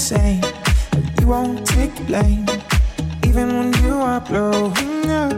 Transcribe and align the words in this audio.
insane. 0.00 0.40
But 0.92 1.20
you 1.20 1.26
won't 1.26 1.66
take 1.66 1.94
blame, 2.06 2.46
even 3.26 3.48
when 3.58 3.70
you 3.84 3.94
are 4.10 4.20
blowing 4.20 5.10
up. 5.22 5.34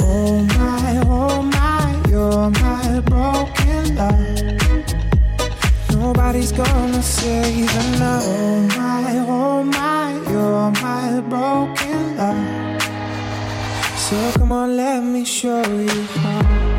Oh 0.00 0.42
my, 0.58 1.00
oh 1.06 1.42
my, 1.42 2.02
you're 2.08 2.50
my 2.64 3.00
broken 3.12 3.94
love. 3.94 4.18
Nobody's 5.92 6.50
gonna 6.50 7.02
save 7.02 7.70
enough. 7.86 8.24
Oh 8.26 8.60
my, 8.78 9.24
oh 9.28 9.62
my, 9.62 10.08
you're 10.28 10.70
my 10.82 11.20
broken 11.30 12.16
love. 12.16 12.82
So 13.96 14.16
come 14.38 14.50
on, 14.50 14.76
let 14.76 15.04
me 15.04 15.24
show 15.24 15.62
you 15.62 16.02
how. 16.18 16.75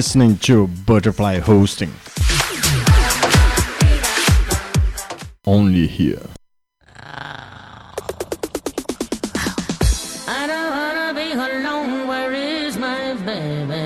listening 0.00 0.34
to 0.38 0.66
Butterfly 0.86 1.38
Hosting. 1.40 1.92
Only 5.44 5.86
here. 5.86 6.26
I 10.26 10.46
don't 10.50 10.70
wanna 10.78 11.12
be 11.12 11.32
alone, 11.32 12.08
where 12.08 12.32
is 12.32 12.78
my 12.78 13.12
baby? 13.26 13.79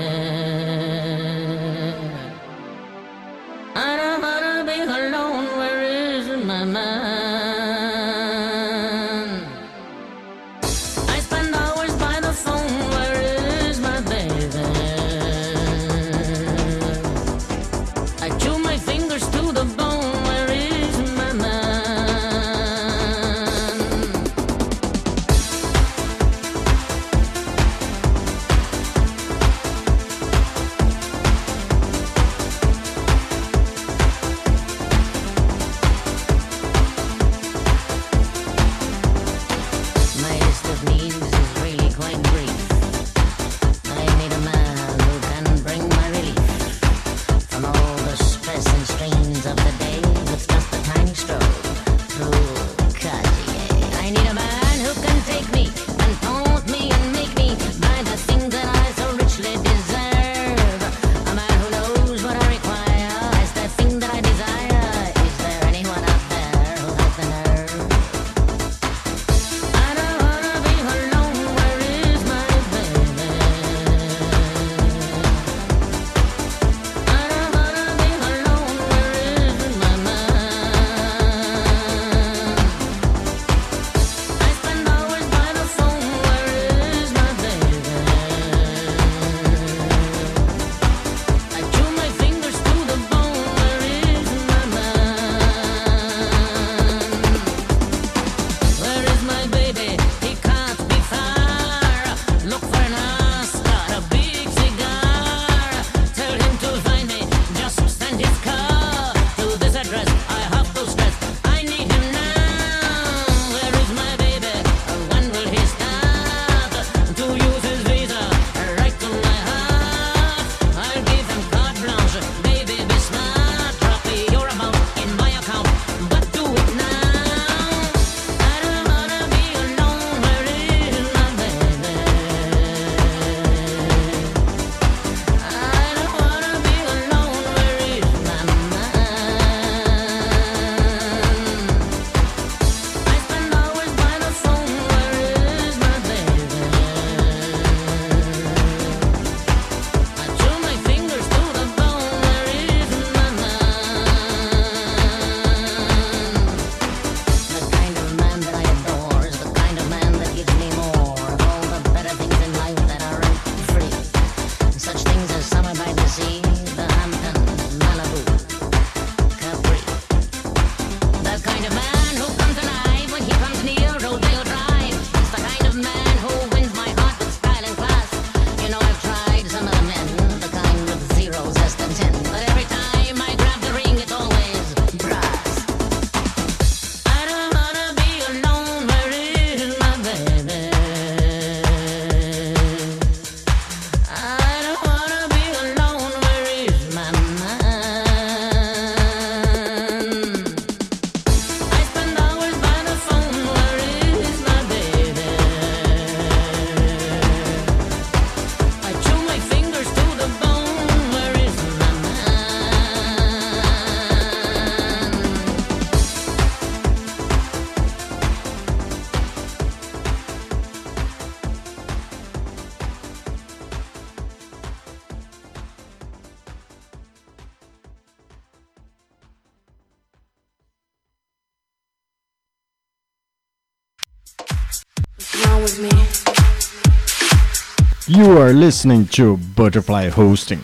Listening 238.65 239.05
to 239.05 239.37
Butterfly 239.55 240.09
Hosting. 240.09 240.59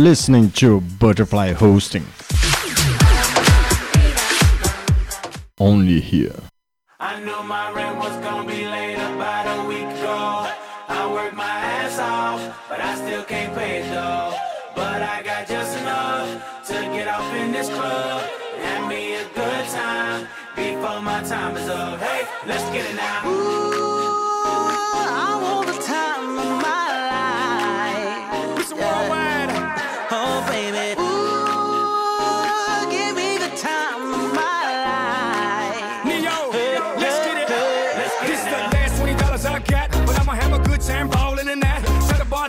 Listening 0.00 0.50
to 0.52 0.80
Butterfly 0.98 1.52
Hosting. 1.52 2.06
Only 5.58 6.00
here. 6.00 6.49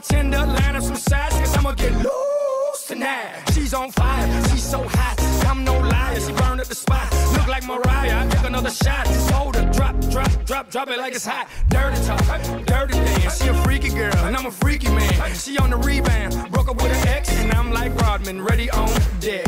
Bartender 0.02 0.46
line 0.46 0.76
up 0.76 0.84
some 0.84 0.96
sides, 0.96 1.36
cause 1.36 1.58
I'ma 1.58 1.74
get 1.74 1.94
loose 1.94 2.88
tonight. 2.88 3.44
She's 3.54 3.74
on 3.74 3.92
fire, 3.92 4.28
she's 4.50 4.64
so 4.64 4.84
hot. 4.88 5.16
I'm 5.48 5.64
no 5.64 5.78
liar, 5.78 6.20
she 6.20 6.34
burned 6.34 6.60
up 6.60 6.68
the 6.68 6.76
spot. 6.76 7.12
Look 7.34 7.48
like 7.48 7.66
Mariah, 7.66 8.26
I 8.26 8.28
take 8.30 8.46
another 8.46 8.72
shot. 8.72 9.06
Just 9.06 9.30
Hold 9.32 9.56
her, 9.56 9.72
drop, 9.72 10.00
drop, 10.10 10.46
drop, 10.46 10.70
drop 10.72 10.90
it 10.90 10.98
like 10.98 11.14
it's 11.14 11.26
hot. 11.26 11.48
Dirty 11.70 12.02
talk, 12.04 12.66
dirty 12.66 12.94
dance. 12.94 13.42
She 13.42 13.50
a 13.50 13.54
freaky 13.64 13.90
girl, 13.90 14.16
and 14.26 14.36
I'm 14.36 14.48
a 14.48 14.52
freaky 14.52 14.90
man. 14.90 15.36
She 15.36 15.58
on 15.58 15.70
the 15.70 15.78
rebound, 15.78 16.52
broke 16.52 16.70
up 16.70 16.82
with 16.82 16.92
her 16.92 17.10
ex, 17.10 17.30
and 17.30 17.54
I'm 17.54 17.72
like 17.72 17.94
Rodman, 18.02 18.42
ready 18.42 18.70
on 18.72 18.90
deck. 19.20 19.48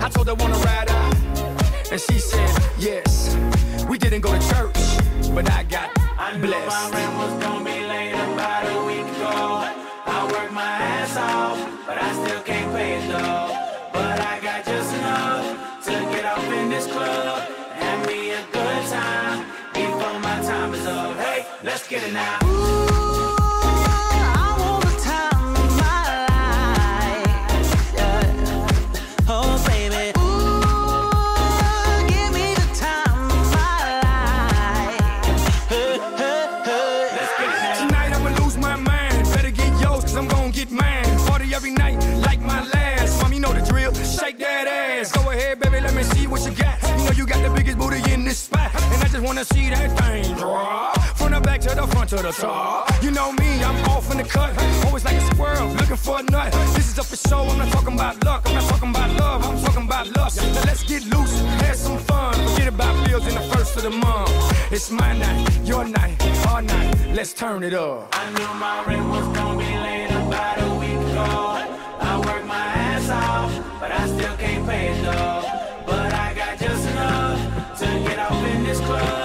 I 0.00 0.08
told 0.08 0.28
her 0.28 0.34
wanna 0.34 0.58
ride 0.58 0.90
out. 0.90 1.16
And 1.90 2.00
she 2.00 2.18
said, 2.18 2.50
yes. 2.78 3.36
We 3.88 3.98
didn't 3.98 4.22
go 4.22 4.32
to 4.32 4.48
church, 4.48 5.34
but 5.34 5.50
I 5.50 5.64
got 5.64 5.90
I 6.16 6.36
knew 6.36 6.48
my 6.48 6.58
blessed. 6.58 6.94
rent 6.94 7.16
was 7.18 7.44
gonna 7.44 7.64
be 7.64 7.86
late 7.86 8.12
about 8.12 8.64
a 8.64 8.68
week 8.68 8.76
ago. 8.76 8.83
I 10.24 10.32
worked 10.32 10.52
my 10.54 10.62
ass 10.62 11.16
off, 11.18 11.86
but 11.86 11.98
I 12.00 12.12
still 12.14 12.40
can't 12.44 12.72
pay 12.72 12.94
it 12.96 13.08
though. 13.08 13.90
But 13.92 14.20
I 14.20 14.40
got 14.40 14.64
just 14.64 14.94
enough 14.94 15.84
to 15.84 15.90
get 15.90 16.24
off 16.24 16.44
in 16.50 16.70
this 16.70 16.86
club. 16.86 17.46
and 17.74 18.08
be 18.08 18.30
a 18.30 18.42
good 18.50 18.86
time 18.86 19.44
before 19.74 20.18
my 20.20 20.40
time 20.40 20.72
is 20.72 20.86
up. 20.86 21.14
Hey, 21.18 21.44
let's 21.62 21.86
get 21.86 22.04
it 22.04 22.14
now. 22.14 22.53
Wanna 49.34 49.44
see 49.46 49.68
that 49.68 49.90
thing 49.98 50.36
drop. 50.36 50.96
From 51.16 51.32
the 51.32 51.40
back 51.40 51.60
to 51.62 51.74
the 51.74 51.86
front 51.88 52.10
to 52.10 52.16
the 52.16 52.30
top. 52.30 52.88
You 53.02 53.10
know 53.10 53.32
me, 53.32 53.64
I'm 53.64 53.76
off 53.90 54.08
in 54.12 54.18
the 54.18 54.22
cut. 54.22 54.52
Always 54.86 55.04
like 55.04 55.16
a 55.16 55.20
squirrel, 55.32 55.68
looking 55.70 55.96
for 55.96 56.20
a 56.20 56.22
nut. 56.22 56.52
This 56.76 56.92
is 56.92 56.98
up 57.00 57.06
for 57.06 57.16
show, 57.16 57.42
I'm 57.42 57.58
not 57.58 57.72
talking 57.72 57.94
about 57.94 58.24
luck. 58.24 58.42
I'm 58.46 58.54
not 58.54 58.68
talking 58.70 58.90
about 58.90 59.10
love, 59.18 59.44
I'm 59.44 59.60
talking 59.64 59.86
about 59.86 60.06
lust. 60.16 60.36
Now 60.36 60.62
let's 60.70 60.84
get 60.84 61.04
loose, 61.06 61.40
have 61.66 61.74
some 61.74 61.98
fun. 61.98 62.34
Forget 62.50 62.68
about 62.68 62.94
bills 63.08 63.26
in 63.26 63.34
the 63.34 63.40
first 63.52 63.76
of 63.76 63.82
the 63.82 63.90
month. 63.90 64.30
It's 64.70 64.90
my 64.92 65.12
night, 65.18 65.50
your 65.64 65.84
night, 65.84 66.16
our 66.46 66.62
night. 66.62 66.94
Let's 67.12 67.32
turn 67.32 67.64
it 67.64 67.74
up. 67.74 68.08
I 68.12 68.30
knew 68.30 68.52
my 68.60 68.84
rent 68.86 69.08
was 69.08 69.26
gonna 69.36 69.58
be 69.58 69.72
late 69.86 70.10
about 70.10 70.62
a 70.62 70.70
week 70.78 71.00
ago. 71.10 71.30
I 71.98 72.22
worked 72.24 72.46
my 72.46 72.66
ass 72.86 73.10
off, 73.10 73.80
but 73.80 73.90
I 73.90 74.06
still 74.06 74.36
can't 74.36 74.64
pay 74.68 74.88
it 74.92 75.02
though. 75.02 75.42
But 75.86 76.12
I 76.12 76.34
got 76.34 76.56
just 76.56 76.88
enough 76.88 77.78
to 77.80 77.86
get 78.06 78.18
off 78.20 78.44
in 78.52 78.62
this 78.62 78.78
club. 78.78 79.23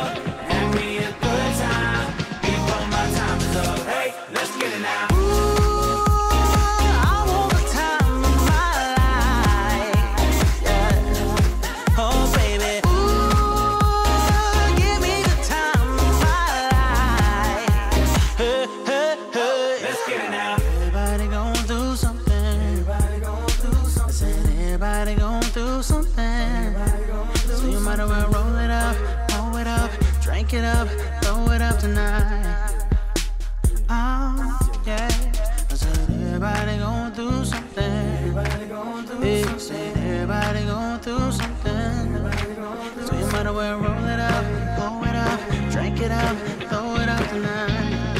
So 43.39 43.46
you 43.46 43.53
might 43.53 43.72
as 43.72 43.79
roll 43.79 44.05
it 44.05 44.19
up, 44.19 44.46
roll 44.79 45.03
it 45.05 45.15
up, 45.15 45.72
drink 45.72 46.01
it 46.01 46.12
up, 46.12 46.38
throw 46.67 46.96
it 46.98 47.08
up 47.08 47.29
tonight. 47.29 48.17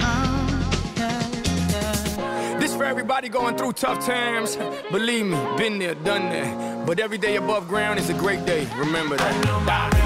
Oh, 0.00 0.94
yeah, 0.96 1.28
yeah. 1.70 2.58
This 2.58 2.74
for 2.74 2.82
everybody 2.84 3.28
going 3.28 3.56
through 3.56 3.74
tough 3.74 4.04
times. 4.04 4.56
Believe 4.90 5.26
me, 5.26 5.38
been 5.56 5.78
there, 5.78 5.94
done 5.94 6.30
that. 6.30 6.84
But 6.84 6.98
every 6.98 7.18
day 7.18 7.36
above 7.36 7.68
ground 7.68 8.00
is 8.00 8.10
a 8.10 8.14
great 8.14 8.44
day. 8.44 8.66
Remember 8.76 9.14
I 9.20 9.32
knew 9.34 9.66
that. 9.66 10.01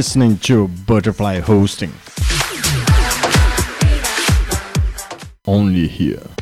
Listening 0.00 0.38
to 0.38 0.66
Butterfly 0.86 1.40
Hosting. 1.40 1.92
Only 5.46 5.88
here. 5.88 6.39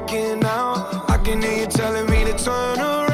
Walking 0.00 0.44
out, 0.44 1.10
I 1.10 1.18
can 1.18 1.42
hear 1.42 1.60
you 1.60 1.66
telling 1.66 2.06
me 2.10 2.24
to 2.24 2.36
turn 2.44 2.78
around. 2.78 3.09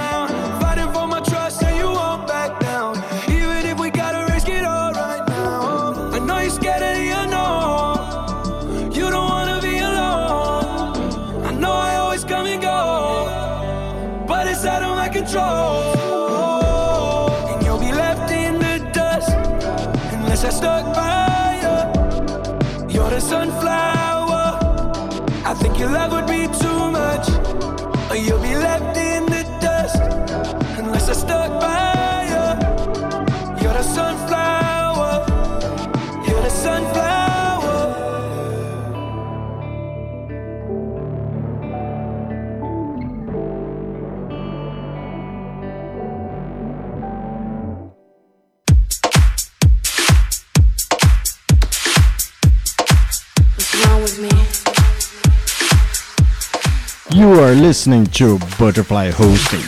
You 57.36 57.42
are 57.42 57.54
listening 57.54 58.06
to 58.16 58.38
Butterfly 58.58 59.10
Hosting. 59.10 59.60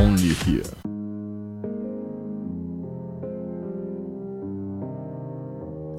Only 0.00 0.32
here. 0.46 0.62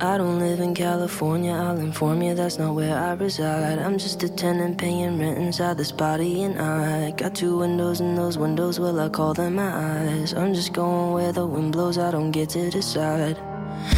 I 0.01 0.17
don't 0.17 0.39
live 0.39 0.59
in 0.59 0.73
California, 0.73 1.53
I'll 1.53 1.77
inform 1.77 2.23
you 2.23 2.33
that's 2.33 2.57
not 2.57 2.73
where 2.73 2.97
I 2.97 3.13
reside. 3.13 3.77
I'm 3.77 3.99
just 3.99 4.23
a 4.23 4.29
tenant 4.29 4.79
paying 4.79 5.19
rent 5.19 5.37
inside 5.37 5.77
this 5.77 5.91
body, 5.91 6.41
and 6.41 6.59
I 6.59 7.11
got 7.11 7.35
two 7.35 7.59
windows, 7.59 7.99
and 7.99 8.17
those 8.17 8.39
windows, 8.39 8.79
well, 8.79 8.99
I 8.99 9.09
call 9.09 9.35
them 9.35 9.53
my 9.53 9.69
eyes. 9.69 10.33
I'm 10.33 10.55
just 10.55 10.73
going 10.73 11.13
where 11.13 11.31
the 11.31 11.45
wind 11.45 11.73
blows, 11.73 11.99
I 11.99 12.09
don't 12.09 12.31
get 12.31 12.49
to 12.49 12.71
decide. 12.71 13.37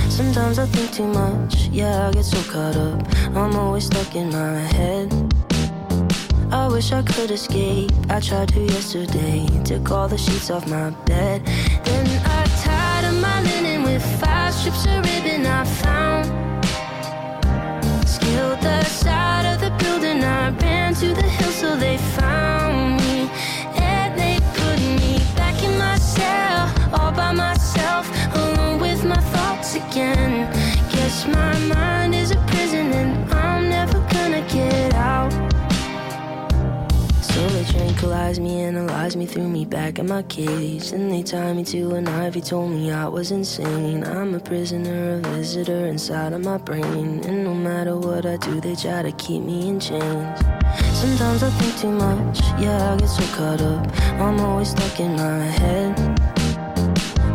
Sometimes 0.10 0.60
I 0.60 0.66
think 0.66 0.92
too 0.92 1.08
much, 1.08 1.68
yeah, 1.68 2.08
I 2.08 2.12
get 2.12 2.26
so 2.26 2.42
caught 2.52 2.76
up. 2.76 3.02
I'm 3.36 3.56
always 3.56 3.86
stuck 3.86 4.16
in 4.16 4.30
my 4.32 4.60
head. 4.76 5.14
I 6.52 6.68
wish 6.68 6.92
I 6.92 7.02
could 7.04 7.32
escape. 7.32 7.92
I 8.10 8.20
tried 8.20 8.50
to 8.50 8.62
yesterday, 8.62 9.48
took 9.64 9.92
all 9.92 10.08
the 10.08 10.18
sheets 10.18 10.50
off 10.50 10.68
my 10.68 10.90
bed. 11.06 11.46
Then 11.86 12.08
I 12.26 12.44
tied 12.64 13.06
up 13.06 13.16
my 13.22 13.42
linen 13.44 13.84
with 13.84 14.04
five 14.20 14.54
strips 14.54 14.86
of 14.86 15.06
ribbon 15.06 15.46
I 15.46 15.64
found. 15.64 16.26
Scaled 18.08 18.62
the 18.62 18.84
side 18.84 19.46
of 19.54 19.62
the 19.62 19.72
building, 19.84 20.24
I 20.24 20.50
ran 20.50 20.96
to 20.96 21.08
the 21.14 21.22
hill 21.22 21.52
so 21.52 21.76
they 21.76 21.98
found 21.98 22.59
Tranquilized 38.00 38.42
me, 38.42 38.62
analyzed 38.62 39.18
me, 39.18 39.26
threw 39.26 39.50
me 39.50 39.66
back 39.66 40.00
in 40.00 40.08
my 40.08 40.24
cage. 40.24 40.92
Then 40.92 41.10
they 41.10 41.22
tied 41.22 41.58
me 41.58 41.66
to 41.66 41.96
an 41.96 42.08
ivy, 42.08 42.40
told 42.40 42.72
me 42.72 42.92
I 42.92 43.10
was 43.10 43.30
insane. 43.30 44.06
I'm 44.06 44.34
a 44.34 44.40
prisoner, 44.40 45.16
a 45.16 45.20
visitor 45.32 45.88
inside 45.88 46.32
of 46.32 46.42
my 46.42 46.56
brain. 46.60 47.20
And 47.26 47.44
no 47.44 47.54
matter 47.54 47.98
what 47.98 48.26
I 48.26 48.38
do, 48.38 48.62
they 48.62 48.76
try 48.76 49.02
to 49.02 49.12
keep 49.12 49.44
me 49.44 49.68
in 49.68 49.82
chains. 49.82 50.40
Sometimes 50.94 51.44
I 51.44 51.50
think 51.50 51.78
too 51.78 51.92
much, 51.92 52.40
yeah, 52.58 52.94
I 52.94 52.96
get 52.96 53.10
so 53.10 53.24
caught 53.36 53.60
up. 53.60 53.86
I'm 54.22 54.40
always 54.40 54.70
stuck 54.70 54.98
in 55.02 55.18
my 55.18 55.44
head. 55.60 56.00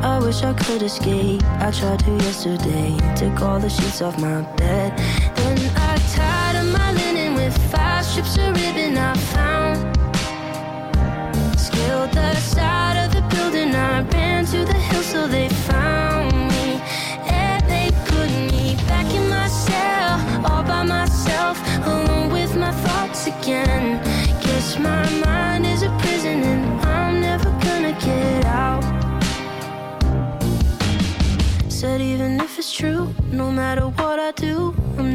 I 0.02 0.18
wish 0.18 0.42
I 0.42 0.54
could 0.54 0.80
escape. 0.80 1.42
I 1.60 1.72
tried 1.72 1.98
to 1.98 2.10
yesterday, 2.24 2.96
took 3.16 3.38
all 3.42 3.60
the 3.60 3.68
sheets 3.68 4.00
off 4.00 4.18
my 4.18 4.40
bed. 4.56 4.96
Then 5.36 5.58
I 5.76 5.98
tied 6.14 6.56
up 6.56 6.66
my 6.72 6.92
linen 6.92 7.34
with 7.34 7.54
five 7.70 8.02
strips 8.06 8.38
of 8.38 8.56
ribbon 8.56 8.96
I 8.96 9.14
found. 9.14 9.43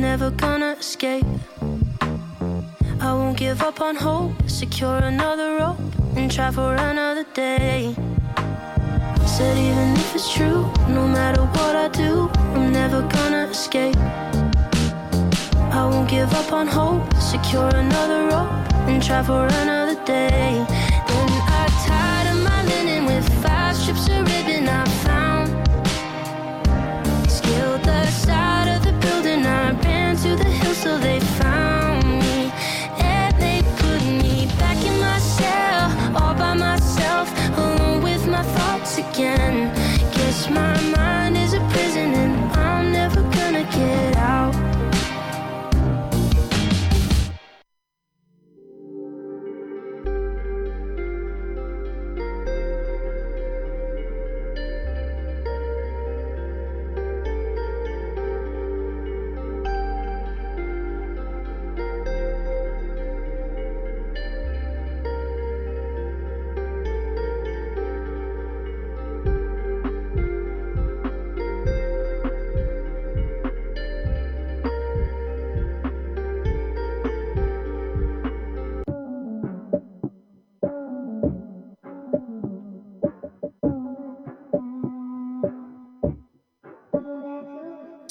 Never 0.09 0.31
gonna 0.31 0.75
escape. 0.79 1.27
I 2.99 3.13
won't 3.13 3.37
give 3.37 3.61
up 3.61 3.79
on 3.79 3.95
hope, 3.95 4.33
secure 4.47 4.97
another 5.13 5.57
rope, 5.59 5.79
and 6.15 6.31
try 6.31 6.49
for 6.49 6.73
another 6.73 7.25
day. 7.35 7.93
Said 9.27 9.55
even 9.67 9.89
if 10.01 10.15
it's 10.15 10.33
true, 10.33 10.61
no 10.97 11.03
matter 11.07 11.43
what 11.55 11.75
I 11.85 11.89
do, 11.89 12.27
I'm 12.55 12.71
never 12.71 13.01
gonna 13.15 13.43
escape. 13.51 13.99
I 15.79 15.81
won't 15.91 16.09
give 16.09 16.33
up 16.33 16.51
on 16.59 16.65
hope, 16.65 17.05
secure 17.33 17.69
another 17.85 18.21
rope, 18.31 18.51
and 18.89 19.03
try 19.03 19.21
for 19.21 19.45
another 19.61 19.97
day. 20.05 20.88
till 30.89 30.97
they 30.97 31.19
find 31.19 31.58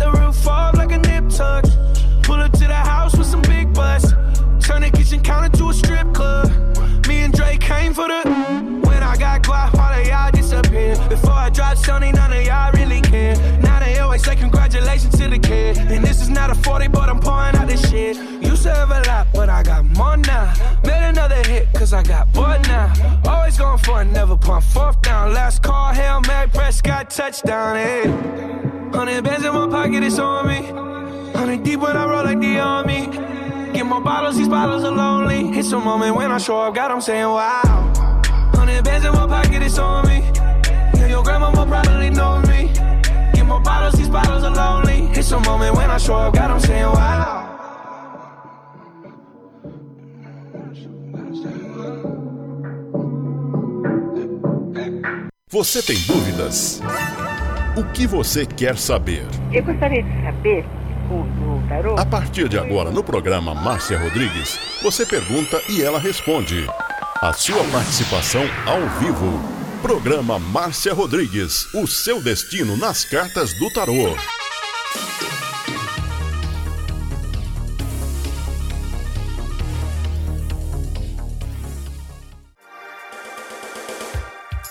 The 0.00 0.10
roof 0.12 0.46
off 0.48 0.76
like 0.78 0.92
a 0.92 0.98
nip 0.98 1.28
tuck. 1.28 1.64
Pull 2.22 2.40
up 2.40 2.52
to 2.52 2.66
the 2.66 2.82
house 2.92 3.14
with 3.18 3.26
some 3.26 3.42
big 3.42 3.74
butts. 3.74 4.12
Turn 4.66 4.80
the 4.80 4.90
kitchen 4.90 5.20
counter 5.20 5.54
to 5.58 5.68
a 5.68 5.74
strip 5.74 6.14
club. 6.14 6.48
Me 7.06 7.20
and 7.20 7.34
Drake 7.34 7.60
came 7.60 7.92
for 7.92 8.08
the. 8.08 8.22
When 8.88 9.02
I 9.02 9.14
got 9.18 9.42
guap, 9.42 9.74
all 9.74 9.92
of 10.00 10.06
y'all 10.06 10.30
disappear. 10.50 10.96
Before 11.08 11.32
I 11.32 11.50
drop 11.50 11.76
Sony, 11.76 12.12
none 12.12 12.32
of 12.32 12.42
y'all 12.42 12.72
really 12.72 13.00
care. 13.00 13.36
Now 13.60 13.80
they 13.80 13.98
always 13.98 14.22
say 14.24 14.36
congratulations 14.36 15.16
to 15.18 15.28
the 15.28 15.38
kid. 15.38 15.78
And 15.78 16.04
this 16.04 16.20
is 16.20 16.28
not 16.28 16.50
a 16.50 16.54
40, 16.54 16.88
but 16.88 17.08
I'm 17.08 17.20
pouring 17.20 17.54
out 17.56 17.68
this 17.68 17.88
shit. 17.88 18.16
Used 18.42 18.64
to 18.64 18.74
have 18.74 18.90
a 18.90 19.00
lot, 19.08 19.28
but 19.32 19.48
I 19.48 19.62
got 19.62 19.84
more 19.84 20.16
now. 20.16 20.52
Made 20.84 21.08
another 21.08 21.42
hit, 21.46 21.72
cause 21.74 21.92
I 21.92 22.02
got 22.02 22.32
bored 22.32 22.62
now. 22.66 22.92
Always 23.26 23.58
going 23.58 23.78
for 23.78 24.02
it, 24.02 24.06
never 24.06 24.36
punt 24.36 24.64
fourth 24.64 25.00
down. 25.02 25.32
Last 25.32 25.62
call, 25.62 25.92
Hail 25.92 26.20
Mary, 26.26 26.48
Prescott, 26.48 27.10
touchdown, 27.10 27.76
hey. 27.76 28.02
Hundred 28.92 29.22
bands 29.22 29.44
in 29.44 29.54
my 29.54 29.68
pocket, 29.68 30.02
it's 30.02 30.18
on 30.18 30.48
me. 30.48 30.60
Hundred 31.32 31.62
deep 31.62 31.80
when 31.80 31.96
I 31.96 32.04
roll 32.06 32.24
like 32.24 32.40
the 32.40 32.58
army. 32.58 33.06
Get 33.72 33.86
more 33.86 34.00
bottles, 34.00 34.36
these 34.36 34.48
bottles 34.48 34.82
are 34.82 34.90
lonely. 34.90 35.56
It's 35.58 35.70
a 35.70 35.78
moment 35.78 36.16
when 36.16 36.32
I 36.32 36.38
show 36.38 36.60
up, 36.60 36.74
God, 36.74 36.90
I'm 36.90 37.00
saying 37.00 37.24
wow. 37.24 38.19
Hundred 38.60 38.84
bands 38.84 39.06
in 39.06 39.12
my 39.12 39.26
pocket, 39.26 39.62
it's 39.62 39.78
on 39.78 40.06
me. 40.06 40.18
Yeah, 40.98 41.06
your 41.06 41.22
grandma 41.22 41.48
will 41.50 41.64
probably 41.64 42.10
know 42.10 42.40
me. 42.42 42.68
Get 43.32 43.46
more 43.46 43.58
bottles, 43.60 43.94
these 43.94 44.10
bottles 44.10 44.44
are 44.44 44.54
lonely. 44.54 45.08
It's 45.18 45.32
a 45.32 45.40
moment 45.40 45.74
when 45.76 45.90
I 45.90 45.96
show 45.96 46.16
up, 46.16 46.34
God, 46.34 46.50
I'm 46.50 46.60
saying 46.60 46.84
wow. 46.84 47.40
Você 55.48 55.82
tem 55.82 55.96
dúvidas? 56.06 56.82
O 57.78 57.84
que 57.92 58.06
você 58.06 58.44
quer 58.44 58.76
saber? 58.76 59.24
Eu 59.50 59.64
gostaria 59.64 60.02
de 60.02 60.22
saber, 60.22 60.66
o, 61.10 61.14
o 61.14 61.62
tarô, 61.66 61.98
A 61.98 62.04
partir 62.04 62.46
de 62.46 62.58
agora, 62.58 62.90
no 62.90 63.02
programa 63.02 63.54
Márcia 63.54 63.98
Rodrigues, 63.98 64.58
você 64.82 65.06
pergunta 65.06 65.62
e 65.66 65.82
ela 65.82 65.98
responde. 65.98 66.66
A 67.22 67.34
sua 67.34 67.62
participação 67.64 68.40
ao 68.64 68.80
vivo. 68.98 69.38
Programa 69.82 70.38
Márcia 70.38 70.94
Rodrigues, 70.94 71.66
o 71.74 71.86
seu 71.86 72.22
destino 72.22 72.78
nas 72.78 73.04
cartas 73.04 73.52
do 73.58 73.70
tarô. 73.74 74.16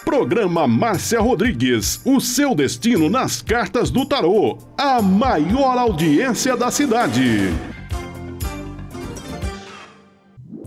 Programa 0.04 0.68
Márcia 0.68 1.22
Rodrigues, 1.22 2.02
o 2.04 2.20
seu 2.20 2.56
destino 2.56 3.12
nas 3.12 3.44
cartas 3.44 3.92
do 3.92 4.08
tarô. 4.08 4.58
A 4.76 5.04
maior 5.04 5.78
audiência 5.78 6.58
da 6.58 6.72
cidade. 6.72 7.54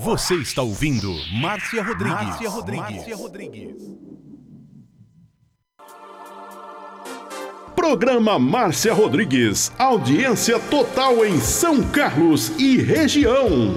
Você 0.02 0.34
está 0.34 0.62
ouvindo 0.62 1.14
Márcia 1.32 1.80
Rodrigues. 1.80 2.26
Márcia 2.26 2.50
Rodrigues. 2.50 2.96
Márcia 2.96 3.16
Rodrigues. 3.16 3.76
Programa 7.76 8.36
Márcia 8.36 8.92
Rodrigues, 8.92 9.70
audiência 9.78 10.58
total 10.58 11.24
em 11.24 11.38
São 11.38 11.88
Carlos 11.90 12.48
e 12.58 12.78
região. 12.78 13.74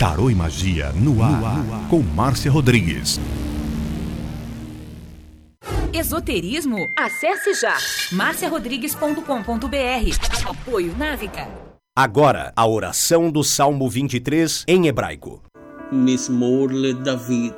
Tarô 0.00 0.28
e 0.28 0.34
Magia 0.34 0.90
no 0.94 1.22
ar, 1.22 1.86
com 1.88 2.02
Márcia 2.02 2.50
Rodrigues. 2.50 3.20
Esoterismo? 5.92 6.78
Acesse 6.98 7.54
já 7.54 7.76
marciarodrigues.com.br. 8.10 10.50
Apoio 10.50 10.96
Návica. 10.96 11.67
Agora, 11.97 12.51
a 12.55 12.65
oração 12.65 13.31
do 13.31 13.43
Salmo 13.43 13.87
23 13.87 14.63
em 14.67 14.87
hebraico. 14.87 15.41
מזמור 15.91 16.67
לדוד. 16.71 17.53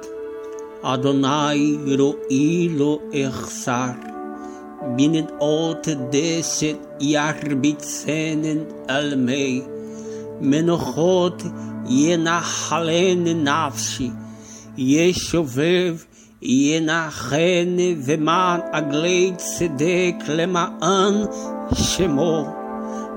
אדוני 0.82 1.78
רואי 1.98 2.70
לו 2.70 3.00
אחסר. 3.30 3.92
בנדעות 4.96 5.88
דשת 6.10 6.78
ירביצנן 7.00 8.58
על 8.88 9.16
מי. 9.16 9.62
מנוחות 10.42 11.44
ינחלן 11.90 13.24
נפשי. 13.24 14.10
ישובב 14.78 15.96
ינחן 16.42 17.76
ומען 18.06 18.60
עגלי 18.72 19.32
צדק 19.38 20.16
למען 20.28 21.14
שמו. 21.74 22.59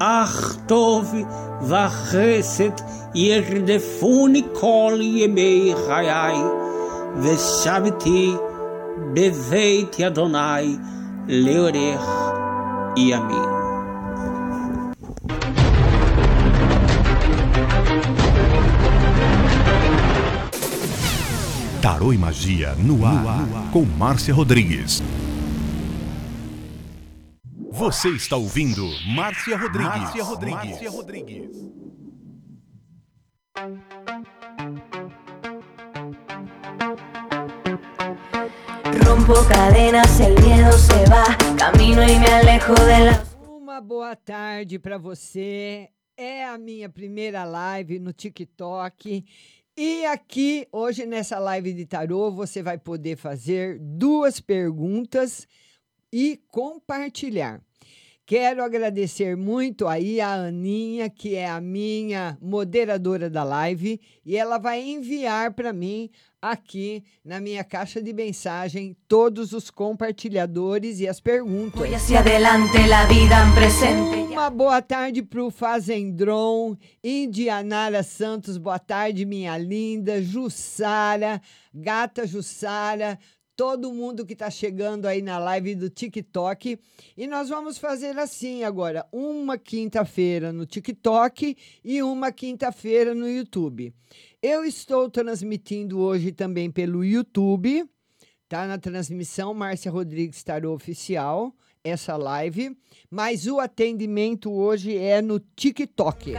אך 0.00 0.56
טוב 0.66 1.14
וחסד 1.62 2.70
ירדפוני 3.14 4.42
כל 4.52 4.98
ימי 5.00 5.74
חיי, 5.86 6.36
ושבתי 7.22 8.32
בבית 9.12 10.00
אדוני 10.00 10.76
לאורך 11.28 12.08
ימים. 12.96 13.56
Tarô 21.86 22.12
e 22.12 22.18
Magia 22.18 22.74
no 22.88 23.06
ar, 23.06 23.70
com 23.72 23.84
Márcia 23.84 24.34
Rodrigues. 24.34 25.00
Você 27.71 28.09
está 28.09 28.35
ouvindo 28.35 28.85
Márcia 29.15 29.55
Rodrigues. 29.55 30.01
Márcia 30.01 30.23
Rodrigues. 30.23 30.69
Márcia 30.69 30.89
Rodrigues. 30.89 31.49
Rompo 39.05 39.47
cadenas, 39.47 40.19
el 40.19 40.33
miedo 40.43 40.71
se 40.73 41.05
va, 41.09 41.23
camino 41.57 42.03
y 42.03 42.19
me 42.19 42.27
alejo 42.27 42.73
de 42.73 43.05
la... 43.05 43.23
Uma 43.47 43.79
boa 43.79 44.17
tarde 44.17 44.77
para 44.77 44.97
você. 44.97 45.89
É 46.17 46.45
a 46.45 46.57
minha 46.57 46.89
primeira 46.89 47.45
live 47.45 47.99
no 47.99 48.11
TikTok. 48.11 49.23
E 49.77 50.05
aqui, 50.05 50.67
hoje, 50.73 51.05
nessa 51.05 51.39
live 51.39 51.73
de 51.73 51.85
tarô, 51.85 52.29
você 52.31 52.61
vai 52.61 52.77
poder 52.77 53.15
fazer 53.15 53.79
duas 53.79 54.41
perguntas 54.41 55.47
e 56.11 56.39
compartilhar. 56.49 57.61
Quero 58.25 58.63
agradecer 58.63 59.35
muito 59.35 59.87
aí 59.87 60.21
a 60.21 60.33
Aninha, 60.33 61.09
que 61.09 61.35
é 61.35 61.49
a 61.49 61.59
minha 61.59 62.37
moderadora 62.41 63.29
da 63.29 63.43
live, 63.43 63.99
e 64.25 64.37
ela 64.37 64.57
vai 64.57 64.81
enviar 64.81 65.53
para 65.53 65.73
mim 65.73 66.09
aqui 66.41 67.03
na 67.25 67.41
minha 67.41 67.63
caixa 67.63 68.01
de 68.01 68.13
mensagem 68.13 68.95
todos 69.07 69.51
os 69.51 69.69
compartilhadores 69.69 70.99
e 70.99 71.07
as 71.09 71.19
perguntas. 71.19 71.81
Uma 74.31 74.49
boa 74.49 74.81
tarde 74.81 75.21
para 75.21 75.43
o 75.43 75.51
Fazendron, 75.51 76.77
Indianara 77.03 78.01
Santos, 78.01 78.57
boa 78.57 78.79
tarde, 78.79 79.25
minha 79.25 79.57
linda, 79.57 80.21
Jussara, 80.21 81.41
gata 81.73 82.25
Jussara, 82.25 83.19
todo 83.61 83.93
mundo 83.93 84.25
que 84.25 84.33
está 84.33 84.49
chegando 84.49 85.05
aí 85.05 85.21
na 85.21 85.37
live 85.37 85.75
do 85.75 85.87
TikTok. 85.87 86.79
E 87.15 87.27
nós 87.27 87.47
vamos 87.47 87.77
fazer 87.77 88.17
assim 88.17 88.63
agora: 88.63 89.05
uma 89.11 89.55
quinta-feira 89.55 90.51
no 90.51 90.65
TikTok 90.65 91.55
e 91.85 92.01
uma 92.01 92.31
quinta-feira 92.31 93.13
no 93.13 93.29
YouTube. 93.29 93.93
Eu 94.41 94.65
estou 94.65 95.07
transmitindo 95.11 95.99
hoje 95.99 96.31
também 96.31 96.71
pelo 96.71 97.05
YouTube, 97.05 97.87
tá? 98.49 98.65
Na 98.65 98.79
transmissão 98.79 99.53
Márcia 99.53 99.91
Rodrigues 99.91 100.43
Tarô 100.43 100.73
Oficial, 100.73 101.53
essa 101.83 102.15
live. 102.17 102.75
Mas 103.09 103.45
o 103.45 103.59
atendimento 103.59 104.51
hoje 104.51 104.97
é 104.97 105.21
no 105.21 105.39
TikTok. 105.39 106.33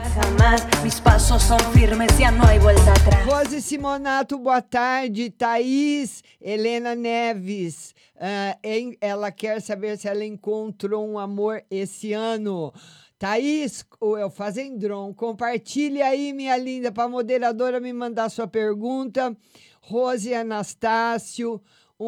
Rose 3.26 3.61
Simonato, 3.61 4.38
boa 4.38 4.62
tarde. 4.62 5.28
Thaís 5.31 6.22
Helena 6.40 6.94
Neves, 6.94 7.94
ah, 8.18 8.57
em- 8.64 8.96
ela 9.00 9.31
quer 9.31 9.61
saber 9.61 9.98
se 9.98 10.09
ela 10.09 10.24
encontrou 10.24 11.07
um 11.07 11.18
amor 11.18 11.62
esse 11.70 12.12
ano. 12.14 12.72
Thaís, 13.18 13.85
o 14.00 14.16
El 14.16 14.31
Fazendron, 14.31 15.12
compartilhe 15.14 16.00
aí, 16.02 16.33
minha 16.33 16.57
linda, 16.57 16.90
para 16.90 17.05
a 17.05 17.09
moderadora 17.09 17.78
me 17.78 17.92
mandar 17.92 18.28
sua 18.31 18.48
pergunta. 18.48 19.37
Rose 19.81 20.33
Anastácio, 20.33 21.61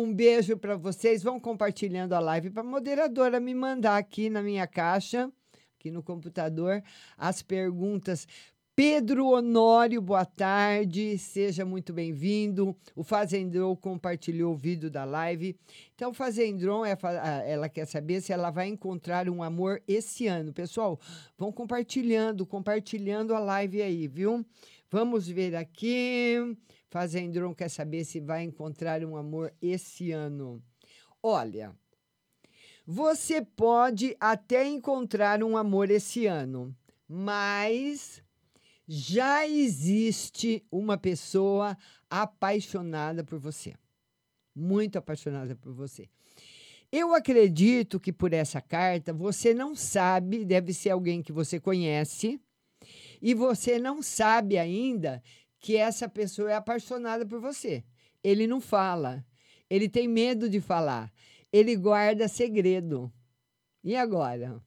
um 0.02 0.12
beijo 0.12 0.57
para 0.57 0.76
vocês. 0.76 1.22
Vão 1.22 1.38
compartilhando 1.38 2.14
a 2.14 2.20
live 2.20 2.50
para 2.50 2.62
a 2.62 2.66
moderadora 2.66 3.38
me 3.38 3.54
mandar 3.54 3.96
aqui 3.96 4.28
na 4.28 4.42
minha 4.42 4.66
caixa, 4.66 5.30
aqui 5.78 5.90
no 5.90 6.02
computador, 6.02 6.83
as 7.16 7.42
perguntas. 7.42 8.26
Pedro 8.76 9.28
Honório, 9.28 10.02
boa 10.02 10.24
tarde, 10.24 11.16
seja 11.16 11.64
muito 11.64 11.92
bem-vindo. 11.92 12.76
O 12.96 13.04
Fazendron 13.04 13.76
compartilhou 13.76 14.52
o 14.52 14.57
vídeo 14.57 14.90
da 14.90 15.04
live. 15.04 15.57
Então, 15.94 16.11
o 16.11 16.14
Fazendron, 16.14 16.85
é 16.85 16.98
ah, 17.00 17.44
ela 17.46 17.68
quer 17.68 17.87
saber 17.87 18.20
se 18.20 18.33
ela 18.33 18.50
vai 18.50 18.66
encontrar 18.66 19.28
um 19.28 19.44
amor 19.44 19.80
esse 19.87 20.26
ano. 20.26 20.52
Pessoal, 20.52 20.98
vão 21.38 21.52
compartilhando, 21.52 22.44
compartilhando 22.44 23.33
a 23.33 23.38
live 23.38 23.80
aí, 23.80 24.09
viu? 24.09 24.44
Vamos 24.90 25.28
ver 25.28 25.54
aqui. 25.54 26.57
Fazendron 26.94 27.52
quer 27.52 27.68
saber 27.68 28.04
se 28.04 28.20
vai 28.20 28.44
encontrar 28.44 29.04
um 29.04 29.16
amor 29.16 29.52
esse 29.61 30.12
ano. 30.12 30.62
Olha, 31.20 31.76
você 32.87 33.42
pode 33.42 34.16
até 34.20 34.64
encontrar 34.68 35.42
um 35.42 35.57
amor 35.57 35.90
esse 35.90 36.26
ano, 36.26 36.72
mas 37.09 38.22
já 38.87 39.44
existe 39.44 40.64
uma 40.70 40.96
pessoa 40.96 41.76
apaixonada 42.09 43.24
por 43.24 43.40
você. 43.40 43.74
Muito 44.54 44.96
apaixonada 44.96 45.57
por 45.57 45.72
você. 45.72 46.09
Eu 46.92 47.12
acredito 47.12 47.98
que 47.98 48.12
por 48.12 48.33
essa 48.33 48.61
carta 48.61 49.12
você 49.12 49.52
não 49.52 49.74
sabe, 49.74 50.44
deve 50.44 50.72
ser 50.72 50.90
alguém 50.90 51.24
que 51.24 51.33
você 51.33 51.59
conhece, 51.59 52.40
e 53.20 53.35
você 53.35 53.78
não 53.78 54.02
sabe 54.02 54.59
ainda 54.59 55.22
que 55.64 55.79
essa 55.79 56.07
pessoa 56.07 56.53
é 56.53 56.55
apaixonada 56.55 57.24
por 57.24 57.40
você. 57.40 57.83
Ele 58.22 58.46
não 58.46 58.61
fala, 58.61 59.24
ele 59.70 59.88
tem 59.88 60.07
medo 60.07 60.46
de 60.46 60.61
falar, 60.61 61.11
ele 61.50 61.74
guarda 61.74 62.29
segredo. 62.29 63.11
E 63.83 63.96
agora? 63.96 64.62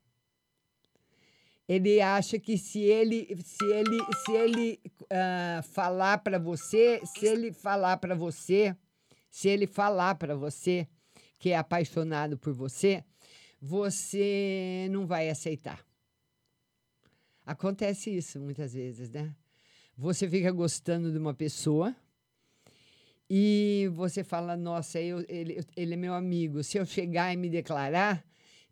Ele 1.70 2.02
acha 2.02 2.40
que 2.40 2.58
se 2.58 2.80
ele 2.80 3.28
se 3.44 3.64
ele 3.66 4.00
se 4.26 4.32
ele 4.32 4.80
ah, 5.12 5.62
falar 5.62 6.18
para 6.18 6.40
você, 6.40 7.00
se 7.06 7.28
ele 7.28 7.54
falar 7.54 7.98
para 7.98 8.16
você, 8.16 8.76
se 9.30 9.48
ele 9.48 9.68
falar 9.68 10.16
para 10.16 10.36
você 10.36 10.88
que 11.38 11.52
é 11.52 11.58
apaixonado 11.58 12.40
por 12.40 12.54
você, 12.54 13.04
você 13.62 14.88
não 14.90 15.06
vai 15.06 15.30
aceitar. 15.30 15.86
Acontece 17.46 18.10
isso 18.10 18.40
muitas 18.40 18.74
vezes, 18.74 19.12
né? 19.12 19.36
Você 19.98 20.30
fica 20.30 20.52
gostando 20.52 21.12
de 21.12 21.18
uma 21.18 21.34
pessoa 21.34 21.96
e 23.28 23.90
você 23.94 24.24
fala: 24.24 24.56
Nossa, 24.56 25.02
eu- 25.02 25.26
ele, 25.28 25.60
ele 25.76 25.94
é 25.96 25.98
meu 25.98 26.14
amigo. 26.14 26.64
Se 26.64 26.78
eu 26.78 26.86
chegar 26.86 27.34
e 27.34 27.38
me 27.38 27.50
declarar, 27.50 28.24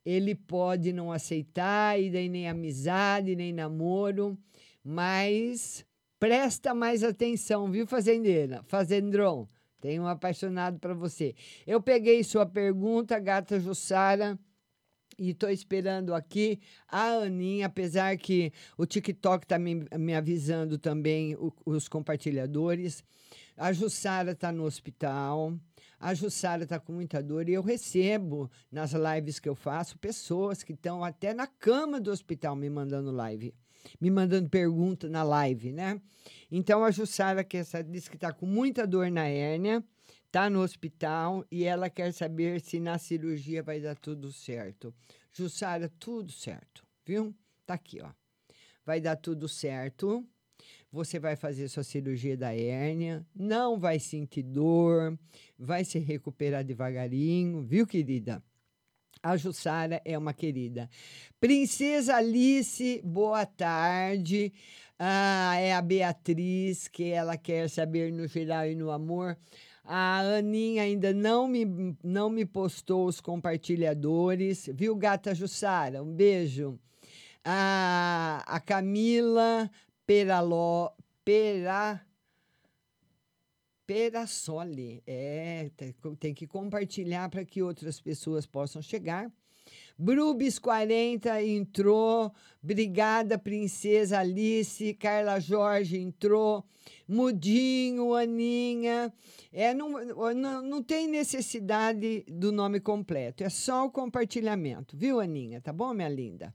ele 0.05 0.35
pode 0.35 0.93
não 0.93 1.11
aceitar, 1.11 1.99
e 1.99 2.11
daí 2.11 2.29
nem 2.29 2.47
amizade, 2.47 3.35
nem 3.35 3.51
namoro, 3.51 4.37
mas 4.83 5.83
presta 6.19 6.75
mais 6.75 7.03
atenção, 7.03 7.71
viu, 7.71 7.87
fazendeira? 7.87 8.61
Fazendron, 8.67 9.47
tem 9.81 9.99
um 9.99 10.07
apaixonado 10.07 10.77
para 10.77 10.93
você. 10.93 11.33
Eu 11.65 11.81
peguei 11.81 12.23
sua 12.23 12.45
pergunta, 12.45 13.17
gata 13.17 13.59
Jussara. 13.59 14.37
E 15.17 15.29
estou 15.29 15.49
esperando 15.49 16.13
aqui 16.13 16.59
a 16.87 17.07
Aninha, 17.23 17.67
apesar 17.67 18.17
que 18.17 18.51
o 18.77 18.85
TikTok 18.85 19.45
está 19.45 19.57
me, 19.57 19.85
me 19.97 20.13
avisando 20.13 20.77
também 20.77 21.35
o- 21.35 21.53
os 21.65 21.87
compartilhadores. 21.87 23.03
A 23.55 23.71
Jussara 23.71 24.31
está 24.31 24.51
no 24.51 24.63
hospital. 24.65 25.57
A 25.97 26.13
Jussara 26.13 26.63
está 26.63 26.77
com 26.77 26.91
muita 26.91 27.23
dor 27.23 27.47
e 27.47 27.53
eu 27.53 27.61
recebo 27.61 28.51
nas 28.69 28.91
lives 28.91 29.39
que 29.39 29.47
eu 29.47 29.55
faço 29.55 29.97
pessoas 29.97 30.61
que 30.63 30.73
estão 30.73 31.01
até 31.03 31.33
na 31.33 31.47
cama 31.47 32.01
do 32.01 32.11
hospital 32.11 32.53
me 32.53 32.69
mandando 32.69 33.09
live, 33.11 33.53
me 34.01 34.11
mandando 34.11 34.49
pergunta 34.49 35.07
na 35.07 35.23
live, 35.23 35.71
né? 35.71 36.01
Então 36.51 36.83
a 36.83 36.91
Jussara 36.91 37.41
quer 37.45 37.63
sa- 37.63 37.81
diz 37.81 38.09
que 38.09 38.15
está 38.17 38.33
com 38.33 38.45
muita 38.45 38.85
dor 38.85 39.09
na 39.09 39.25
hérnia, 39.29 39.81
está 40.35 40.49
no 40.49 40.59
hospital 40.59 41.45
e 41.49 41.63
ela 41.63 41.89
quer 41.89 42.11
saber 42.11 42.59
se 42.59 42.77
na 42.77 42.97
cirurgia 42.97 43.63
vai 43.63 43.79
dar 43.79 43.95
tudo 43.95 44.33
certo. 44.33 44.93
Jussara, 45.31 45.89
tudo 45.97 46.29
certo, 46.29 46.85
viu? 47.05 47.33
Tá 47.65 47.75
aqui, 47.75 48.01
ó. 48.01 48.11
Vai 48.85 48.99
dar 48.99 49.15
tudo 49.15 49.47
certo. 49.47 50.27
Você 50.91 51.19
vai 51.19 51.37
fazer 51.37 51.69
sua 51.69 51.83
cirurgia 51.83 52.35
da 52.35 52.53
hérnia, 52.53 53.25
não 53.33 53.79
vai 53.79 53.97
sentir 53.97 54.43
dor, 54.43 55.17
vai 55.57 55.85
se 55.85 55.99
recuperar 55.99 56.65
devagarinho, 56.65 57.61
viu, 57.61 57.87
querida? 57.87 58.43
A 59.23 59.37
Jussara 59.37 60.01
é 60.03 60.17
uma 60.17 60.33
querida. 60.33 60.89
Princesa 61.39 62.17
Alice, 62.17 63.01
boa 63.05 63.45
tarde. 63.45 64.51
Ah, 64.99 65.55
é 65.57 65.73
a 65.73 65.81
Beatriz, 65.81 66.89
que 66.89 67.05
ela 67.05 67.37
quer 67.37 67.69
saber 67.69 68.11
no 68.11 68.27
geral 68.27 68.67
e 68.67 68.75
no 68.75 68.91
amor. 68.91 69.37
A 69.85 70.19
Aninha 70.37 70.83
ainda 70.83 71.13
não 71.13 71.47
me, 71.47 71.95
não 72.03 72.29
me 72.29 72.45
postou 72.45 73.05
os 73.05 73.21
compartilhadores. 73.21 74.69
Viu, 74.73 74.95
gata 74.95 75.35
Jussara? 75.35 76.01
Um 76.01 76.13
beijo. 76.13 76.79
A, 77.43 78.43
a 78.47 78.59
Camila 78.59 79.69
Peraló, 80.05 80.91
Pera, 81.23 82.03
Perassoli. 83.85 85.03
É, 85.05 85.69
tem 86.19 86.33
que 86.33 86.47
compartilhar 86.47 87.29
para 87.29 87.45
que 87.45 87.61
outras 87.61 88.01
pessoas 88.01 88.47
possam 88.47 88.81
chegar. 88.81 89.31
Brubis 89.97 90.59
40 90.59 91.41
entrou. 91.43 92.31
Obrigada, 92.61 93.37
Princesa 93.37 94.19
Alice. 94.19 94.93
Carla 94.95 95.39
Jorge 95.39 95.97
entrou. 95.97 96.63
Mudinho, 97.07 98.13
Aninha. 98.13 99.13
É, 99.53 99.73
não, 99.73 99.89
não, 100.33 100.61
não 100.61 100.83
tem 100.83 101.07
necessidade 101.07 102.25
do 102.27 102.51
nome 102.51 102.79
completo. 102.79 103.43
É 103.43 103.49
só 103.49 103.85
o 103.85 103.91
compartilhamento, 103.91 104.97
viu, 104.97 105.19
Aninha? 105.19 105.61
Tá 105.61 105.71
bom, 105.71 105.93
minha 105.93 106.09
linda? 106.09 106.53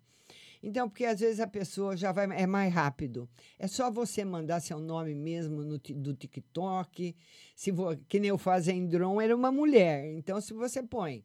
Então, 0.63 0.89
porque 0.89 1.07
às 1.07 1.21
vezes 1.21 1.41
a 1.41 1.47
pessoa 1.47 1.97
já 1.97 2.13
vai. 2.13 2.27
É 2.39 2.47
mais 2.47 2.73
rápido. 2.73 3.29
É 3.59 3.67
só 3.67 3.91
você 3.91 4.25
mandar 4.25 4.61
seu 4.61 4.79
nome 4.79 5.15
mesmo 5.15 5.63
no, 5.65 5.79
do 5.79 6.15
TikTok. 6.15 7.17
Se 7.57 7.71
vo, 7.71 7.97
que 8.09 8.21
nem 8.21 8.31
o 8.31 8.39
Fazendron 8.39 9.21
era 9.21 9.35
uma 9.35 9.51
mulher. 9.51 10.13
Então, 10.13 10.41
se 10.41 10.53
você 10.53 10.83
põe. 10.83 11.25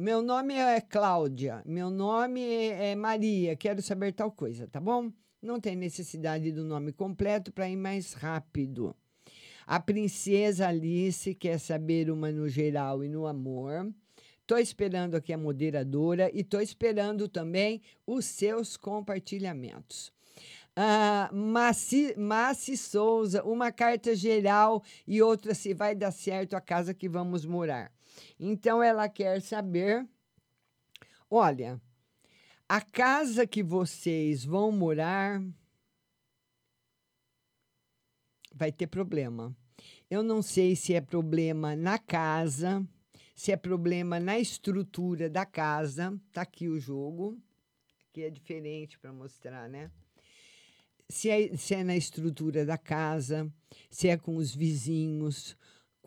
Meu 0.00 0.22
nome 0.22 0.54
é 0.54 0.80
Cláudia, 0.80 1.60
meu 1.66 1.90
nome 1.90 2.40
é 2.40 2.94
Maria, 2.94 3.56
quero 3.56 3.82
saber 3.82 4.12
tal 4.12 4.30
coisa, 4.30 4.68
tá 4.68 4.80
bom? 4.80 5.12
Não 5.42 5.58
tem 5.58 5.74
necessidade 5.74 6.52
do 6.52 6.62
nome 6.62 6.92
completo 6.92 7.52
para 7.52 7.68
ir 7.68 7.74
mais 7.74 8.12
rápido. 8.12 8.94
A 9.66 9.80
princesa 9.80 10.68
Alice 10.68 11.34
quer 11.34 11.58
saber 11.58 12.12
uma 12.12 12.30
no 12.30 12.48
geral 12.48 13.02
e 13.02 13.08
no 13.08 13.26
amor. 13.26 13.92
Estou 14.40 14.58
esperando 14.58 15.16
aqui 15.16 15.32
a 15.32 15.36
moderadora 15.36 16.30
e 16.32 16.42
estou 16.42 16.60
esperando 16.60 17.28
também 17.28 17.82
os 18.06 18.24
seus 18.24 18.76
compartilhamentos. 18.76 20.12
Ah, 20.76 21.28
Maci 21.32 22.76
Souza, 22.76 23.42
uma 23.42 23.72
carta 23.72 24.14
geral 24.14 24.80
e 25.08 25.20
outra 25.20 25.54
se 25.54 25.74
vai 25.74 25.96
dar 25.96 26.12
certo 26.12 26.54
a 26.54 26.60
casa 26.60 26.94
que 26.94 27.08
vamos 27.08 27.44
morar. 27.44 27.97
Então 28.38 28.82
ela 28.82 29.08
quer 29.08 29.40
saber. 29.40 30.06
Olha, 31.30 31.80
a 32.68 32.80
casa 32.80 33.46
que 33.46 33.62
vocês 33.62 34.44
vão 34.44 34.70
morar 34.70 35.42
vai 38.54 38.72
ter 38.72 38.86
problema. 38.86 39.56
Eu 40.10 40.22
não 40.22 40.42
sei 40.42 40.74
se 40.74 40.94
é 40.94 41.00
problema 41.00 41.76
na 41.76 41.98
casa, 41.98 42.86
se 43.34 43.52
é 43.52 43.56
problema 43.56 44.18
na 44.18 44.38
estrutura 44.38 45.30
da 45.30 45.46
casa. 45.46 46.18
Tá 46.32 46.42
aqui 46.42 46.68
o 46.68 46.80
jogo, 46.80 47.40
que 48.12 48.22
é 48.22 48.30
diferente 48.30 48.98
para 48.98 49.12
mostrar, 49.12 49.68
né? 49.68 49.90
Se 51.08 51.30
é, 51.30 51.56
se 51.56 51.74
é 51.74 51.84
na 51.84 51.96
estrutura 51.96 52.66
da 52.66 52.76
casa, 52.76 53.50
se 53.90 54.08
é 54.08 54.16
com 54.16 54.36
os 54.36 54.54
vizinhos, 54.54 55.56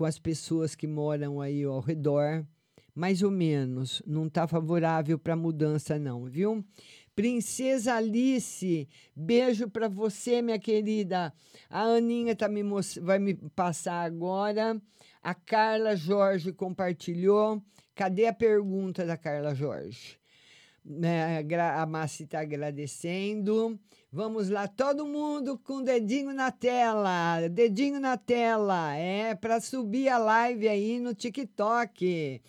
com 0.02 0.06
as 0.08 0.18
pessoas 0.18 0.74
que 0.74 0.88
moram 0.88 1.40
aí 1.40 1.64
ao 1.64 1.80
redor. 1.80 2.44
Mais 2.96 3.22
ou 3.22 3.30
menos, 3.30 4.02
não 4.08 4.26
está 4.26 4.48
favorável 4.48 5.20
para 5.20 5.36
mudança, 5.36 6.00
não, 6.00 6.26
viu? 6.26 6.66
Princesa 7.16 7.94
Alice, 7.94 8.90
beijo 9.16 9.70
para 9.70 9.88
você, 9.88 10.42
minha 10.42 10.58
querida. 10.58 11.32
A 11.70 11.84
Aninha 11.84 12.36
tá 12.36 12.48
me 12.48 12.64
vai 13.00 13.20
me 13.20 13.36
passar 13.56 14.04
agora. 14.04 14.82
A 15.22 15.36
Carla 15.36 15.96
Jorge 15.96 16.52
compartilhou. 16.52 17.62
Cadê 17.94 18.26
a 18.26 18.34
pergunta 18.34 19.06
da 19.06 19.16
Carla 19.16 19.54
Jorge? 19.54 20.21
Né, 20.84 21.46
a 21.76 21.86
Márcia 21.86 22.24
está 22.24 22.40
agradecendo. 22.40 23.80
Vamos 24.12 24.50
lá, 24.50 24.68
todo 24.68 25.06
mundo 25.06 25.58
com 25.58 25.82
dedinho 25.82 26.34
na 26.34 26.52
tela, 26.52 27.48
dedinho 27.48 28.00
na 28.00 28.18
tela, 28.18 28.94
é 28.94 29.34
para 29.36 29.62
subir 29.62 30.10
a 30.10 30.18
live 30.18 30.68
aí 30.68 31.00
no 31.00 31.14
TikTok. 31.14 32.42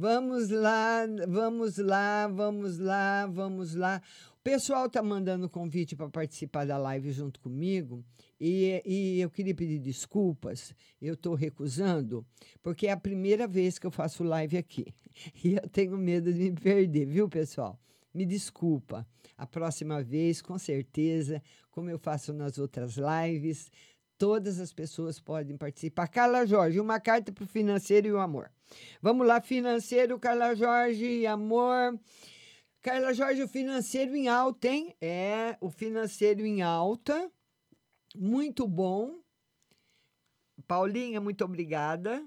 Vamos 0.00 0.48
lá, 0.48 1.04
vamos 1.28 1.76
lá, 1.76 2.26
vamos 2.26 2.78
lá, 2.78 3.26
vamos 3.26 3.74
lá. 3.74 4.00
O 4.30 4.42
pessoal 4.42 4.88
tá 4.88 5.02
mandando 5.02 5.46
convite 5.46 5.94
para 5.94 6.08
participar 6.08 6.64
da 6.64 6.78
live 6.78 7.12
junto 7.12 7.38
comigo 7.38 8.02
e, 8.40 8.80
e 8.82 9.20
eu 9.20 9.28
queria 9.28 9.54
pedir 9.54 9.78
desculpas. 9.78 10.74
Eu 11.02 11.12
estou 11.12 11.34
recusando 11.34 12.24
porque 12.62 12.86
é 12.86 12.92
a 12.92 12.96
primeira 12.96 13.46
vez 13.46 13.78
que 13.78 13.86
eu 13.86 13.90
faço 13.90 14.24
live 14.24 14.56
aqui 14.56 14.86
e 15.44 15.56
eu 15.56 15.68
tenho 15.68 15.98
medo 15.98 16.32
de 16.32 16.50
me 16.50 16.58
perder, 16.58 17.04
viu, 17.04 17.28
pessoal? 17.28 17.78
Me 18.14 18.24
desculpa. 18.24 19.06
A 19.36 19.46
próxima 19.46 20.02
vez, 20.02 20.40
com 20.40 20.58
certeza, 20.58 21.42
como 21.70 21.90
eu 21.90 21.98
faço 21.98 22.32
nas 22.32 22.56
outras 22.56 22.96
lives, 22.96 23.70
todas 24.20 24.60
as 24.60 24.70
pessoas 24.70 25.18
podem 25.18 25.56
participar. 25.56 26.06
Carla 26.06 26.44
Jorge, 26.44 26.78
uma 26.78 27.00
carta 27.00 27.32
para 27.32 27.42
o 27.42 27.46
financeiro 27.46 28.06
e 28.06 28.12
o 28.12 28.20
amor. 28.20 28.52
Vamos 29.00 29.26
lá, 29.26 29.40
financeiro, 29.40 30.18
Carla 30.18 30.54
Jorge 30.54 31.06
e 31.06 31.26
amor. 31.26 31.98
Carla 32.82 33.14
Jorge, 33.14 33.42
o 33.42 33.48
financeiro 33.48 34.14
em 34.14 34.28
alta, 34.28 34.68
hein? 34.68 34.94
É, 35.00 35.56
o 35.58 35.70
financeiro 35.70 36.44
em 36.44 36.60
alta. 36.60 37.32
Muito 38.14 38.68
bom. 38.68 39.18
Paulinha, 40.68 41.18
muito 41.18 41.42
obrigada. 41.42 42.22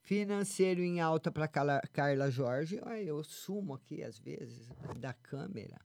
Financeiro 0.00 0.80
em 0.80 1.02
alta 1.02 1.30
para 1.30 1.46
Carla 1.46 2.30
Jorge. 2.30 2.80
Ai, 2.82 3.04
eu 3.04 3.22
sumo 3.22 3.74
aqui 3.74 4.02
às 4.02 4.18
vezes 4.18 4.70
da 4.98 5.12
câmera. 5.12 5.78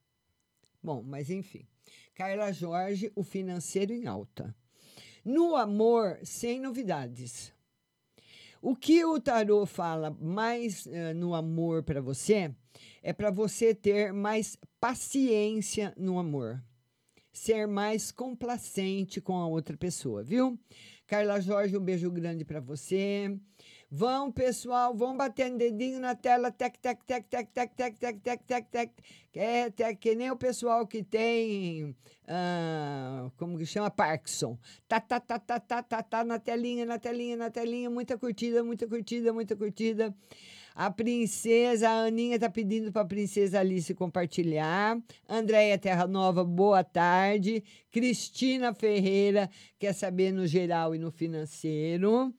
Bom, 0.82 1.04
mas 1.04 1.30
enfim. 1.30 1.68
Carla 2.16 2.54
Jorge, 2.54 3.12
o 3.16 3.24
financeiro 3.24 3.92
em 3.92 4.08
alta. 4.08 4.56
No 5.24 5.56
amor, 5.56 6.18
sem 6.24 6.60
novidades. 6.60 7.54
O 8.62 8.76
que 8.76 9.04
o 9.06 9.20
tarô 9.20 9.66
fala 9.66 10.16
mais 10.20 10.88
eh, 10.88 11.14
no 11.14 11.36
amor 11.36 11.84
para 11.84 12.02
você 12.02 12.54
é 13.04 13.14
para 13.14 13.30
você 13.32 13.74
ter 13.74 14.14
mais 14.14 14.58
paciência 14.80 15.94
no 15.98 16.18
amor, 16.18 16.64
ser 17.32 17.68
mais 17.68 18.12
complacente 18.12 19.20
com 19.22 19.36
a 19.38 19.48
outra 19.48 19.78
pessoa, 19.78 20.24
viu? 20.24 20.60
Carla 21.08 21.40
Jorge, 21.40 21.78
um 21.78 21.84
beijo 21.84 22.10
grande 22.10 22.46
para 22.46 22.60
você. 22.60 23.36
Vão, 23.94 24.32
pessoal, 24.32 24.96
vão 24.96 25.18
batendo 25.18 25.58
dedinho 25.58 26.00
na 26.00 26.16
tela, 26.16 26.50
tec, 26.50 26.78
tec, 26.80 27.04
tec, 27.04 27.28
tec, 27.28 27.50
tec, 27.54 27.76
tec, 27.76 27.98
tec, 28.00 28.20
tec, 28.22 28.44
tec, 28.48 28.66
tec. 28.72 28.92
É, 29.36 29.70
tec, 29.70 30.00
que 30.00 30.16
nem 30.16 30.32
o 30.32 30.38
pessoal 30.38 30.88
que 30.88 31.04
tem, 31.04 31.94
ah, 32.26 33.30
como 33.36 33.58
que 33.58 33.66
chama? 33.66 33.92
Parkinson. 33.92 34.58
Tá, 34.88 35.02
tá, 35.02 35.20
tá, 35.20 35.38
tá, 35.38 35.60
tá, 35.60 35.84
tá, 35.84 36.02
tá, 36.02 36.24
na 36.24 36.40
telinha, 36.40 36.86
na 36.86 36.98
telinha, 36.98 37.36
na 37.36 37.50
telinha, 37.52 37.90
muita 37.90 38.18
curtida, 38.18 38.64
muita 38.64 38.88
curtida, 38.88 39.34
muita 39.34 39.58
curtida. 39.58 40.16
A 40.74 40.90
princesa, 40.90 41.90
a 41.90 42.06
Aninha 42.06 42.40
tá 42.40 42.50
pedindo 42.50 42.94
para 42.94 43.02
a 43.02 43.06
princesa 43.06 43.60
Alice 43.60 43.94
compartilhar. 43.94 44.98
Andréia 45.28 45.78
Terra 45.78 46.08
Nova, 46.08 46.46
boa 46.46 46.82
tarde. 46.82 47.62
Cristina 47.92 48.74
Ferreira, 48.74 49.50
quer 49.78 49.92
saber 49.92 50.32
no 50.32 50.48
geral 50.48 50.96
e 50.96 50.98
no 50.98 51.12
financeiro. 51.12 52.34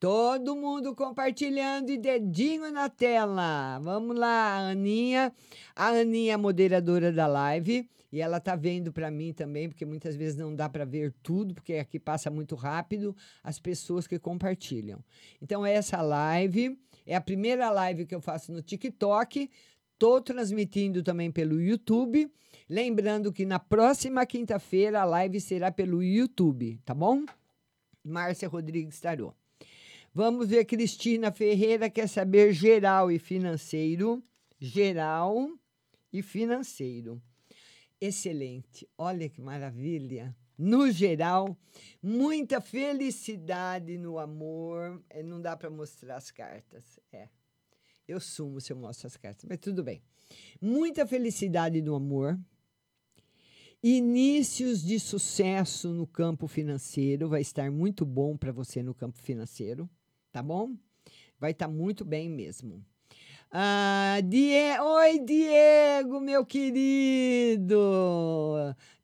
Todo 0.00 0.54
mundo 0.54 0.94
compartilhando 0.94 1.90
e 1.90 1.98
dedinho 1.98 2.70
na 2.70 2.88
tela. 2.88 3.80
Vamos 3.80 4.16
lá, 4.16 4.70
Aninha. 4.70 5.32
A 5.74 5.88
Aninha 5.88 6.34
é 6.34 6.36
moderadora 6.36 7.12
da 7.12 7.26
live 7.26 7.90
e 8.12 8.20
ela 8.20 8.38
tá 8.38 8.54
vendo 8.54 8.92
para 8.92 9.10
mim 9.10 9.32
também, 9.32 9.68
porque 9.68 9.84
muitas 9.84 10.14
vezes 10.14 10.36
não 10.36 10.54
dá 10.54 10.68
para 10.68 10.84
ver 10.84 11.12
tudo, 11.20 11.52
porque 11.52 11.74
aqui 11.74 11.98
passa 11.98 12.30
muito 12.30 12.54
rápido 12.54 13.14
as 13.42 13.58
pessoas 13.58 14.06
que 14.06 14.20
compartilham. 14.20 15.02
Então 15.42 15.66
essa 15.66 16.00
live 16.00 16.78
é 17.04 17.16
a 17.16 17.20
primeira 17.20 17.68
live 17.68 18.06
que 18.06 18.14
eu 18.14 18.20
faço 18.20 18.52
no 18.52 18.62
TikTok. 18.62 19.50
Tô 19.98 20.20
transmitindo 20.20 21.02
também 21.02 21.32
pelo 21.32 21.60
YouTube. 21.60 22.30
Lembrando 22.70 23.32
que 23.32 23.44
na 23.44 23.58
próxima 23.58 24.24
quinta-feira 24.24 25.00
a 25.00 25.04
live 25.04 25.40
será 25.40 25.72
pelo 25.72 26.04
YouTube, 26.04 26.78
tá 26.84 26.94
bom? 26.94 27.24
Márcia 28.04 28.48
Rodrigues 28.48 29.00
Tarô. 29.00 29.34
Vamos 30.20 30.48
ver, 30.48 30.64
Cristina 30.64 31.30
Ferreira 31.30 31.88
quer 31.88 32.08
saber 32.08 32.52
geral 32.52 33.08
e 33.08 33.20
financeiro. 33.20 34.20
Geral 34.58 35.48
e 36.12 36.22
financeiro. 36.22 37.22
Excelente. 38.00 38.84
Olha 38.98 39.28
que 39.28 39.40
maravilha. 39.40 40.36
No 40.58 40.90
geral, 40.90 41.56
muita 42.02 42.60
felicidade 42.60 43.96
no 43.96 44.18
amor. 44.18 45.00
É, 45.08 45.22
não 45.22 45.40
dá 45.40 45.56
para 45.56 45.70
mostrar 45.70 46.16
as 46.16 46.32
cartas. 46.32 46.98
É. 47.12 47.28
Eu 48.08 48.18
sumo 48.18 48.60
se 48.60 48.72
eu 48.72 48.76
mostro 48.76 49.06
as 49.06 49.16
cartas, 49.16 49.46
mas 49.48 49.60
tudo 49.60 49.84
bem. 49.84 50.02
Muita 50.60 51.06
felicidade 51.06 51.80
no 51.80 51.94
amor. 51.94 52.36
Inícios 53.80 54.82
de 54.82 54.98
sucesso 54.98 55.90
no 55.90 56.08
campo 56.08 56.48
financeiro. 56.48 57.28
Vai 57.28 57.40
estar 57.40 57.70
muito 57.70 58.04
bom 58.04 58.36
para 58.36 58.50
você 58.50 58.82
no 58.82 58.92
campo 58.92 59.22
financeiro 59.22 59.88
tá 60.32 60.42
bom? 60.42 60.74
Vai 61.38 61.52
estar 61.52 61.66
tá 61.66 61.72
muito 61.72 62.04
bem 62.04 62.28
mesmo. 62.28 62.84
Ah, 63.50 64.18
Die... 64.24 64.78
Oi, 64.78 65.18
Diego, 65.20 66.20
meu 66.20 66.44
querido. 66.44 67.76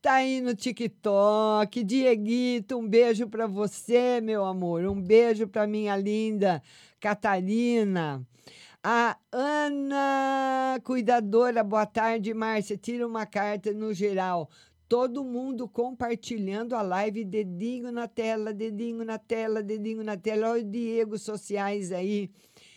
Tá 0.03 0.15
aí 0.15 0.41
no 0.43 0.55
TikTok. 0.55 1.83
Dieguito, 1.83 2.77
um 2.77 2.87
beijo 2.87 3.27
para 3.27 3.47
você, 3.47 4.21
meu 4.21 4.45
amor. 4.45 4.85
Um 4.85 5.01
beijo 5.01 5.49
para 5.49 5.67
minha 5.67 5.97
linda 5.97 6.63
Catarina. 7.01 8.27
A 8.83 9.17
Ana, 9.33 10.79
cuidadora, 10.85 11.65
boa 11.65 11.87
tarde, 11.87 12.35
Márcia. 12.35 12.77
Tira 12.77 13.07
uma 13.07 13.25
carta 13.25 13.73
no 13.73 13.95
geral 13.95 14.51
todo 14.95 15.25
mundo 15.25 15.69
compartilhando 15.69 16.77
a 16.77 16.81
live, 16.81 17.25
dedinho 17.25 17.91
na 17.91 18.07
tela, 18.07 18.55
dedinho 18.55 19.05
na 19.05 19.19
tela, 19.19 19.61
dedinho 19.61 20.05
na 20.05 20.17
tela. 20.17 20.51
Olha 20.51 20.63
o 20.63 20.71
Diego 20.71 21.19
Sociais 21.19 21.91
aí. 21.91 22.31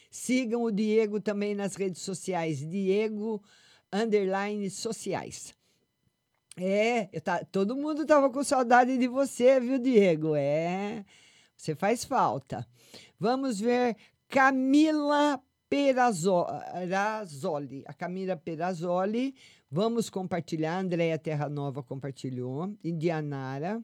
Sigam 0.10 0.64
o 0.64 0.72
Diego 0.72 1.22
também 1.22 1.54
nas 1.54 1.76
redes 1.76 2.02
sociais. 2.02 2.68
Diego 2.68 3.40
Underline 3.94 4.68
Sociais. 4.72 5.54
É, 6.58 7.08
eu 7.14 7.22
tá, 7.22 7.46
todo 7.52 7.76
mundo 7.76 8.04
tava 8.04 8.32
com 8.32 8.44
saudade 8.44 8.98
de 8.98 9.08
você, 9.08 9.60
viu, 9.60 9.78
Diego? 9.78 10.36
É, 10.36 11.06
você 11.56 11.76
faz 11.76 12.04
falta. 12.04 12.68
Vamos 13.20 13.60
ver 13.60 13.96
Camila 14.28 15.40
Perazoli. 15.70 16.44
A 17.86 17.94
Camila 17.94 18.36
Perazoli. 18.36 19.36
Vamos 19.70 20.10
compartilhar. 20.10 20.80
Andréia 20.80 21.20
Terra 21.20 21.50
Nova 21.50 21.84
compartilhou. 21.84 22.74
Indianara. 22.82 23.84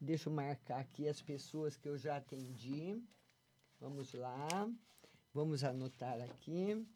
Deixa 0.00 0.28
eu 0.28 0.32
marcar 0.32 0.78
aqui 0.78 1.08
as 1.08 1.20
pessoas 1.20 1.76
que 1.76 1.88
eu 1.88 1.98
já 1.98 2.16
atendi. 2.16 2.96
Vamos 3.80 4.12
lá. 4.14 4.70
Vamos 5.34 5.64
anotar 5.64 6.20
aqui. 6.22 6.86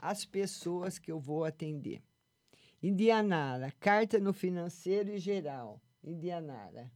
as 0.00 0.24
pessoas 0.24 0.98
que 0.98 1.10
eu 1.10 1.18
vou 1.18 1.44
atender. 1.44 2.00
Indianara, 2.82 3.70
carta 3.78 4.18
no 4.18 4.32
financeiro 4.32 5.10
e 5.10 5.18
geral. 5.18 5.82
Indianara. 6.02 6.90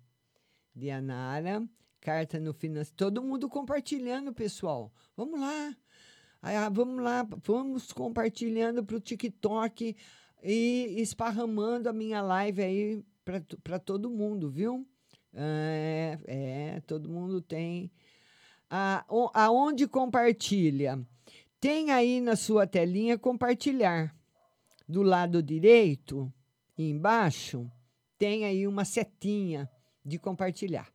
Indianara, 0.74 1.68
carta 2.01 2.40
no 2.40 2.55
financeiro. 2.55 2.97
Todo 2.97 3.22
mundo 3.22 3.49
compartilhando, 3.49 4.32
pessoal. 4.32 4.92
Vamos 5.16 5.38
lá. 5.40 5.76
Ah, 6.40 6.68
vamos 6.68 7.03
lá, 7.03 7.26
vamos 7.42 7.92
compartilhando 7.92 8.84
para 8.84 8.97
o 8.97 9.01
TikTok 9.01 9.97
e 10.45 11.01
esparramando 11.01 11.88
a 11.88 11.92
minha 11.92 12.20
live 12.20 12.62
aí 12.62 13.05
para 13.62 13.78
todo 13.78 14.11
mundo, 14.11 14.51
viu? 14.51 14.86
É, 15.32 16.18
é, 16.26 16.80
todo 16.86 17.09
mundo 17.09 17.40
tem. 17.40 17.90
O- 19.09 19.30
aonde 19.32 19.88
compartilha? 19.88 21.01
Tem 21.59 21.90
aí 21.90 22.20
na 22.20 22.36
sua 22.36 22.66
telinha 22.66 23.18
compartilhar. 23.18 24.14
Do 24.86 25.03
lado 25.03 25.42
direito, 25.42 26.30
embaixo, 26.76 27.70
tem 28.18 28.45
aí 28.45 28.66
uma 28.66 28.84
setinha 28.84 29.68
de 30.05 30.18
compartilhar. 30.18 30.92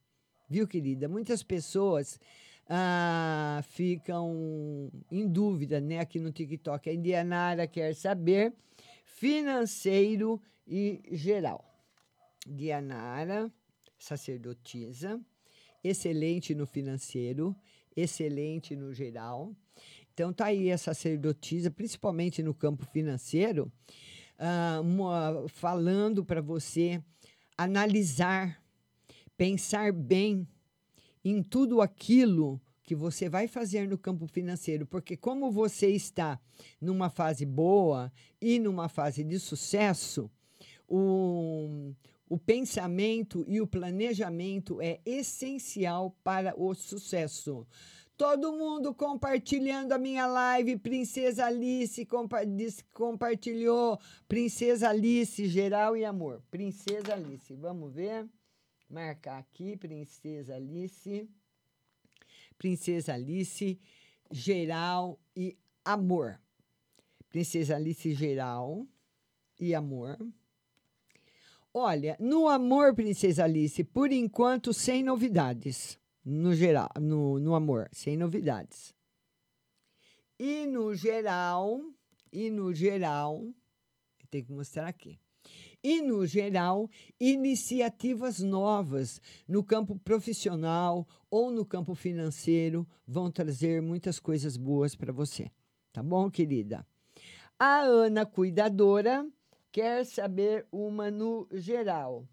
Viu, 0.48 0.68
querida? 0.68 1.08
Muitas 1.08 1.42
pessoas 1.42 2.20
ah, 2.68 3.62
ficam 3.70 4.92
em 5.12 5.28
dúvida 5.28 5.82
né, 5.82 6.00
aqui 6.00 6.20
no 6.20 6.32
TikTok. 6.32 6.88
A 6.88 6.94
Indianara 6.94 7.66
quer 7.66 7.96
saber 7.96 8.54
financeiro 9.20 10.42
e 10.66 11.02
geral. 11.12 11.66
Dianara, 12.48 13.52
sacerdotisa, 13.98 15.20
excelente 15.84 16.56
no 16.56 16.66
financeiro, 16.66 17.54
excelente 17.94 18.78
no 18.78 18.94
geral. 18.94 19.54
Então 20.14 20.32
tá 20.32 20.46
aí 20.46 20.72
a 20.72 20.78
sacerdotisa, 20.78 21.70
principalmente 21.70 22.42
no 22.42 22.54
campo 22.54 22.86
financeiro, 22.86 23.70
uma- 24.82 25.46
falando 25.50 26.24
para 26.24 26.42
você 26.42 27.04
analisar, 27.58 28.64
pensar 29.36 29.92
bem 29.92 30.48
em 31.26 31.44
tudo 31.44 31.82
aquilo 31.82 32.60
que 32.90 32.96
você 32.96 33.30
vai 33.30 33.48
fazer 33.48 33.88
no 33.88 34.00
campo 34.00 34.26
financeiro, 34.26 34.84
porque 34.84 35.16
como 35.16 35.52
você 35.52 35.90
está 35.92 36.42
numa 36.82 37.08
fase 37.08 37.46
boa 37.46 38.12
e 38.42 38.58
numa 38.58 38.90
fase 38.90 39.24
de 39.24 39.40
sucesso, 39.40 40.28
o, 40.88 41.94
o 42.28 42.36
pensamento 42.40 43.46
e 43.48 43.62
o 43.62 43.68
planejamento 43.68 44.82
é 44.82 45.00
essencial 45.06 46.18
para 46.24 46.60
o 46.60 46.74
sucesso. 46.74 47.68
Todo 48.18 48.54
mundo 48.54 48.92
compartilhando 48.92 49.92
a 49.92 50.00
minha 50.00 50.26
live, 50.26 50.76
Princesa 50.80 51.46
Alice 51.46 52.04
compa 52.08 52.40
compartilhou, 52.92 54.00
Princesa 54.28 54.90
Alice, 54.90 55.48
geral 55.48 55.96
e 55.96 56.04
amor. 56.04 56.42
Princesa 56.50 57.14
Alice, 57.14 57.54
vamos 57.54 57.94
ver? 57.94 58.28
Marcar 58.90 59.38
aqui, 59.38 59.78
Princesa 59.78 60.56
Alice. 60.56 61.30
Princesa 62.60 63.14
Alice, 63.14 63.80
geral 64.30 65.18
e 65.36 65.58
amor. 65.84 66.40
Princesa 67.30 67.76
Alice, 67.76 68.14
geral 68.14 68.86
e 69.60 69.74
amor. 69.74 70.18
Olha, 71.74 72.18
no 72.20 72.50
amor, 72.50 72.94
Princesa 72.94 73.46
Alice, 73.46 73.82
por 73.86 74.12
enquanto, 74.12 74.74
sem 74.74 75.02
novidades. 75.02 75.98
No 76.26 76.54
geral, 76.54 76.90
no, 77.00 77.40
no 77.40 77.56
amor, 77.56 77.90
sem 77.94 78.18
novidades. 78.18 78.94
E 80.38 80.66
no 80.66 80.94
geral, 80.94 81.82
e 82.32 82.50
no 82.50 82.74
geral, 82.74 83.48
tem 84.30 84.44
que 84.44 84.52
mostrar 84.52 84.88
aqui. 84.88 85.18
E, 85.82 86.02
no 86.02 86.26
geral, 86.26 86.90
iniciativas 87.20 88.40
novas 88.40 89.22
no 89.48 89.64
campo 89.64 89.98
profissional 89.98 91.08
ou 91.30 91.52
no 91.52 91.66
campo 91.66 91.96
financeiro 91.96 92.88
vão 93.08 93.32
trazer 93.32 93.82
muitas 93.82 94.20
coisas 94.20 94.58
boas 94.58 94.96
para 94.96 95.12
você. 95.12 95.52
Tá 95.92 96.02
bom, 96.02 96.30
querida? 96.30 96.86
A 97.58 97.82
Ana 97.82 98.26
Cuidadora 98.26 99.28
quer 99.72 100.06
saber 100.06 100.66
uma 100.72 101.12
no 101.12 101.48
geral. 101.52 102.28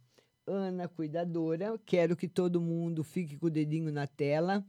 Ana 0.47 0.89
Cuidadora, 0.89 1.79
quero 1.85 2.17
que 2.17 2.29
todo 2.29 2.61
mundo 2.61 3.03
fique 3.03 3.37
com 3.37 3.47
o 3.47 3.51
dedinho 3.51 3.91
na 3.91 4.07
tela 4.07 4.65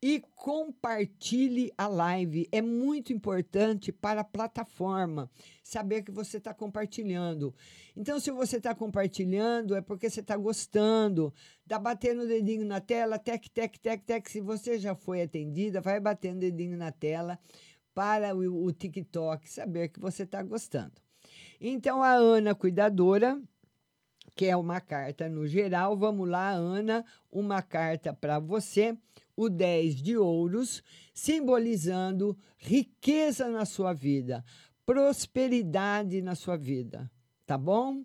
e 0.00 0.22
compartilhe 0.34 1.72
a 1.76 1.88
live. 1.88 2.48
É 2.52 2.62
muito 2.62 3.12
importante 3.12 3.90
para 3.90 4.20
a 4.20 4.24
plataforma 4.24 5.30
saber 5.62 6.02
que 6.02 6.12
você 6.12 6.38
está 6.38 6.54
compartilhando. 6.54 7.54
Então, 7.96 8.20
se 8.20 8.30
você 8.30 8.58
está 8.58 8.74
compartilhando, 8.74 9.74
é 9.74 9.80
porque 9.80 10.08
você 10.08 10.20
está 10.20 10.36
gostando. 10.36 11.34
Dá 11.66 11.78
batendo 11.78 12.22
o 12.22 12.26
dedinho 12.28 12.64
na 12.64 12.80
tela, 12.80 13.18
tec, 13.18 13.48
tec, 13.48 13.76
tec, 13.78 14.04
tec. 14.04 14.30
Se 14.30 14.40
você 14.40 14.78
já 14.78 14.94
foi 14.94 15.22
atendida, 15.22 15.80
vai 15.80 15.98
batendo 15.98 16.36
o 16.36 16.40
dedinho 16.40 16.76
na 16.76 16.92
tela 16.92 17.38
para 17.92 18.36
o, 18.36 18.64
o 18.64 18.72
TikTok 18.72 19.50
saber 19.50 19.88
que 19.88 19.98
você 19.98 20.22
está 20.22 20.42
gostando. 20.42 20.94
Então, 21.60 22.02
a 22.02 22.12
Ana 22.12 22.54
Cuidadora 22.54 23.42
que 24.38 24.46
é 24.46 24.56
uma 24.56 24.80
carta 24.80 25.28
no 25.28 25.48
geral. 25.48 25.96
Vamos 25.96 26.28
lá, 26.28 26.50
Ana, 26.50 27.04
uma 27.28 27.60
carta 27.60 28.14
para 28.14 28.38
você, 28.38 28.96
o 29.38 29.48
10 29.48 30.02
de 30.02 30.16
ouros, 30.16 30.82
simbolizando 31.14 32.36
riqueza 32.56 33.48
na 33.48 33.64
sua 33.64 33.92
vida, 33.92 34.44
prosperidade 34.84 36.20
na 36.20 36.34
sua 36.34 36.56
vida, 36.56 37.08
tá 37.46 37.56
bom? 37.56 38.02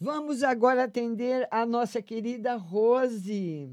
Vamos 0.00 0.42
agora 0.42 0.82
atender 0.82 1.46
a 1.52 1.64
nossa 1.64 2.02
querida 2.02 2.56
Rose. 2.56 3.70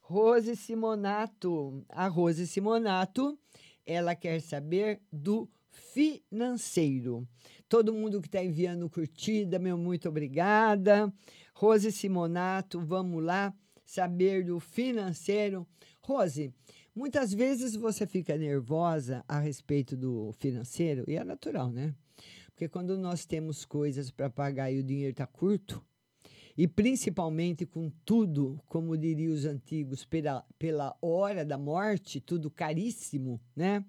Rose 0.00 0.54
Simonato. 0.54 1.84
A 1.88 2.06
Rose 2.06 2.46
Simonato, 2.46 3.36
ela 3.84 4.14
quer 4.14 4.40
saber 4.40 5.02
do 5.12 5.50
financeiro. 5.72 7.26
Todo 7.68 7.92
mundo 7.92 8.20
que 8.20 8.28
está 8.28 8.44
enviando 8.44 8.88
curtida, 8.88 9.58
meu 9.58 9.76
muito 9.76 10.08
obrigada. 10.08 11.12
Rose 11.52 11.90
Simonato, 11.90 12.78
vamos 12.80 13.24
lá 13.24 13.52
saber 13.84 14.44
do 14.44 14.60
financeiro. 14.60 15.66
Rose, 16.06 16.52
muitas 16.94 17.32
vezes 17.32 17.74
você 17.74 18.06
fica 18.06 18.36
nervosa 18.36 19.24
a 19.26 19.40
respeito 19.40 19.96
do 19.96 20.32
financeiro, 20.34 21.02
e 21.08 21.16
é 21.16 21.24
natural, 21.24 21.70
né? 21.70 21.94
Porque 22.50 22.68
quando 22.68 22.98
nós 22.98 23.24
temos 23.24 23.64
coisas 23.64 24.10
para 24.10 24.28
pagar 24.28 24.70
e 24.70 24.78
o 24.78 24.82
dinheiro 24.82 25.12
está 25.12 25.26
curto, 25.26 25.82
e 26.58 26.68
principalmente 26.68 27.64
com 27.64 27.90
tudo, 28.04 28.60
como 28.66 28.98
diriam 28.98 29.32
os 29.32 29.46
antigos, 29.46 30.04
pela, 30.04 30.44
pela 30.58 30.94
hora 31.00 31.42
da 31.42 31.56
morte, 31.56 32.20
tudo 32.20 32.50
caríssimo, 32.50 33.40
né? 33.56 33.82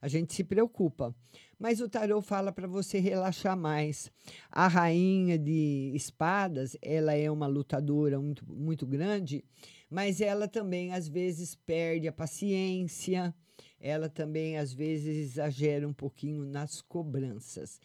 A 0.00 0.06
gente 0.06 0.32
se 0.32 0.44
preocupa. 0.44 1.12
Mas 1.58 1.80
o 1.80 1.88
tarô 1.88 2.22
fala 2.22 2.52
para 2.52 2.68
você 2.68 3.00
relaxar 3.00 3.56
mais. 3.56 4.12
A 4.48 4.68
rainha 4.68 5.36
de 5.36 5.90
espadas, 5.92 6.76
ela 6.80 7.14
é 7.14 7.28
uma 7.28 7.48
lutadora 7.48 8.20
muito, 8.20 8.48
muito 8.48 8.86
grande, 8.86 9.44
mas 9.90 10.20
ela 10.20 10.46
também 10.46 10.92
às 10.92 11.08
vezes 11.08 11.54
perde 11.54 12.08
a 12.08 12.12
paciência, 12.12 13.34
ela 13.80 14.08
também 14.08 14.58
às 14.58 14.72
vezes 14.72 15.16
exagera 15.16 15.86
um 15.86 15.92
pouquinho 15.92 16.44
nas 16.44 16.82
cobranças. 16.82 17.80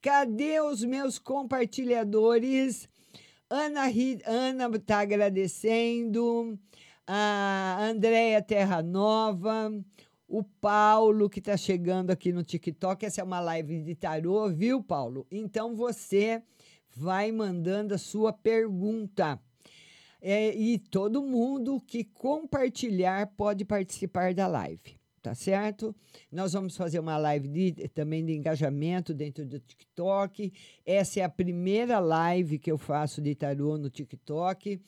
Cadê 0.00 0.60
os 0.60 0.84
meus 0.84 1.18
compartilhadores? 1.18 2.88
Ana 3.48 3.82
Ana 4.26 4.76
está 4.76 5.00
agradecendo, 5.00 6.58
a 7.06 7.78
Andréia 7.82 8.40
Terra 8.40 8.82
Nova, 8.82 9.72
o 10.28 10.44
Paulo 10.44 11.28
que 11.28 11.40
está 11.40 11.56
chegando 11.56 12.12
aqui 12.12 12.32
no 12.32 12.44
TikTok. 12.44 13.04
Essa 13.04 13.20
é 13.20 13.24
uma 13.24 13.40
live 13.40 13.82
de 13.82 13.96
tarô, 13.96 14.48
viu, 14.48 14.80
Paulo? 14.82 15.26
Então 15.30 15.74
você 15.74 16.40
vai 16.94 17.32
mandando 17.32 17.94
a 17.94 17.98
sua 17.98 18.32
pergunta. 18.32 19.40
É, 20.20 20.54
e 20.54 20.78
todo 20.78 21.22
mundo 21.22 21.80
que 21.86 22.04
compartilhar 22.04 23.26
pode 23.36 23.64
participar 23.64 24.34
da 24.34 24.46
live, 24.46 24.98
tá 25.22 25.34
certo? 25.34 25.94
Nós 26.30 26.52
vamos 26.52 26.76
fazer 26.76 26.98
uma 26.98 27.16
live 27.16 27.48
de- 27.48 27.88
também 27.88 28.24
de 28.24 28.34
engajamento 28.34 29.14
dentro 29.14 29.46
do 29.46 29.58
TikTok. 29.58 30.52
Essa 30.84 31.20
é 31.20 31.22
a 31.24 31.28
primeira 31.28 31.98
live 31.98 32.58
que 32.58 32.70
eu 32.70 32.76
faço 32.76 33.22
de 33.22 33.34
tarô 33.34 33.78
no 33.78 33.88
TikTok. 33.88 34.80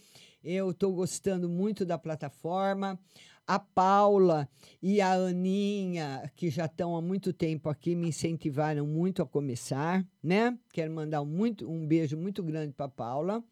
Eu 0.45 0.72
estou 0.72 0.93
gostando 0.93 1.49
muito 1.49 1.87
da 1.87 1.97
plataforma. 1.97 2.99
A 3.47 3.59
Paula 3.59 4.49
e 4.80 5.01
a 5.01 5.12
Aninha, 5.14 6.30
que 6.37 6.49
já 6.49 6.66
estão 6.66 6.95
há 6.95 7.03
muito 7.03 7.33
tempo 7.33 7.68
aqui, 7.68 7.95
me 7.97 8.09
incentivaram 8.09 8.87
muito 8.87 9.20
a 9.20 9.26
começar, 9.26 10.07
né? 10.22 10.57
Quero 10.72 10.93
mandar 10.93 11.24
muito, 11.24 11.68
um 11.68 11.85
beijo 11.87 12.16
muito 12.16 12.43
grande 12.43 12.72
para 12.72 12.87
a 12.87 12.89
Paula 12.89 13.43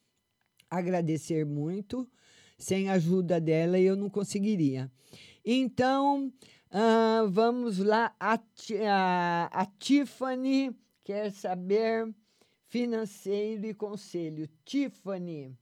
agradecer 0.71 1.45
muito. 1.45 2.09
Sem 2.59 2.89
a 2.91 2.95
ajuda 2.95 3.41
dela, 3.41 3.79
eu 3.79 3.97
não 3.97 4.09
conseguiria. 4.11 4.91
Então, 5.45 6.33
Ah, 6.73 7.27
vamos 7.29 7.79
lá. 7.79 8.15
A, 8.21 8.39
a, 8.89 9.63
a 9.63 9.67
Tiffany 9.67 10.71
quer 11.03 11.33
saber 11.33 12.09
financeiro 12.69 13.67
e 13.67 13.75
conselho. 13.75 14.49
Tiffany, 14.65 15.53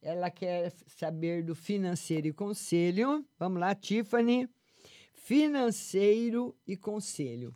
ela 0.00 0.30
quer 0.30 0.72
saber 0.86 1.42
do 1.42 1.54
financeiro 1.56 2.28
e 2.28 2.32
conselho. 2.32 3.26
Vamos 3.36 3.58
lá, 3.58 3.74
Tiffany. 3.74 4.48
Financeiro 5.14 6.54
e 6.64 6.76
conselho. 6.76 7.52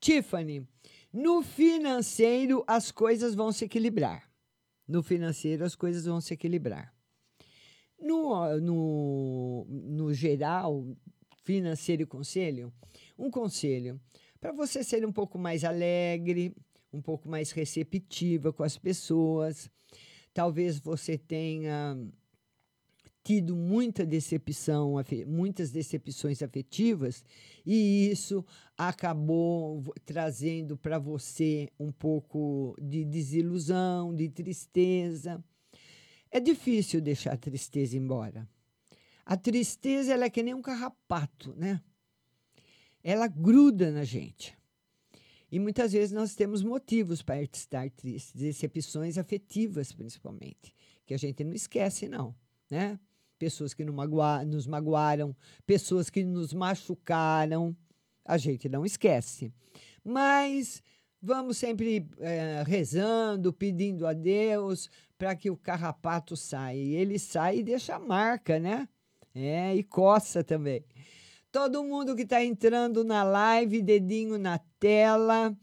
Tiffany, 0.00 0.66
no 1.12 1.42
financeiro 1.42 2.64
as 2.66 2.90
coisas 2.90 3.34
vão 3.34 3.52
se 3.52 3.66
equilibrar. 3.66 4.29
No 4.90 5.04
financeiro 5.04 5.64
as 5.64 5.76
coisas 5.76 6.04
vão 6.04 6.20
se 6.20 6.34
equilibrar. 6.34 6.92
No, 7.96 8.58
no, 8.58 9.64
no 9.68 10.12
geral, 10.12 10.84
financeiro 11.44 12.02
e 12.02 12.06
conselho, 12.06 12.72
um 13.16 13.30
conselho 13.30 14.00
para 14.40 14.50
você 14.50 14.82
ser 14.82 15.06
um 15.06 15.12
pouco 15.12 15.38
mais 15.38 15.62
alegre, 15.62 16.52
um 16.92 17.00
pouco 17.00 17.28
mais 17.28 17.52
receptiva 17.52 18.52
com 18.52 18.64
as 18.64 18.76
pessoas. 18.76 19.70
Talvez 20.34 20.80
você 20.80 21.16
tenha 21.16 21.96
tido 23.22 23.54
muita 23.54 24.06
decepção, 24.06 24.94
muitas 25.26 25.70
decepções 25.70 26.42
afetivas, 26.42 27.24
e 27.66 28.10
isso 28.10 28.44
acabou 28.76 29.82
trazendo 30.04 30.76
para 30.76 30.98
você 30.98 31.68
um 31.78 31.92
pouco 31.92 32.74
de 32.80 33.04
desilusão, 33.04 34.14
de 34.14 34.28
tristeza. 34.28 35.42
É 36.30 36.40
difícil 36.40 37.00
deixar 37.00 37.34
a 37.34 37.38
tristeza 37.38 37.96
embora. 37.96 38.48
A 39.26 39.36
tristeza 39.36 40.12
ela 40.12 40.24
é 40.24 40.30
que 40.30 40.42
nem 40.42 40.54
um 40.54 40.62
carrapato, 40.62 41.54
né? 41.56 41.80
Ela 43.02 43.26
gruda 43.26 43.90
na 43.90 44.04
gente. 44.04 44.58
E 45.52 45.58
muitas 45.58 45.92
vezes 45.92 46.12
nós 46.12 46.34
temos 46.34 46.62
motivos 46.62 47.22
para 47.22 47.42
estar 47.42 47.90
tristes, 47.90 48.32
decepções 48.32 49.18
afetivas 49.18 49.92
principalmente, 49.92 50.72
que 51.04 51.12
a 51.12 51.16
gente 51.18 51.42
não 51.42 51.52
esquece 51.52 52.08
não, 52.08 52.34
né? 52.70 52.98
Pessoas 53.40 53.72
que 53.72 53.82
nos 53.86 54.66
magoaram, 54.66 55.34
pessoas 55.66 56.10
que 56.10 56.22
nos 56.22 56.52
machucaram, 56.52 57.74
a 58.22 58.36
gente 58.36 58.68
não 58.68 58.84
esquece. 58.84 59.50
Mas 60.04 60.82
vamos 61.22 61.56
sempre 61.56 62.06
eh, 62.18 62.62
rezando, 62.66 63.50
pedindo 63.50 64.06
a 64.06 64.12
Deus 64.12 64.90
para 65.16 65.34
que 65.34 65.50
o 65.50 65.56
carrapato 65.56 66.36
saia. 66.36 66.78
Ele 66.78 67.18
sai 67.18 67.60
e 67.60 67.62
deixa 67.62 67.96
a 67.96 67.98
marca, 67.98 68.58
né? 68.60 68.86
É, 69.34 69.74
e 69.74 69.82
coça 69.82 70.44
também. 70.44 70.84
Todo 71.50 71.82
mundo 71.82 72.14
que 72.14 72.22
está 72.24 72.44
entrando 72.44 73.02
na 73.02 73.22
live, 73.22 73.80
dedinho 73.80 74.38
na 74.38 74.60
tela. 74.78 75.56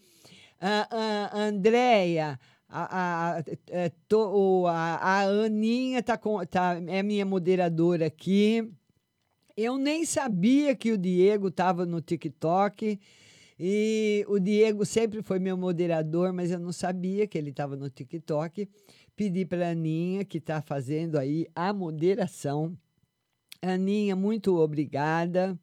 A, 0.60 1.30
a 1.32 1.44
Andréia, 1.44 2.40
a, 2.70 3.38
a, 3.38 3.44
é, 3.70 3.92
o- 4.14 4.68
a, 4.68 4.96
a 4.96 5.22
Aninha 5.22 6.04
tá 6.04 6.18
com, 6.18 6.46
tá, 6.46 6.80
é 6.88 7.02
minha 7.02 7.26
moderadora 7.26 8.06
aqui. 8.08 8.70
Eu 9.56 9.78
nem 9.78 10.06
sabia 10.06 10.76
que 10.76 10.92
o 10.92 10.98
Diego 10.98 11.48
estava 11.48 11.86
no 11.86 12.02
TikTok. 12.02 13.00
E 13.60 14.24
o 14.28 14.40
Diego 14.40 14.86
sempre 14.86 15.24
foi 15.24 15.40
meu 15.40 15.58
moderador, 15.58 16.32
mas 16.32 16.52
eu 16.52 16.60
não 16.60 16.72
sabia 16.72 17.26
que 17.26 17.38
ele 17.38 17.50
estava 17.50 17.76
no 17.76 17.90
TikTok. 17.90 18.70
Pedi 19.16 19.46
para 19.46 19.70
a 19.70 19.72
Aninha, 19.72 20.24
que 20.24 20.38
está 20.38 20.62
fazendo 20.62 21.18
aí 21.18 21.48
a 21.56 21.74
moderação. 21.74 22.78
Aninha, 23.60 24.16
muito 24.16 24.56
obrigada. 24.58 25.60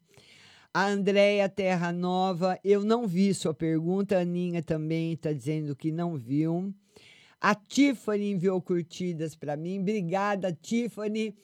A 0.72 0.86
Andréia 0.88 1.48
Terra 1.48 1.92
Nova, 1.92 2.58
eu 2.64 2.84
não 2.84 3.06
vi 3.06 3.32
sua 3.32 3.54
pergunta. 3.54 4.18
A 4.18 4.22
Aninha 4.22 4.60
também 4.60 5.12
está 5.12 5.32
dizendo 5.32 5.76
que 5.76 5.92
não 5.92 6.16
viu. 6.16 6.74
A 7.46 7.54
Tiffany 7.54 8.30
enviou 8.30 8.58
curtidas 8.62 9.36
para 9.36 9.54
mim. 9.54 9.78
Obrigada, 9.78 10.50
Tiffany. 10.50 11.36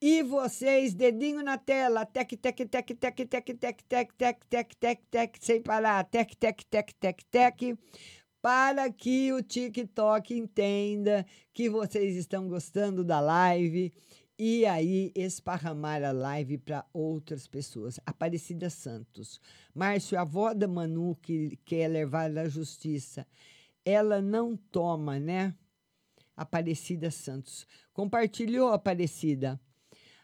E 0.00 0.22
vocês, 0.22 0.94
dedinho 0.94 1.42
na 1.42 1.58
tela, 1.58 2.06
tec, 2.06 2.38
tec, 2.38 2.56
tec, 2.56 2.94
tec, 2.94 3.26
tec, 3.26 3.28
tec, 3.28 3.58
tec, 3.58 4.12
tec, 4.16 4.46
tec, 4.48 4.74
tec, 4.80 5.00
tec, 5.10 5.36
sem 5.38 5.60
parar, 5.60 6.04
tec, 6.04 6.34
tec, 6.36 6.64
tec, 6.70 6.94
tec, 6.98 7.22
tec, 7.30 7.78
para 8.40 8.90
que 8.90 9.30
o 9.34 9.42
TikTok 9.42 10.34
entenda 10.34 11.26
que 11.52 11.68
vocês 11.68 12.16
estão 12.16 12.48
gostando 12.48 13.04
da 13.04 13.20
live 13.20 13.92
e 14.38 14.64
aí 14.64 15.12
esparramar 15.14 16.02
a 16.02 16.12
live 16.12 16.56
para 16.56 16.86
outras 16.94 17.46
pessoas. 17.46 18.00
Aparecida 18.06 18.70
Santos. 18.70 19.38
Márcio, 19.74 20.16
a 20.16 20.22
avó 20.22 20.54
da 20.54 20.66
Manu 20.66 21.14
que 21.20 21.58
quer 21.66 21.88
levar 21.88 22.36
à 22.38 22.48
justiça, 22.48 23.26
ela 23.84 24.20
não 24.20 24.56
toma, 24.56 25.18
né? 25.18 25.54
Aparecida 26.36 27.10
Santos. 27.10 27.66
Compartilhou, 27.92 28.72
Aparecida? 28.72 29.60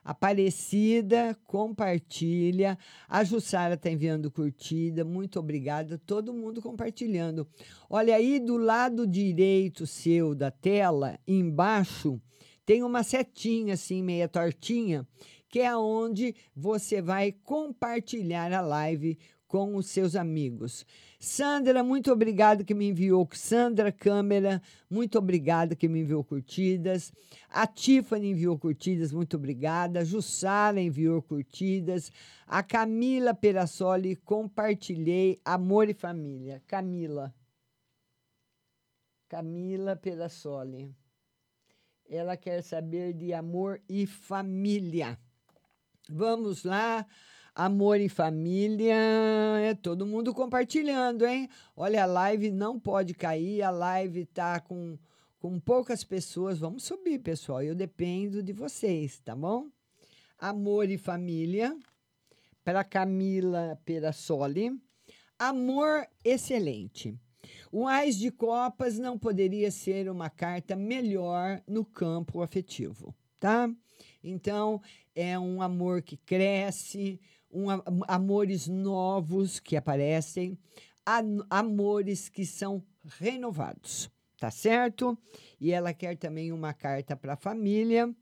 Aparecida, 0.09 1.37
compartilha. 1.45 2.79
A 3.07 3.23
Jussara 3.25 3.75
está 3.75 3.91
enviando 3.91 4.31
curtida. 4.31 5.05
Muito 5.05 5.39
obrigada. 5.39 5.99
Todo 5.99 6.33
mundo 6.33 6.63
compartilhando. 6.63 7.47
Olha 7.91 8.17
aí 8.17 8.41
do 8.41 8.57
lado 8.57 9.07
direito 9.07 9.87
seu 9.87 10.35
da 10.35 10.51
tela, 10.51 11.19
embaixo, 11.27 12.19
tem 12.65 12.83
uma 12.83 13.03
setinha 13.03 13.75
assim, 13.75 14.03
meia 14.03 14.29
tortinha, 14.29 15.07
que 15.49 15.61
é 15.61 15.77
onde 15.77 16.35
você 16.55 17.03
vai 17.03 17.33
compartilhar 17.33 18.51
a 18.53 18.61
live 18.63 19.19
com 19.47 19.77
os 19.77 19.87
seus 19.87 20.15
amigos. 20.15 20.87
Sandra, 21.21 21.83
muito 21.83 22.13
obrigado 22.13 22.65
que 22.65 22.73
me 22.73 22.89
enviou. 22.89 23.29
Sandra 23.33 23.91
Câmara, 23.91 24.63
muito 24.89 25.19
obrigada 25.19 25.75
que 25.75 25.89
me 25.89 26.01
enviou 26.01 26.23
curtidas. 26.23 27.13
A 27.51 27.67
Tiffany 27.67 28.31
enviou 28.31 28.57
curtidas, 28.57 29.13
muito 29.13 29.37
obrigada. 29.37 30.01
A 30.01 30.05
Jussara 30.05 30.81
enviou 30.81 31.21
curtidas. 31.21 32.13
A 32.47 32.63
Camila 32.63 33.35
Perassoli, 33.35 34.15
compartilhei. 34.15 35.41
Amor 35.45 35.89
e 35.89 35.95
família. 35.95 36.63
Camila. 36.69 37.35
Camila 39.29 39.97
Perassoli. 39.97 40.95
Ela 42.09 42.37
quer 42.37 42.63
saber 42.63 43.13
de 43.13 43.35
amor 43.35 43.83
e 43.89 44.07
família. 44.07 45.19
Vamos 46.09 46.63
lá. 46.63 47.05
Amor 47.59 48.01
e 48.01 48.09
família, 48.09 48.95
é 49.61 49.75
todo 49.75 50.07
mundo 50.07 50.33
compartilhando, 50.33 51.27
hein? 51.27 51.49
Olha, 51.75 52.05
a 52.05 52.07
live 52.07 52.53
não 52.53 52.79
pode 52.79 53.15
cair, 53.15 53.63
a 53.63 53.71
live 53.71 54.27
tá 54.27 54.61
com, 54.61 54.97
com 55.41 55.59
poucas 55.59 56.05
pessoas. 56.05 56.61
Vamos 56.61 56.85
subir, 56.85 57.19
pessoal. 57.19 57.61
Eu 57.61 57.75
dependo 57.75 58.45
de 58.45 58.53
vocês, 58.53 59.19
tá 59.19 59.35
bom? 59.35 59.67
Amor 60.39 60.89
e 60.89 60.97
família, 60.97 61.77
para 62.63 62.85
Camila 62.85 63.77
Perassoli. 63.85 64.81
Amor 65.37 66.07
excelente. 66.25 67.13
O 67.73 67.89
Ais 67.89 68.17
de 68.17 68.31
Copas 68.31 69.01
não 69.01 69.19
poderia 69.19 69.73
ser 69.73 70.09
uma 70.09 70.31
carta 70.31 70.77
melhor 70.77 71.61
no 71.67 71.85
campo 71.85 72.41
afetivo, 72.41 73.13
tá? 73.41 73.69
Então, 74.23 74.81
é 75.13 75.37
um 75.37 75.61
amor 75.61 76.03
que 76.03 76.17
cresce, 76.17 77.21
um, 77.51 77.67
amores 78.07 78.69
novos 78.69 79.61
que 79.61 79.77
aparecem, 79.77 80.59
amores 81.49 82.29
que 82.29 82.45
são 82.45 82.83
renovados, 83.05 84.11
tá 84.39 84.51
certo? 84.51 85.17
E 85.61 85.73
ela 85.73 85.95
quer 85.95 86.17
também 86.17 86.53
uma 86.53 86.75
carta 86.75 87.17
para 87.17 87.35
a 87.35 87.37
família, 87.37 88.15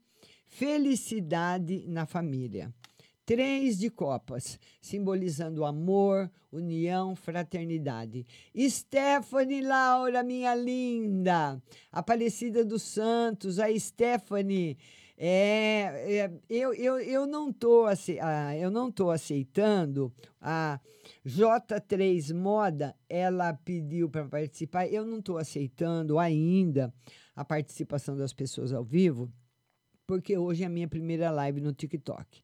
felicidade 0.47 1.85
na 1.87 2.05
família. 2.05 2.73
Três 3.27 3.77
de 3.77 3.89
copas, 3.89 4.57
simbolizando 4.79 5.65
amor, 5.65 6.31
união, 6.49 7.13
fraternidade. 7.13 8.25
Stephanie 8.57 9.59
Laura, 9.59 10.23
minha 10.23 10.55
linda, 10.55 11.61
Aparecida 11.91 12.63
dos 12.63 12.83
Santos, 12.83 13.59
a 13.59 13.67
Stephanie. 13.77 14.77
É, 15.17 16.05
é, 16.07 16.31
eu, 16.49 16.73
eu, 16.73 16.99
eu 17.01 17.27
não 17.27 17.53
eu 18.57 18.71
não 18.71 18.89
tô 18.89 19.11
aceitando 19.11 20.09
a 20.39 20.79
J3 21.25 22.33
Moda, 22.33 22.95
ela 23.09 23.53
pediu 23.53 24.09
para 24.09 24.23
participar, 24.23 24.87
eu 24.87 25.05
não 25.05 25.19
estou 25.19 25.37
aceitando 25.37 26.17
ainda 26.17 26.93
a 27.35 27.43
participação 27.43 28.15
das 28.15 28.31
pessoas 28.31 28.71
ao 28.71 28.85
vivo, 28.85 29.29
porque 30.07 30.37
hoje 30.37 30.63
é 30.63 30.67
a 30.67 30.69
minha 30.69 30.87
primeira 30.87 31.29
live 31.29 31.59
no 31.59 31.73
TikTok. 31.73 32.41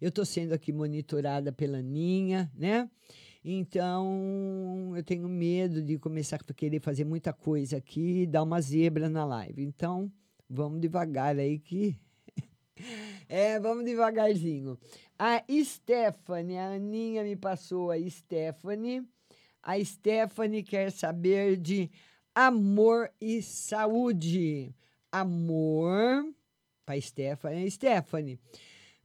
Eu 0.00 0.08
estou 0.08 0.24
sendo 0.24 0.52
aqui 0.52 0.72
monitorada 0.72 1.52
pela 1.52 1.80
Ninha, 1.80 2.50
né? 2.54 2.90
Então, 3.44 4.92
eu 4.96 5.02
tenho 5.02 5.28
medo 5.28 5.80
de 5.80 5.98
começar 5.98 6.36
a 6.36 6.52
querer 6.52 6.80
fazer 6.80 7.04
muita 7.04 7.32
coisa 7.32 7.76
aqui 7.76 8.22
e 8.22 8.26
dar 8.26 8.42
uma 8.42 8.60
zebra 8.60 9.08
na 9.08 9.24
live. 9.24 9.62
Então, 9.62 10.10
vamos 10.48 10.80
devagar 10.80 11.38
aí 11.38 11.58
que 11.58 11.96
É, 13.28 13.58
vamos 13.58 13.84
devagarzinho. 13.84 14.78
A 15.18 15.42
Stephanie, 15.64 16.58
a 16.58 16.74
Aninha 16.74 17.24
me 17.24 17.36
passou 17.36 17.90
a 17.90 17.98
Stephanie. 18.10 19.02
A 19.62 19.82
Stephanie 19.82 20.62
quer 20.62 20.92
saber 20.92 21.56
de 21.56 21.90
amor 22.34 23.10
e 23.20 23.42
saúde. 23.42 24.74
Amor 25.10 26.24
para 26.84 27.00
Stephanie. 27.00 27.70
Stephanie, 27.70 28.38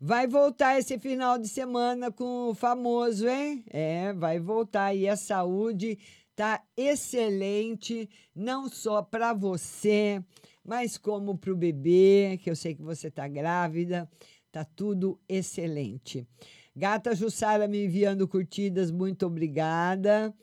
vai 0.03 0.25
voltar 0.25 0.79
esse 0.79 0.97
final 0.97 1.37
de 1.37 1.47
semana 1.47 2.11
com 2.11 2.49
o 2.49 2.55
famoso, 2.55 3.29
hein? 3.29 3.63
É, 3.69 4.11
vai 4.13 4.39
voltar 4.39 4.95
e 4.95 5.07
a 5.07 5.15
saúde 5.15 5.99
tá 6.35 6.59
excelente, 6.75 8.09
não 8.33 8.67
só 8.67 9.03
para 9.03 9.31
você, 9.31 10.23
mas 10.65 10.97
como 10.97 11.37
para 11.37 11.53
o 11.53 11.55
bebê, 11.55 12.39
que 12.41 12.49
eu 12.49 12.55
sei 12.55 12.73
que 12.73 12.81
você 12.81 13.11
tá 13.11 13.27
grávida, 13.27 14.09
tá 14.51 14.65
tudo 14.65 15.19
excelente. 15.29 16.27
Gata 16.75 17.13
Jussara 17.13 17.67
me 17.67 17.85
enviando 17.85 18.27
curtidas, 18.27 18.89
muito 18.89 19.27
obrigada. 19.27 20.33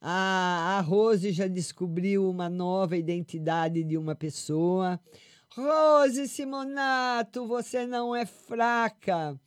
A, 0.00 0.78
a 0.78 0.80
Rose 0.80 1.30
já 1.30 1.46
descobriu 1.46 2.28
uma 2.28 2.48
nova 2.48 2.96
identidade 2.96 3.84
de 3.84 3.96
uma 3.96 4.16
pessoa. 4.16 4.98
Rose 5.56 6.26
Simonato, 6.26 7.46
você 7.46 7.86
não 7.86 8.14
é 8.14 8.26
fraca. 8.26 9.40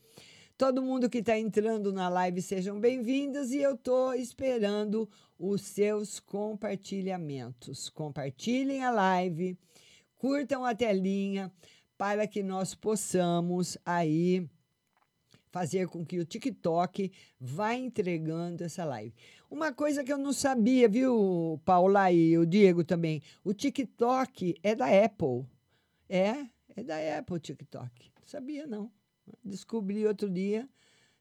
Todo 0.58 0.82
mundo 0.82 1.10
que 1.10 1.18
está 1.18 1.38
entrando 1.38 1.92
na 1.92 2.08
live, 2.08 2.42
sejam 2.42 2.80
bem-vindos 2.80 3.52
e 3.52 3.58
eu 3.58 3.74
estou 3.74 4.14
esperando 4.14 5.10
os 5.38 5.62
seus 5.64 6.22
compartilhamentos. 6.22 7.90
Compartilhem 7.90 8.86
a 8.86 8.90
live, 8.90 9.58
curtam 10.16 10.64
a 10.64 10.74
telinha 10.74 11.52
para 11.98 12.26
que 12.26 12.42
nós 12.42 12.74
possamos 12.74 13.78
aí 13.86 14.50
fazer 15.52 15.90
com 15.90 16.06
que 16.06 16.20
o 16.20 16.26
TikTok 16.26 17.12
vá 17.38 17.76
entregando 17.76 18.64
essa 18.64 18.86
live. 18.86 19.14
Uma 19.52 19.74
coisa 19.74 20.06
que 20.06 20.14
eu 20.14 20.18
não 20.18 20.32
sabia, 20.32 20.88
viu, 20.88 21.60
Paula 21.66 22.10
e 22.14 22.38
o 22.38 22.46
Diego 22.46 22.86
também, 22.86 23.22
o 23.44 23.54
TikTok 23.54 24.56
é 24.64 24.74
da 24.74 24.88
Apple. 24.88 25.46
É, 26.10 26.48
é 26.76 26.84
da 26.84 27.18
Apple 27.18 27.36
o 27.36 27.40
TikTok. 27.40 28.12
Sabia 28.24 28.66
não. 28.66 28.92
Descobri 29.44 30.06
outro 30.06 30.30
dia 30.30 30.70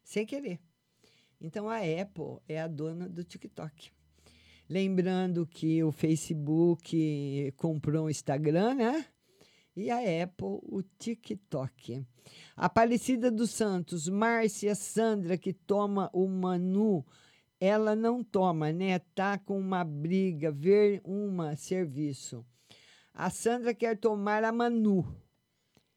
sem 0.02 0.24
querer. 0.24 0.60
Então 1.40 1.68
a 1.68 1.78
Apple 1.78 2.38
é 2.48 2.60
a 2.60 2.68
dona 2.68 3.08
do 3.08 3.24
TikTok. 3.24 3.90
Lembrando 4.68 5.46
que 5.46 5.82
o 5.84 5.92
Facebook 5.92 7.52
comprou 7.56 8.06
o 8.06 8.10
Instagram, 8.10 8.74
né? 8.74 9.06
E 9.76 9.90
a 9.90 9.98
Apple 10.24 10.58
o 10.62 10.82
TikTok. 10.98 12.04
Aparecida 12.56 13.30
dos 13.30 13.50
Santos, 13.50 14.08
Márcia 14.08 14.74
Sandra, 14.74 15.36
que 15.36 15.52
toma 15.52 16.10
o 16.12 16.26
Manu, 16.26 17.04
ela 17.60 17.94
não 17.94 18.24
toma, 18.24 18.72
né? 18.72 18.98
Tá 19.14 19.38
com 19.38 19.58
uma 19.58 19.84
briga, 19.84 20.50
ver 20.50 21.00
uma 21.04 21.56
serviço. 21.56 22.44
A 23.18 23.30
Sandra 23.30 23.72
quer 23.72 23.96
tomar 23.96 24.44
a 24.44 24.52
Manu. 24.52 25.02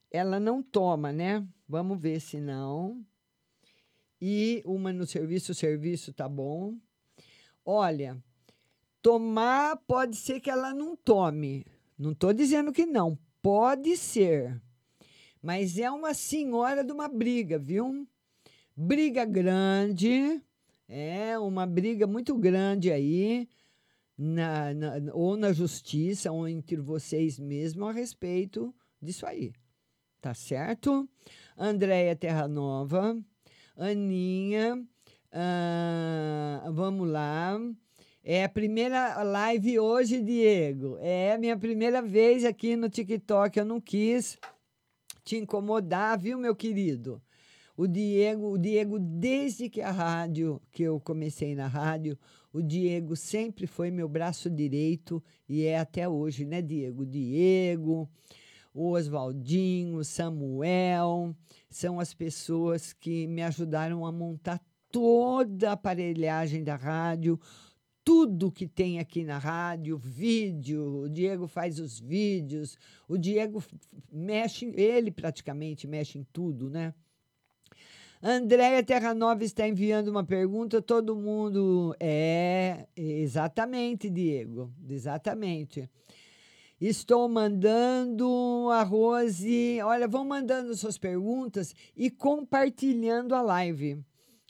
Ela 0.10 0.40
não 0.40 0.64
toma, 0.64 1.12
né? 1.12 1.46
Vamos 1.68 2.00
ver 2.00 2.22
se 2.22 2.40
não. 2.40 3.06
E 4.22 4.64
uma 4.66 4.94
no 4.94 5.06
serviço, 5.06 5.52
o 5.52 5.56
serviço 5.56 6.14
tá 6.14 6.30
bom. 6.30 6.78
Olha, 7.66 8.18
tomar 9.02 9.76
pode 9.86 10.16
ser 10.16 10.40
que 10.40 10.50
ela 10.50 10.74
não 10.74 10.96
tome. 10.96 11.66
Não 11.98 12.14
estou 12.14 12.32
dizendo 12.32 12.72
que 12.72 12.86
não. 12.86 13.20
Pode 13.42 13.98
ser. 13.98 14.58
Mas 15.42 15.78
é 15.78 15.92
uma 15.92 16.14
senhora 16.14 16.86
de 16.86 16.94
uma 16.94 17.10
briga, 17.10 17.60
viu? 17.60 18.08
Briga 18.74 19.26
grande. 19.26 20.42
É 20.88 21.38
uma 21.38 21.66
briga 21.66 22.08
muito 22.08 22.34
grande 22.38 22.94
aí. 22.94 23.46
Na, 24.22 24.74
na, 24.74 25.14
ou 25.14 25.38
na 25.38 25.54
justiça, 25.54 26.30
ou 26.30 26.46
entre 26.46 26.76
vocês 26.76 27.40
mesmos 27.40 27.88
a 27.88 27.94
respeito 27.94 28.76
disso 29.02 29.26
aí. 29.26 29.54
Tá 30.20 30.34
certo? 30.34 31.08
Andréia 31.58 32.18
Terra 32.18 32.46
Nova, 32.46 33.18
Aninha, 33.78 34.86
ah, 35.32 36.70
vamos 36.74 37.08
lá. 37.08 37.58
É 38.24 38.44
a 38.44 38.50
primeira 38.50 39.22
live 39.24 39.80
hoje, 39.80 40.22
Diego. 40.22 40.98
É 41.00 41.34
a 41.34 41.38
minha 41.38 41.58
primeira 41.58 42.02
vez 42.02 42.44
aqui 42.44 42.76
no 42.76 42.90
TikTok. 42.90 43.58
Eu 43.58 43.66
não 43.66 43.80
quis 43.80 44.38
te 45.24 45.38
incomodar, 45.38 46.20
viu, 46.20 46.38
meu 46.38 46.56
querido? 46.56 47.22
O 47.78 47.88
Diego, 47.88 48.52
o 48.52 48.58
Diego, 48.58 49.00
desde 49.00 49.70
que 49.70 49.82
a 49.82 49.92
rádio, 49.92 50.62
que 50.72 50.84
eu 50.84 51.00
comecei 51.00 51.56
na 51.56 51.68
rádio, 51.68 52.18
o 52.52 52.62
Diego 52.62 53.16
sempre 53.16 53.68
foi 53.68 53.92
meu 53.92 54.10
braço 54.10 54.50
direito 54.50 55.24
e 55.48 55.64
é 55.66 55.80
até 55.80 56.08
hoje, 56.08 56.46
né, 56.46 56.62
Diego? 56.62 57.06
Diego, 57.06 58.10
o 58.74 58.92
Oswaldinho, 58.92 60.04
Samuel, 60.04 61.36
são 61.70 62.00
as 62.00 62.14
pessoas 62.14 62.94
que 62.94 63.28
me 63.28 63.44
ajudaram 63.44 64.06
a 64.06 64.12
montar 64.12 64.60
toda 64.92 65.70
a 65.70 65.74
aparelhagem 65.74 66.64
da 66.64 66.76
rádio, 66.76 67.40
tudo 68.04 68.52
que 68.52 68.68
tem 68.68 68.98
aqui 68.98 69.24
na 69.24 69.38
rádio, 69.38 69.98
vídeo, 69.98 71.04
o 71.04 71.10
Diego 71.10 71.48
faz 71.48 71.80
os 71.80 72.00
vídeos, 72.00 72.76
o 73.08 73.18
Diego 73.18 73.64
mexe, 74.12 74.66
ele 74.76 75.12
praticamente 75.12 75.86
mexe 75.86 76.18
em 76.18 76.24
tudo, 76.34 76.70
né? 76.70 76.94
Andréia 78.22 78.84
Terra 78.84 79.14
Nova 79.14 79.46
está 79.46 79.66
enviando 79.66 80.10
uma 80.10 80.26
pergunta, 80.26 80.82
todo 80.82 81.16
mundo. 81.16 81.96
É, 82.02 82.86
exatamente, 82.94 84.10
Diego, 84.10 84.74
exatamente. 84.90 85.90
Estou 86.82 87.30
mandando 87.30 88.68
a 88.74 88.84
Rose. 88.84 89.80
Olha, 89.82 90.06
vão 90.06 90.26
mandando 90.26 90.76
suas 90.76 90.98
perguntas 90.98 91.74
e 91.96 92.10
compartilhando 92.10 93.34
a 93.34 93.42
live. 93.42 94.04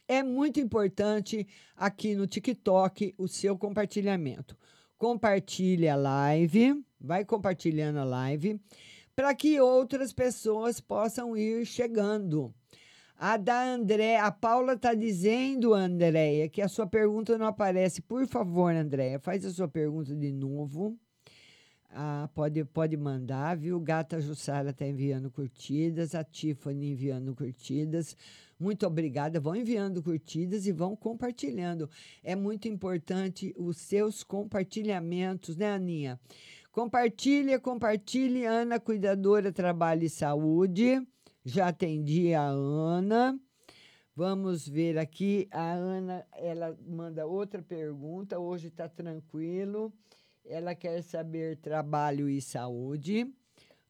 É 0.08 0.24
muito 0.24 0.60
importante 0.60 1.48
aqui 1.76 2.16
no 2.16 2.26
TikTok 2.26 3.14
o 3.20 3.28
seu 3.28 3.56
compartilhamento. 3.56 4.58
Compartilhe 4.98 5.88
a 5.88 5.96
live, 5.96 6.84
vai 7.00 7.24
compartilhando 7.24 8.00
a 8.00 8.04
live, 8.04 8.60
para 9.16 9.36
que 9.36 9.62
outras 9.62 10.12
pessoas 10.12 10.82
possam 10.82 11.38
ir 11.38 11.68
chegando. 11.68 12.52
A 13.22 13.36
da 13.36 13.74
André, 13.74 14.18
a 14.18 14.32
Paula 14.32 14.76
está 14.76 14.94
dizendo, 14.94 15.74
Andréia, 15.74 16.48
que 16.48 16.62
a 16.62 16.70
sua 16.70 16.88
pergunta 16.88 17.38
não 17.38 17.48
aparece. 17.48 18.02
Por 18.02 18.26
favor, 18.26 18.74
Andréia, 18.74 19.20
faz 19.20 19.44
a 19.44 19.52
sua 19.52 19.68
pergunta 19.68 20.16
de 20.16 20.32
novo. 20.32 20.98
Ah, 21.90 22.30
pode, 22.34 22.64
pode 22.64 22.96
mandar, 22.96 23.58
viu? 23.58 23.78
Gata 23.78 24.22
Jussara 24.22 24.70
está 24.70 24.88
enviando 24.88 25.30
curtidas, 25.30 26.16
a 26.16 26.24
Tiffany 26.24 26.92
enviando 26.92 27.36
curtidas. 27.36 28.16
Muito 28.58 28.88
obrigada. 28.88 29.38
Vão 29.38 29.54
enviando 29.54 30.02
curtidas 30.02 30.66
e 30.66 30.72
vão 30.72 30.96
compartilhando. 30.96 31.90
É 32.24 32.38
muito 32.38 32.70
importante 32.70 33.54
os 33.58 33.76
seus 33.80 34.24
compartilhamentos, 34.24 35.58
né, 35.58 35.74
Aninha? 35.74 36.18
Compartilha, 36.72 37.60
compartilhe. 37.60 38.46
Ana, 38.46 38.80
cuidadora, 38.80 39.52
trabalho 39.52 40.06
e 40.06 40.10
saúde. 40.10 41.06
Já 41.52 41.70
atendi 41.70 42.32
a 42.36 42.44
Ana. 42.44 43.40
Vamos 44.16 44.68
ver 44.68 45.00
aqui. 45.00 45.48
A 45.50 45.72
Ana, 45.72 46.24
ela 46.34 46.78
manda 46.88 47.26
outra 47.26 47.60
pergunta. 47.60 48.38
Hoje 48.38 48.68
está 48.68 48.88
tranquilo. 48.88 49.92
Ela 50.46 50.76
quer 50.76 51.02
saber 51.02 51.58
trabalho 51.58 52.30
e 52.30 52.40
saúde. 52.40 53.34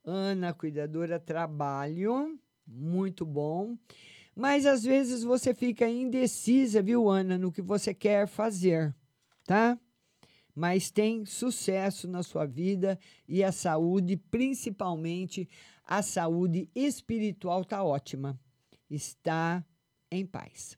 Ana, 0.05 0.53
cuidadora, 0.53 1.20
trabalho. 1.20 2.39
Muito 2.66 3.26
bom. 3.26 3.78
Mas 4.34 4.66
às 4.66 4.82
vezes 4.82 5.22
você 5.22 5.53
fica 5.53 5.86
indecisa, 5.86 6.82
viu, 6.82 7.10
Ana, 7.10 7.38
no 7.38 7.51
que 7.51 7.62
você 7.62 7.93
quer 7.93 8.26
fazer, 8.26 8.95
tá? 9.43 9.78
Mas 10.55 10.89
tem 10.89 11.26
sucesso 11.26 12.07
na 12.07 12.24
sua 12.24 12.45
vida 12.45 12.97
e 13.28 13.43
a 13.43 13.51
saúde, 13.51 14.16
principalmente 14.16 15.49
a 15.90 16.04
saúde 16.04 16.70
espiritual 16.76 17.62
está 17.62 17.84
ótima. 17.84 18.40
Está 18.88 19.66
em 20.12 20.24
paz. 20.24 20.78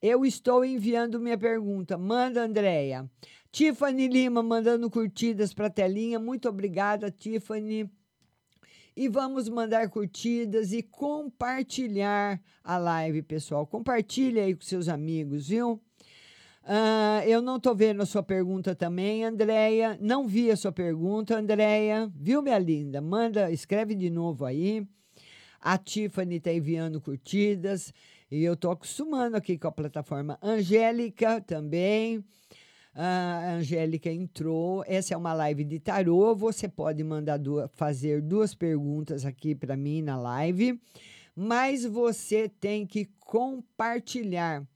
Eu 0.00 0.26
estou 0.26 0.62
enviando 0.62 1.18
minha 1.18 1.38
pergunta. 1.38 1.96
Manda, 1.96 2.44
Andréia. 2.44 3.10
Tiffany 3.50 4.06
Lima 4.08 4.42
mandando 4.42 4.90
curtidas 4.90 5.54
para 5.54 5.68
a 5.68 5.70
telinha. 5.70 6.18
Muito 6.18 6.50
obrigada, 6.50 7.10
Tiffany. 7.10 7.90
E 8.94 9.08
vamos 9.08 9.48
mandar 9.48 9.88
curtidas 9.88 10.70
e 10.72 10.82
compartilhar 10.82 12.38
a 12.62 12.76
live, 12.76 13.22
pessoal. 13.22 13.66
Compartilha 13.66 14.44
aí 14.44 14.54
com 14.54 14.62
seus 14.62 14.86
amigos, 14.86 15.48
viu? 15.48 15.80
Uh, 16.66 17.22
eu 17.24 17.40
não 17.40 17.58
estou 17.58 17.76
vendo 17.76 18.02
a 18.02 18.06
sua 18.06 18.24
pergunta 18.24 18.74
também, 18.74 19.22
Andréia. 19.22 19.96
Não 20.00 20.26
vi 20.26 20.50
a 20.50 20.56
sua 20.56 20.72
pergunta, 20.72 21.38
Andréia. 21.38 22.10
Viu, 22.12 22.42
minha 22.42 22.58
linda? 22.58 23.00
Manda, 23.00 23.52
escreve 23.52 23.94
de 23.94 24.10
novo 24.10 24.44
aí. 24.44 24.84
A 25.60 25.78
Tiffany 25.78 26.36
está 26.36 26.52
enviando 26.52 27.00
curtidas. 27.00 27.92
E 28.28 28.42
eu 28.42 28.54
estou 28.54 28.72
acostumando 28.72 29.36
aqui 29.36 29.56
com 29.56 29.68
a 29.68 29.72
plataforma 29.72 30.36
Angélica 30.42 31.40
também. 31.40 32.24
A 32.92 33.52
Angélica 33.52 34.10
entrou. 34.10 34.82
Essa 34.88 35.14
é 35.14 35.16
uma 35.16 35.34
live 35.34 35.62
de 35.62 35.78
tarô. 35.78 36.34
Você 36.34 36.68
pode 36.68 37.04
mandar 37.04 37.36
duas, 37.36 37.70
fazer 37.74 38.20
duas 38.20 38.56
perguntas 38.56 39.24
aqui 39.24 39.54
para 39.54 39.76
mim 39.76 40.02
na 40.02 40.18
live, 40.18 40.80
mas 41.32 41.84
você 41.84 42.48
tem 42.48 42.84
que 42.84 43.04
compartilhar. 43.20 44.66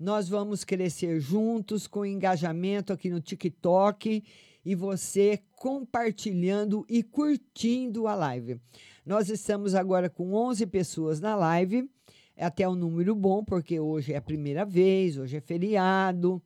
Nós 0.00 0.28
vamos 0.28 0.64
crescer 0.64 1.20
juntos 1.20 1.86
com 1.86 2.06
engajamento 2.06 2.92
aqui 2.92 3.10
no 3.10 3.20
TikTok 3.20 4.24
e 4.64 4.74
você 4.74 5.40
compartilhando 5.52 6.86
e 6.88 7.02
curtindo 7.02 8.08
a 8.08 8.14
live. 8.14 8.58
Nós 9.04 9.28
estamos 9.28 9.74
agora 9.74 10.08
com 10.08 10.32
11 10.32 10.66
pessoas 10.66 11.20
na 11.20 11.36
live. 11.36 11.88
É 12.34 12.46
até 12.46 12.66
um 12.66 12.74
número 12.74 13.14
bom, 13.14 13.44
porque 13.44 13.78
hoje 13.78 14.14
é 14.14 14.16
a 14.16 14.22
primeira 14.22 14.64
vez, 14.64 15.18
hoje 15.18 15.36
é 15.36 15.40
feriado 15.40 16.42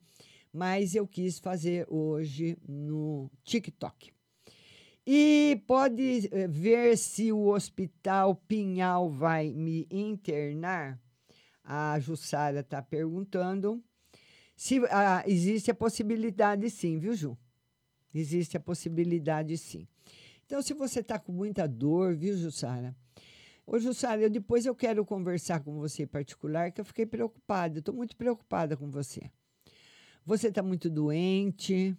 mas 0.55 0.95
eu 0.95 1.05
quis 1.05 1.37
fazer 1.37 1.85
hoje 1.89 2.57
no 2.65 3.29
TikTok. 3.43 4.13
E 5.05 5.61
pode 5.67 6.29
eh, 6.31 6.47
ver 6.47 6.97
se 6.97 7.29
o 7.29 7.49
Hospital 7.49 8.35
Pinhal 8.47 9.09
vai 9.09 9.51
me 9.51 9.85
internar. 9.91 10.97
A 11.65 11.99
Jussara 11.99 12.59
está 12.59 12.81
perguntando. 12.81 13.83
Se 14.55 14.79
ah, 14.89 15.23
existe 15.25 15.71
a 15.71 15.75
possibilidade, 15.75 16.69
sim, 16.69 16.97
viu, 16.99 17.13
Ju? 17.13 17.37
Existe 18.13 18.55
a 18.55 18.59
possibilidade, 18.59 19.57
sim. 19.57 19.87
Então, 20.45 20.61
se 20.61 20.73
você 20.73 20.99
está 20.99 21.19
com 21.19 21.31
muita 21.31 21.67
dor, 21.67 22.15
viu, 22.15 22.37
Jussara? 22.37 22.95
Ô, 23.65 23.79
Jussara, 23.79 24.21
eu, 24.21 24.29
depois 24.29 24.65
eu 24.65 24.75
quero 24.75 25.03
conversar 25.03 25.59
com 25.61 25.73
você 25.79 26.03
em 26.03 26.07
particular, 26.07 26.71
que 26.71 26.79
eu 26.79 26.85
fiquei 26.85 27.05
preocupada. 27.05 27.79
Estou 27.79 27.95
muito 27.95 28.15
preocupada 28.15 28.77
com 28.77 28.89
você. 28.89 29.29
Você 30.23 30.49
está 30.49 30.61
muito 30.61 30.89
doente. 30.89 31.97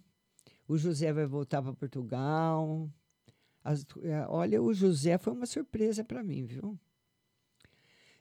O 0.67 0.77
José 0.77 1.11
vai 1.11 1.25
voltar 1.25 1.61
para 1.61 1.73
Portugal. 1.73 2.89
As- 3.63 3.85
eh, 4.01 4.25
olha, 4.29 4.61
o 4.61 4.73
José 4.73 5.17
foi 5.17 5.33
uma 5.33 5.45
surpresa 5.45 6.03
para 6.03 6.23
mim, 6.23 6.45
viu? 6.45 6.79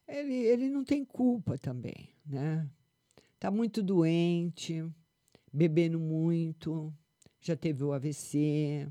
Ele, 0.09 0.35
ele 0.35 0.69
não 0.69 0.85
tem 0.85 1.05
culpa 1.05 1.59
também, 1.59 2.11
né? 2.25 2.69
Tá 3.39 3.51
muito 3.51 3.83
doente, 3.83 4.85
bebendo 5.53 5.99
muito, 5.99 6.93
já 7.41 7.57
teve 7.57 7.83
o 7.83 7.93
AVC. 7.93 8.89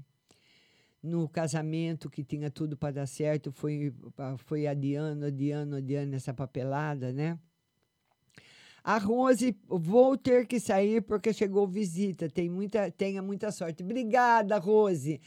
No 1.01 1.29
casamento 1.29 2.09
que 2.09 2.23
tinha 2.23 2.49
tudo 2.49 2.75
para 2.75 2.95
dar 2.95 3.05
certo, 3.05 3.51
foi, 3.51 3.93
foi 4.37 4.65
adiando, 4.65 5.25
adiando, 5.25 5.75
adiando 5.75 6.15
essa 6.15 6.33
papelada, 6.33 7.13
né? 7.13 7.39
A 8.83 8.97
Rose, 8.97 9.57
vou 9.67 10.15
ter 10.15 10.45
que 10.45 10.59
sair 10.59 11.01
porque 11.01 11.33
chegou 11.33 11.67
visita. 11.67 12.29
Tem 12.29 12.49
muita, 12.49 12.91
tenha 12.91 13.21
muita 13.21 13.51
sorte. 13.51 13.83
Obrigada, 13.83 14.59
Rose. 14.59 15.19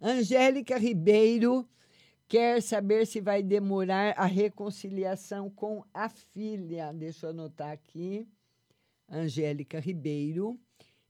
Angélica 0.00 0.76
Ribeiro 0.76 1.68
quer 2.28 2.62
saber 2.62 3.06
se 3.06 3.20
vai 3.20 3.42
demorar 3.42 4.14
a 4.16 4.26
reconciliação 4.26 5.50
com 5.50 5.84
a 5.92 6.08
filha. 6.08 6.92
Deixa 6.92 7.26
eu 7.26 7.30
anotar 7.30 7.70
aqui. 7.70 8.26
Angélica 9.08 9.78
Ribeiro. 9.80 10.58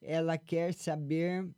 Ela 0.02 0.36
quer 0.36 0.74
saber 0.74 1.48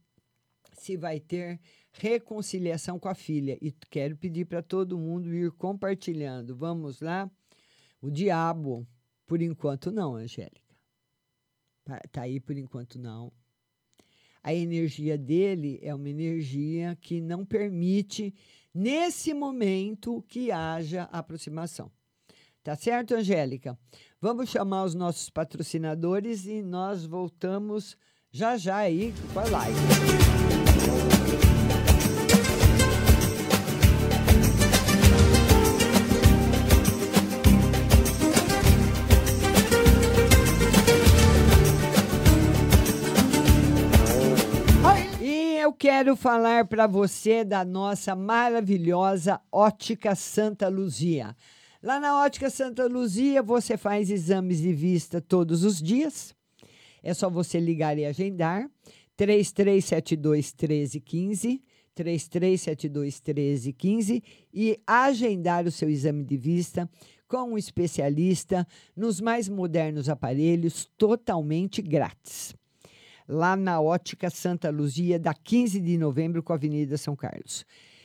se 0.73 0.97
vai 0.97 1.19
ter 1.19 1.61
reconciliação 1.93 2.99
com 2.99 3.09
a 3.09 3.15
filha. 3.15 3.59
E 3.61 3.73
quero 3.91 4.17
pedir 4.17 4.45
para 4.45 4.63
todo 4.63 4.99
mundo 4.99 5.35
ir 5.35 5.51
compartilhando. 5.53 6.55
Vamos 6.55 7.01
lá? 7.01 7.31
O 8.01 8.11
diabo. 8.11 8.87
Por 9.27 9.43
enquanto, 9.43 9.91
não, 9.91 10.15
Angélica. 10.15 10.77
Tá- 11.85 12.01
Tá 12.13 12.23
aí 12.23 12.39
por 12.39 12.57
enquanto, 12.57 12.99
não. 12.99 13.33
A 14.43 14.55
energia 14.55 15.19
dele 15.19 15.81
é 15.83 15.93
uma 15.93 16.09
energia 16.09 16.97
que 17.01 17.21
não 17.21 17.45
permite, 17.45 18.33
nesse 18.77 19.33
momento, 19.33 20.23
que 20.29 20.53
haja 20.53 21.05
aproximação. 21.05 21.91
Tá 22.63 22.77
certo, 22.77 23.15
Angélica? 23.15 23.79
Vamos 24.21 24.51
chamar 24.51 24.85
os 24.85 24.95
nossos 24.95 25.31
patrocinadores 25.31 26.47
e 26.47 26.63
nós 26.63 27.07
voltamos 27.07 27.97
já 28.31 28.57
já 28.57 28.77
aí 28.77 29.15
com 29.33 29.41
a 29.41 29.45
live. 29.45 31.46
Quero 45.79 46.17
falar 46.17 46.67
para 46.67 46.87
você 46.87 47.45
da 47.45 47.63
nossa 47.65 48.17
maravilhosa 48.17 49.39
Ótica 49.53 50.15
Santa 50.15 50.69
Luzia. 50.69 51.37
Lá 51.83 52.01
na 52.01 52.23
Ótica 52.23 52.49
Santa 52.49 52.87
Luzia 52.87 53.43
você 53.43 53.77
faz 53.77 54.11
exames 54.11 54.59
de 54.59 54.73
vista 54.73 55.21
todos 55.21 55.65
os 55.65 55.83
dias. 55.83 56.35
É 57.03 57.13
só 57.13 57.29
você 57.29 57.61
ligar 57.61 57.99
e 57.99 58.07
agendar. 58.07 58.69
3372 59.17 60.55
1315, 60.55 61.63
3372 61.95 63.21
1315 63.21 64.23
e 64.53 64.81
agendar 64.87 65.67
o 65.67 65.71
seu 65.71 65.91
exame 65.91 66.25
de 66.25 66.37
vista 66.39 66.89
com 67.29 67.53
um 67.53 67.59
especialista 67.59 68.67
nos 68.97 69.21
mais 69.21 69.49
modernos 69.49 70.09
aparelhos 70.09 70.89
totalmente 70.97 71.83
grátis 71.83 72.55
lá 73.29 73.57
na 73.57 73.81
Ótica 73.81 74.31
Santa 74.31 74.71
Luzia, 74.71 75.19
da 75.19 75.35
15 75.35 75.81
de 75.81 75.99
novembro 75.99 76.43
com 76.43 76.53
a 76.53 76.57
Avenida 76.57 76.97
São 76.97 77.17
Carlos. 77.17 77.65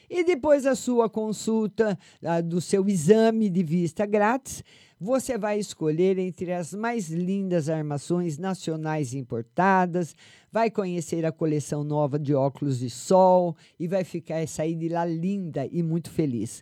E 0.10 0.26
depois 0.26 0.64
da 0.64 0.76
sua 0.76 1.10
consulta, 1.10 1.98
do 2.44 2.60
seu 2.60 2.86
exame 2.88 3.50
de 3.50 3.64
vista 3.64 4.06
grátis, 4.06 4.62
você 5.00 5.38
vai 5.38 5.58
escolher 5.58 6.20
entre 6.20 6.52
as 6.52 6.74
mais 6.74 7.10
lindas 7.10 7.70
armações 7.70 8.38
nacionais 8.38 9.14
importadas, 9.14 10.14
vai 10.52 10.70
conhecer 10.70 11.26
a 11.26 11.32
coleção 11.32 11.84
nova 11.84 12.20
de 12.20 12.36
óculos 12.36 12.80
de 12.80 12.90
sol 12.90 13.56
e 13.80 13.88
vai 13.88 14.04
ficar 14.04 14.46
sair 14.48 14.76
de 14.76 14.90
lá 14.90 15.06
linda 15.06 15.66
e 15.72 15.82
muito 15.82 16.12
feliz. 16.12 16.62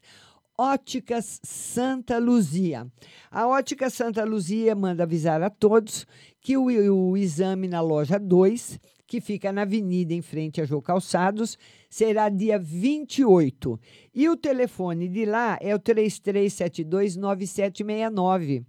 Óticas 0.62 1.40
Santa 1.42 2.18
Luzia. 2.18 2.86
A 3.32 3.48
Ótica 3.48 3.90
Santa 3.90 4.26
Luzia 4.26 4.76
manda 4.76 5.04
avisar 5.04 5.42
a 5.42 5.50
todos 5.50 6.06
que 6.42 6.58
o, 6.58 6.66
o 6.66 7.16
exame 7.16 7.66
na 7.66 7.80
loja 7.80 8.20
2, 8.20 8.78
que 9.08 9.22
fica 9.22 9.54
na 9.54 9.62
avenida 9.62 10.14
em 10.14 10.22
frente 10.22 10.60
a 10.60 10.66
Jô 10.66 10.82
Calçados, 10.82 11.58
será 11.90 12.28
dia 12.28 12.60
28. 12.60 13.80
E 14.14 14.28
o 14.28 14.36
telefone 14.36 15.08
de 15.08 15.24
lá 15.24 15.58
é 15.62 15.74
o 15.74 15.80
33729769. 15.80 18.66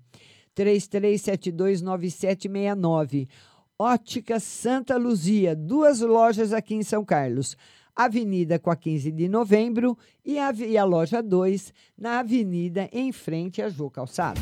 33729769. 0.57 3.29
Ótica 3.77 4.39
Santa 4.39 4.97
Luzia, 4.97 5.57
duas 5.57 6.01
lojas 6.01 6.53
aqui 6.53 6.77
em 6.77 6.85
São 6.85 7.05
Carlos. 7.05 7.57
Avenida 8.05 8.59
com 8.59 8.71
a 8.71 8.77
15 8.77 9.13
de 9.13 9.29
novembro 9.29 9.97
e 10.25 10.39
a, 10.39 10.53
e 10.53 10.79
a 10.79 10.85
loja 10.85 11.23
2 11.23 11.73
na 11.99 12.21
avenida 12.21 12.89
em 12.93 13.13
frente 13.13 13.61
a 13.61 13.69
Jô 13.69 13.91
Calçado. 13.91 14.41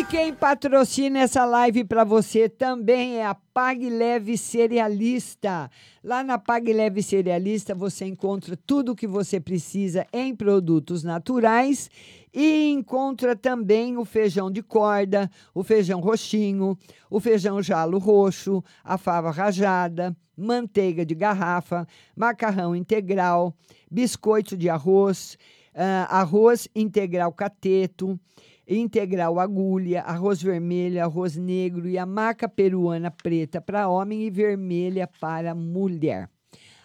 E 0.00 0.04
quem 0.04 0.34
patrocina 0.34 1.20
essa 1.20 1.44
live 1.44 1.84
para 1.84 2.02
você 2.02 2.48
também 2.48 3.18
é 3.18 3.26
a 3.26 3.34
Pag 3.34 3.88
Leve 3.88 4.36
Cerealista. 4.36 5.70
Lá 6.02 6.24
na 6.24 6.38
Pag 6.38 6.72
Leve 6.72 7.02
Cerealista 7.02 7.74
você 7.74 8.04
encontra 8.04 8.56
tudo 8.56 8.92
o 8.92 8.96
que 8.96 9.06
você 9.06 9.38
precisa 9.38 10.06
em 10.12 10.34
produtos 10.34 11.04
naturais 11.04 11.88
e 12.32 12.70
encontra 12.70 13.34
também 13.34 13.96
o 13.96 14.04
feijão 14.04 14.50
de 14.50 14.62
corda, 14.62 15.30
o 15.54 15.62
feijão 15.62 16.00
roxinho, 16.00 16.78
o 17.10 17.20
feijão 17.20 17.62
jalo 17.62 17.98
roxo, 17.98 18.62
a 18.84 18.96
fava 18.96 19.30
rajada, 19.30 20.16
manteiga 20.36 21.04
de 21.04 21.14
garrafa, 21.14 21.86
macarrão 22.16 22.74
integral, 22.74 23.54
biscoito 23.90 24.56
de 24.56 24.68
arroz, 24.68 25.36
ah, 25.74 26.06
arroz 26.20 26.68
integral 26.74 27.32
cateto, 27.32 28.18
integral 28.66 29.40
agulha, 29.40 30.02
arroz 30.02 30.40
vermelho, 30.40 31.02
arroz 31.02 31.36
negro 31.36 31.88
e 31.88 31.98
a 31.98 32.06
maca 32.06 32.48
peruana 32.48 33.10
preta 33.10 33.60
para 33.60 33.88
homem 33.88 34.22
e 34.22 34.30
vermelha 34.30 35.08
para 35.20 35.54
mulher. 35.54 36.28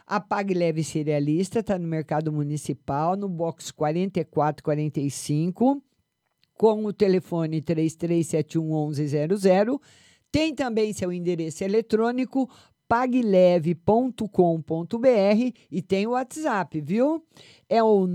A 0.08 0.20
Pag 0.20 0.53
Leve 0.53 0.84
Cerealista 0.84 1.62
está 1.62 1.80
no 1.80 1.88
Mercado 1.88 2.32
Municipal, 2.32 3.16
no 3.16 3.28
box 3.28 3.72
4445, 3.72 5.82
com 6.53 6.86
o 6.86 6.93
telefone 6.93 7.60
33711100. 7.60 9.82
Tem 10.32 10.53
também 10.53 10.93
seu 10.93 11.12
endereço 11.12 11.64
eletrônico 11.64 12.47
pagleve.com.br 12.88 14.20
e 15.72 15.82
tem 15.82 16.06
o 16.06 16.12
WhatsApp, 16.12 16.80
viu? 16.82 17.26
É 17.68 17.82
o 17.82 18.06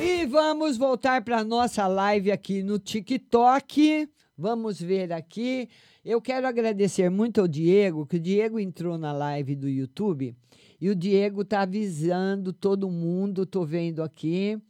E 0.00 0.26
vamos 0.26 0.76
voltar 0.76 1.22
para 1.22 1.44
nossa 1.44 1.86
live 1.86 2.32
aqui 2.32 2.60
no 2.64 2.76
TikTok. 2.76 4.08
Vamos 4.36 4.80
ver 4.80 5.12
aqui. 5.12 5.68
Eu 6.04 6.20
quero 6.20 6.48
agradecer 6.48 7.08
muito 7.08 7.40
ao 7.40 7.46
Diego, 7.46 8.04
que 8.04 8.16
o 8.16 8.20
Diego 8.20 8.58
entrou 8.58 8.98
na 8.98 9.12
live 9.12 9.54
do 9.54 9.68
YouTube 9.68 10.34
e 10.80 10.90
o 10.90 10.96
Diego 10.96 11.44
tá 11.44 11.60
avisando 11.60 12.52
todo 12.52 12.90
mundo. 12.90 13.46
Tô 13.46 13.64
vendo 13.64 14.02
aqui. 14.02 14.60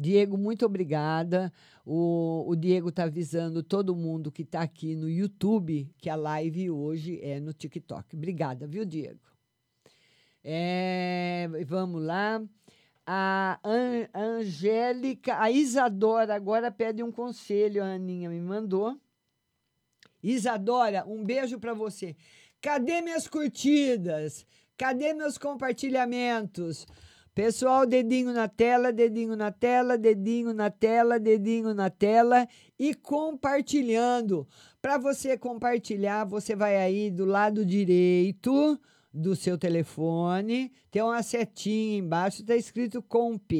Diego, 0.00 0.38
muito 0.38 0.64
obrigada. 0.64 1.52
O, 1.84 2.46
o 2.48 2.56
Diego 2.56 2.90
tá 2.90 3.04
avisando 3.04 3.62
todo 3.62 3.94
mundo 3.94 4.32
que 4.32 4.46
tá 4.46 4.62
aqui 4.62 4.96
no 4.96 5.10
YouTube 5.10 5.92
que 5.98 6.08
a 6.08 6.16
live 6.16 6.70
hoje 6.70 7.20
é 7.22 7.38
no 7.38 7.52
TikTok. 7.52 8.16
Obrigada, 8.16 8.66
viu, 8.66 8.86
Diego? 8.86 9.20
É, 10.42 11.46
vamos 11.66 12.02
lá. 12.02 12.42
A 13.06 13.60
An- 13.62 14.08
Angélica, 14.14 15.38
a 15.38 15.50
Isadora 15.50 16.34
agora 16.34 16.70
pede 16.70 17.02
um 17.02 17.12
conselho, 17.12 17.82
a 17.82 17.88
Aninha 17.92 18.30
me 18.30 18.40
mandou. 18.40 18.98
Isadora, 20.22 21.04
um 21.06 21.22
beijo 21.22 21.58
para 21.60 21.74
você. 21.74 22.16
Cadê 22.62 23.02
minhas 23.02 23.28
curtidas? 23.28 24.46
Cadê 24.78 25.12
meus 25.12 25.36
compartilhamentos? 25.36 26.86
Pessoal, 27.34 27.86
dedinho 27.86 28.32
na 28.32 28.48
tela, 28.48 28.92
dedinho 28.92 29.36
na 29.36 29.52
tela, 29.52 29.96
dedinho 29.96 30.52
na 30.52 30.68
tela, 30.68 31.18
dedinho 31.18 31.72
na 31.72 31.88
tela 31.88 32.48
e 32.76 32.92
compartilhando. 32.92 34.48
Para 34.82 34.98
você 34.98 35.38
compartilhar, 35.38 36.24
você 36.24 36.56
vai 36.56 36.76
aí 36.76 37.08
do 37.08 37.24
lado 37.24 37.64
direito 37.64 38.78
do 39.12 39.36
seu 39.36 39.56
telefone, 39.56 40.72
tem 40.90 41.02
uma 41.02 41.22
setinha 41.22 41.98
embaixo, 41.98 42.42
está 42.42 42.56
escrito 42.56 43.02
comp, 43.02 43.52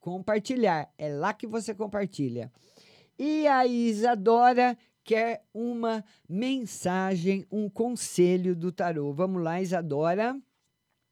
compartilhar. 0.00 0.92
É 0.98 1.08
lá 1.08 1.32
que 1.32 1.46
você 1.46 1.72
compartilha. 1.74 2.50
E 3.16 3.46
a 3.46 3.64
Isadora 3.66 4.76
quer 5.04 5.44
uma 5.54 6.04
mensagem, 6.28 7.46
um 7.50 7.68
conselho 7.68 8.56
do 8.56 8.72
tarô. 8.72 9.12
Vamos 9.12 9.42
lá, 9.42 9.60
Isadora. 9.60 10.36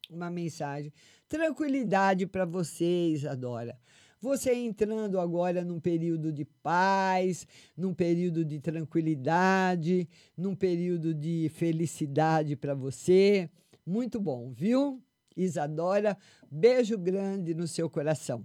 Uma 0.08 0.28
mensagem. 0.28 0.92
Tranquilidade 1.30 2.26
para 2.26 2.44
você, 2.44 3.10
Isadora. 3.10 3.78
Você 4.20 4.52
entrando 4.52 5.20
agora 5.20 5.64
num 5.64 5.78
período 5.78 6.32
de 6.32 6.44
paz, 6.44 7.46
num 7.76 7.94
período 7.94 8.44
de 8.44 8.58
tranquilidade, 8.58 10.08
num 10.36 10.56
período 10.56 11.14
de 11.14 11.48
felicidade 11.54 12.56
para 12.56 12.74
você. 12.74 13.48
Muito 13.86 14.20
bom, 14.20 14.50
viu? 14.52 15.00
Isadora, 15.36 16.18
beijo 16.50 16.98
grande 16.98 17.54
no 17.54 17.68
seu 17.68 17.88
coração. 17.88 18.44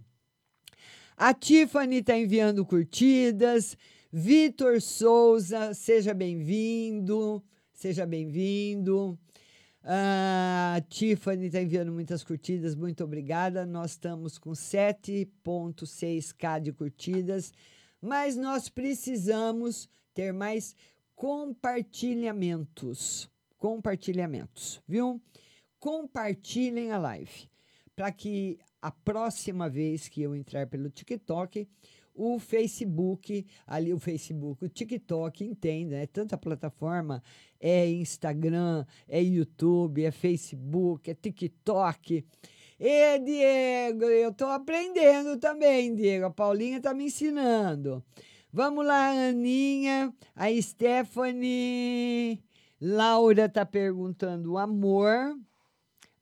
A 1.18 1.34
Tiffany 1.34 1.98
está 1.98 2.16
enviando 2.16 2.64
curtidas. 2.64 3.76
Vitor 4.14 4.80
Souza, 4.80 5.74
seja 5.74 6.14
bem-vindo. 6.14 7.44
Seja 7.74 8.06
bem-vindo. 8.06 9.18
A 9.88 10.82
Tiffany 10.90 11.46
está 11.46 11.62
enviando 11.62 11.92
muitas 11.92 12.24
curtidas, 12.24 12.74
muito 12.74 13.04
obrigada. 13.04 13.68
Nós 13.68 13.92
estamos 13.92 14.40
com 14.40 14.50
7,6k 14.50 16.60
de 16.60 16.74
curtidas, 16.74 17.54
mas 18.02 18.36
nós 18.36 18.68
precisamos 18.68 19.88
ter 20.12 20.34
mais 20.34 20.76
compartilhamentos. 21.16 23.30
Compartilhamentos, 23.60 24.82
viu? 24.88 25.22
Compartilhem 25.80 26.92
a 26.92 26.98
live 26.98 27.48
para 27.96 28.12
que 28.12 28.58
a 28.82 28.90
próxima 28.90 29.70
vez 29.70 30.10
que 30.10 30.24
eu 30.24 30.36
entrar 30.36 30.66
pelo 30.66 30.90
TikTok, 30.90 31.70
o 32.16 32.40
Facebook, 32.40 33.46
ali 33.68 33.94
o 33.94 34.00
Facebook, 34.00 34.66
o 34.66 34.70
TikTok, 34.70 35.44
entenda, 35.44 35.98
é 35.98 36.08
tanta 36.08 36.38
plataforma, 36.38 37.22
é 37.68 37.90
Instagram, 37.90 38.86
é 39.10 39.20
YouTube, 39.24 40.06
é 40.06 40.12
Facebook, 40.12 41.10
é 41.10 41.16
TikTok. 41.16 42.24
E 42.80 43.20
Diego, 43.20 44.04
eu 44.04 44.32
tô 44.32 44.46
aprendendo 44.46 45.40
também, 45.40 45.96
Diego. 45.96 46.26
A 46.26 46.30
Paulinha 46.30 46.80
tá 46.80 46.94
me 46.94 47.06
ensinando. 47.06 48.04
Vamos 48.54 48.86
lá, 48.86 49.10
Aninha, 49.30 50.14
a 50.36 50.46
Stephanie, 50.62 52.40
Laura 52.80 53.50
tá 53.50 53.66
perguntando 53.66 54.60
amor. 54.60 55.36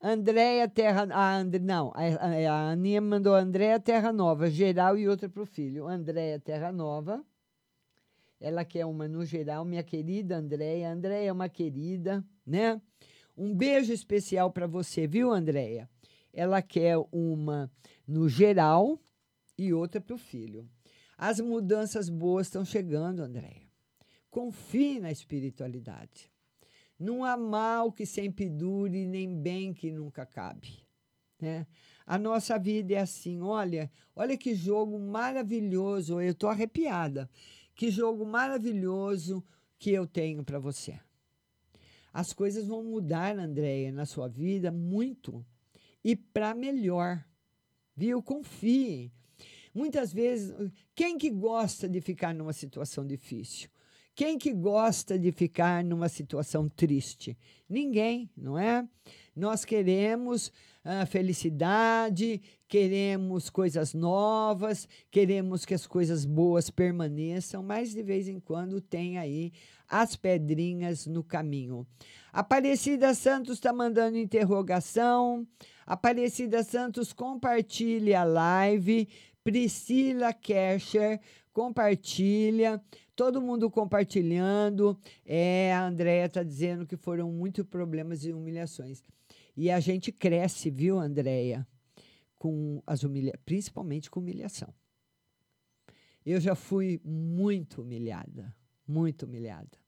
Andréia 0.01 0.69
Terra. 0.69 1.07
A 1.11 1.35
And, 1.39 1.51
não, 1.61 1.91
a, 1.93 2.03
a, 2.25 2.51
a 2.51 2.71
Aninha 2.71 3.01
mandou 3.01 3.35
Andréia 3.35 3.81
Terra 3.81 4.13
Nova, 4.13 4.49
geral 4.49 4.97
e 4.97 5.09
outra 5.09 5.27
para 5.27 5.43
o 5.43 5.45
filho. 5.45 5.87
Andréia 5.87 6.39
Terra 6.39 6.71
Nova. 6.71 7.21
Ela 8.43 8.65
quer 8.65 8.85
uma 8.85 9.07
no 9.07 9.23
geral, 9.23 9.63
minha 9.63 9.81
querida 9.81 10.35
Andréia. 10.35 10.91
Andréia 10.91 11.29
é 11.29 11.31
uma 11.31 11.47
querida, 11.47 12.21
né? 12.45 12.81
Um 13.37 13.55
beijo 13.55 13.93
especial 13.93 14.51
para 14.51 14.67
você, 14.67 15.07
viu, 15.07 15.31
Andréia? 15.31 15.89
Ela 16.33 16.61
quer 16.61 16.97
uma 17.09 17.71
no 18.05 18.27
geral 18.27 18.99
e 19.57 19.73
outra 19.73 20.01
para 20.01 20.13
o 20.13 20.17
filho. 20.17 20.69
As 21.17 21.39
mudanças 21.39 22.09
boas 22.09 22.47
estão 22.47 22.65
chegando, 22.65 23.21
Andréia. 23.21 23.71
Confie 24.29 24.99
na 24.99 25.09
espiritualidade. 25.09 26.29
Não 26.99 27.23
há 27.23 27.37
mal 27.37 27.93
que 27.93 28.05
sempre 28.05 28.49
dure, 28.49 29.05
nem 29.05 29.41
bem 29.41 29.73
que 29.73 29.89
nunca 29.89 30.25
cabe. 30.25 30.83
Né? 31.39 31.65
A 32.05 32.17
nossa 32.17 32.59
vida 32.59 32.93
é 32.93 32.97
assim, 32.97 33.39
olha, 33.41 33.89
olha 34.13 34.37
que 34.37 34.53
jogo 34.53 34.99
maravilhoso, 34.99 36.19
eu 36.19 36.31
estou 36.31 36.49
arrepiada. 36.49 37.29
Que 37.75 37.89
jogo 37.89 38.25
maravilhoso 38.25 39.43
que 39.79 39.91
eu 39.91 40.07
tenho 40.07 40.43
para 40.43 40.59
você. 40.59 40.99
As 42.13 42.31
coisas 42.31 42.67
vão 42.67 42.83
mudar, 42.83 43.37
Andréia, 43.37 43.91
na 43.91 44.05
sua 44.05 44.27
vida 44.27 44.71
muito 44.71 45.45
e 46.03 46.15
para 46.15 46.53
melhor. 46.53 47.23
Viu? 47.95 48.21
Confie. 48.21 49.11
Muitas 49.73 50.13
vezes, 50.13 50.53
quem 50.93 51.17
que 51.17 51.29
gosta 51.31 51.89
de 51.89 51.99
ficar 51.99 52.33
numa 52.33 52.53
situação 52.53 53.05
difícil? 53.05 53.69
Quem 54.15 54.37
que 54.37 54.53
gosta 54.53 55.17
de 55.17 55.31
ficar 55.31 55.83
numa 55.83 56.07
situação 56.07 56.69
triste? 56.69 57.35
Ninguém, 57.67 58.29
não 58.37 58.59
é? 58.59 58.87
Nós 59.35 59.65
queremos 59.65 60.51
ah, 60.83 61.07
felicidade, 61.07 62.39
queremos 62.73 63.51
coisas 63.51 63.93
novas, 63.93 64.89
queremos 65.11 65.63
que 65.63 65.75
as 65.75 65.85
coisas 65.85 66.25
boas 66.25 66.71
permaneçam, 66.71 67.61
mas 67.61 67.93
de 67.93 68.01
vez 68.01 68.27
em 68.27 68.39
quando 68.39 68.81
tem 68.81 69.19
aí 69.19 69.53
as 69.87 70.15
pedrinhas 70.15 71.05
no 71.05 71.23
caminho. 71.23 71.85
Aparecida 72.31 73.13
Santos 73.13 73.57
está 73.57 73.71
mandando 73.71 74.17
interrogação. 74.17 75.47
Aparecida 75.85 76.63
Santos, 76.63 77.13
compartilhe 77.13 78.15
a 78.15 78.23
live. 78.23 79.07
Priscila 79.43 80.33
Kescher, 80.33 81.19
compartilha. 81.53 82.81
Todo 83.15 83.39
mundo 83.39 83.69
compartilhando. 83.69 84.97
É, 85.23 85.71
a 85.75 85.85
Andrea 85.85 86.25
está 86.25 86.41
dizendo 86.41 86.87
que 86.87 86.97
foram 86.97 87.31
muitos 87.31 87.67
problemas 87.67 88.25
e 88.25 88.33
humilhações. 88.33 89.03
E 89.55 89.69
a 89.69 89.79
gente 89.79 90.11
cresce, 90.11 90.71
viu, 90.71 90.97
Andréia? 90.97 91.67
Com 92.43 92.83
as 92.85 93.03
humilha 93.03 93.39
principalmente 93.45 94.11
com 94.11 94.19
humilhação. 94.19 94.73
Eu 96.25 96.41
já 96.41 96.55
fui 96.55 96.99
muito 97.05 97.81
humilhada, 97.81 98.53
muito 98.85 99.25
humilhada. 99.25 99.79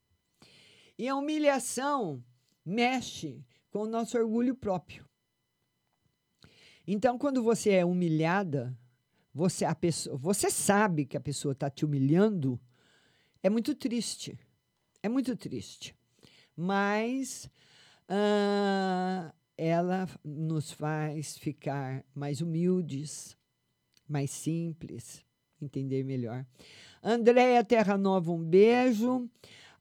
E 0.97 1.05
a 1.05 1.17
humilhação 1.17 2.23
mexe 2.63 3.45
com 3.69 3.79
o 3.79 3.87
nosso 3.87 4.17
orgulho 4.17 4.55
próprio. 4.55 5.05
Então, 6.87 7.17
quando 7.17 7.43
você 7.43 7.71
é 7.71 7.83
humilhada, 7.83 8.73
você, 9.33 9.65
a 9.65 9.75
pessoa, 9.75 10.15
você 10.15 10.49
sabe 10.49 11.05
que 11.05 11.17
a 11.17 11.21
pessoa 11.21 11.51
está 11.51 11.69
te 11.69 11.83
humilhando, 11.83 12.57
é 13.43 13.49
muito 13.49 13.75
triste. 13.75 14.39
É 15.03 15.09
muito 15.09 15.35
triste. 15.35 15.93
Mas 16.55 17.49
ah, 18.07 19.33
ela 19.57 20.07
nos 20.23 20.71
faz 20.71 21.37
ficar 21.37 22.03
mais 22.13 22.41
humildes, 22.41 23.37
mais 24.07 24.31
simples, 24.31 25.23
entender 25.61 26.03
melhor. 26.03 26.45
Andréia 27.03 27.63
Terra 27.63 27.97
Nova, 27.97 28.31
um 28.31 28.43
beijo. 28.43 29.29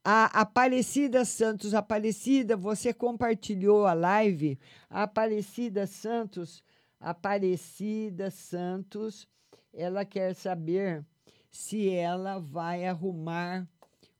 A 0.04 0.26
Aparecida 0.42 1.24
Santos, 1.24 1.72
Aparecida, 1.72 2.56
você 2.56 2.92
compartilhou 2.92 3.86
a 3.86 3.94
live. 3.94 4.58
A 4.90 5.04
Aparecida 5.04 5.86
Santos, 5.86 6.62
Aparecida 7.00 8.30
Santos, 8.30 9.26
ela 9.72 10.04
quer 10.04 10.34
saber 10.34 11.04
se 11.50 11.88
ela 11.88 12.38
vai 12.38 12.84
arrumar 12.84 13.66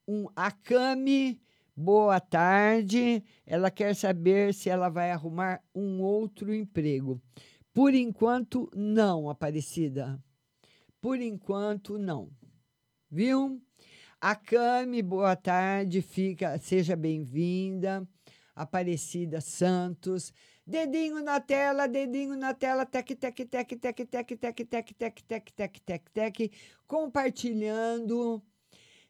um 0.08 0.26
a 0.34 0.50
Cami. 0.50 1.40
Boa 1.76 2.20
tarde. 2.20 3.24
Ela 3.44 3.70
quer 3.70 3.96
saber 3.96 4.54
se 4.54 4.70
ela 4.70 4.88
vai 4.88 5.10
arrumar 5.10 5.60
um 5.74 6.00
outro 6.00 6.54
emprego. 6.54 7.20
Por 7.72 7.92
enquanto, 7.92 8.70
não, 8.74 9.28
Aparecida. 9.28 10.22
Por 11.00 11.20
enquanto, 11.20 11.98
não. 11.98 12.30
Viu? 13.10 13.60
A 14.20 14.34
Cami, 14.34 15.02
boa 15.02 15.36
tarde, 15.36 16.00
fica, 16.00 16.56
seja 16.58 16.96
bem-vinda. 16.96 18.08
Aparecida 18.54 19.40
Santos. 19.40 20.32
Dedinho 20.66 21.22
na 21.22 21.40
tela, 21.40 21.86
dedinho 21.86 22.36
na 22.36 22.54
tela, 22.54 22.86
tec, 22.86 23.14
tec, 23.16 23.36
tec, 23.36 23.50
tec, 23.50 23.76
tec, 23.76 24.06
tec, 24.06 24.38
tec, 24.38 24.66
tec, 24.66 24.94
tec, 25.26 25.52
tec, 25.52 25.80
tec, 25.84 26.10
tec, 26.10 26.52
compartilhando, 26.86 28.42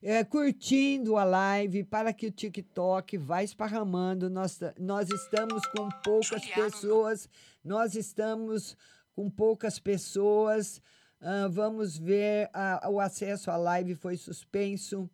é, 0.07 0.23
curtindo 0.23 1.17
a 1.17 1.25
live 1.25 1.83
para 1.83 2.13
que 2.13 2.27
o 2.27 2.31
TikTok 2.31 3.17
vá 3.17 3.43
esparramando. 3.43 4.29
Nós, 4.29 4.61
nós 4.79 5.09
estamos 5.09 5.65
com 5.69 5.89
poucas 6.05 6.45
pessoas, 6.47 7.27
nós 7.65 7.95
estamos 7.95 8.77
com 9.17 9.31
poucas 9.31 9.79
pessoas. 9.79 10.83
Ah, 11.23 11.49
vamos 11.51 11.97
ver, 11.97 12.51
ah, 12.53 12.87
o 12.91 13.01
acesso 13.01 13.51
à 13.51 13.57
live 13.57 13.95
foi 13.95 14.19
suspenso, 14.19 15.09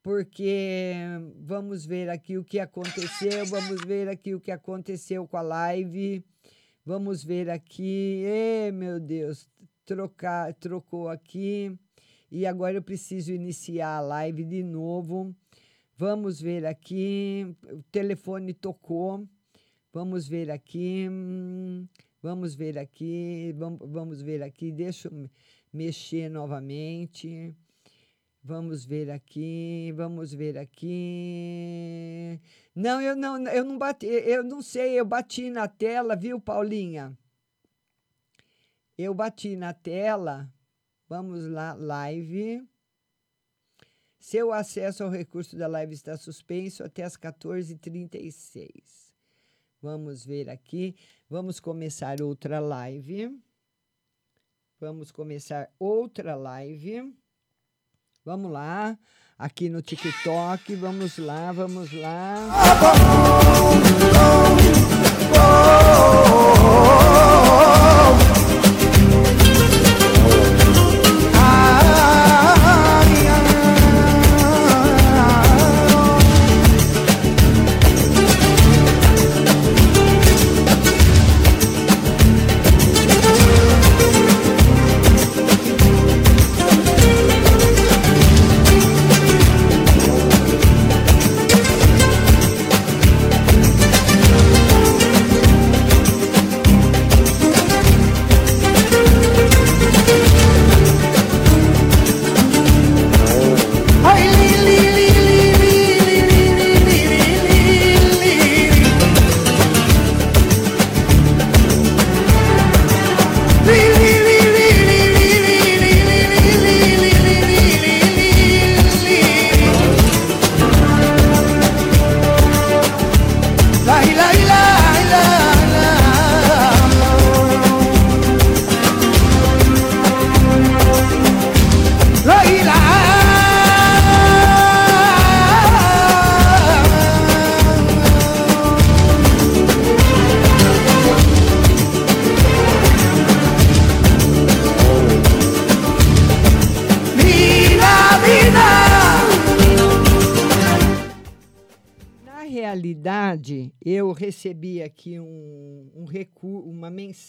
porque 0.00 0.94
vamos 1.34 1.84
ver 1.84 2.08
aqui 2.08 2.38
o 2.38 2.44
que 2.44 2.60
aconteceu, 2.60 3.44
vamos 3.46 3.84
ver 3.84 4.08
aqui 4.08 4.32
o 4.32 4.40
que 4.40 4.52
aconteceu 4.52 5.26
com 5.26 5.38
a 5.38 5.42
live. 5.42 6.24
Vamos 6.86 7.24
ver 7.24 7.50
aqui. 7.50 8.22
Ê, 8.24 8.70
meu 8.70 9.00
Deus, 9.00 9.48
trocar, 9.84 10.54
trocou 10.54 11.08
aqui. 11.08 11.76
E 12.30 12.46
agora 12.46 12.76
eu 12.76 12.82
preciso 12.82 13.32
iniciar 13.32 13.96
a 13.96 14.00
live 14.00 14.44
de 14.44 14.62
novo. 14.62 15.34
Vamos 15.96 16.40
ver 16.40 16.64
aqui. 16.64 17.54
O 17.72 17.82
telefone 17.90 18.54
tocou. 18.54 19.26
Vamos 19.92 20.28
ver 20.28 20.50
aqui. 20.50 21.08
Vamos 22.22 22.54
ver 22.54 22.78
aqui. 22.78 23.54
Vamos, 23.56 24.22
ver 24.22 24.42
aqui. 24.42 24.70
Deixa 24.70 25.08
eu 25.08 25.12
me- 25.12 25.30
mexer 25.72 26.28
novamente. 26.30 27.54
Vamos 28.42 28.86
ver 28.86 29.10
aqui, 29.10 29.92
vamos 29.94 30.32
ver 30.32 30.56
aqui. 30.56 32.40
Não, 32.74 32.98
eu 32.98 33.14
não, 33.14 33.46
eu 33.48 33.62
não 33.62 33.76
bati, 33.76 34.06
eu 34.06 34.42
não 34.42 34.62
sei, 34.62 34.98
eu 34.98 35.04
bati 35.04 35.50
na 35.50 35.68
tela, 35.68 36.16
viu, 36.16 36.40
Paulinha? 36.40 37.14
Eu 38.96 39.12
bati 39.12 39.56
na 39.56 39.74
tela. 39.74 40.50
Vamos 41.10 41.44
lá, 41.48 41.74
live. 41.74 42.64
Seu 44.16 44.52
acesso 44.52 45.02
ao 45.02 45.10
recurso 45.10 45.56
da 45.56 45.66
live 45.66 45.92
está 45.92 46.16
suspenso 46.16 46.84
até 46.84 47.02
as 47.02 47.16
14h36. 47.16 48.70
Vamos 49.82 50.24
ver 50.24 50.48
aqui. 50.48 50.94
Vamos 51.28 51.58
começar 51.58 52.22
outra 52.22 52.60
live. 52.60 53.36
Vamos 54.78 55.10
começar 55.10 55.68
outra 55.80 56.36
live. 56.36 57.12
Vamos 58.24 58.52
lá. 58.52 58.96
Aqui 59.36 59.68
no 59.68 59.82
TikTok. 59.82 60.76
Vamos 60.76 61.18
lá, 61.18 61.50
vamos 61.50 61.92
lá. 61.92 62.36
Na 68.24 68.39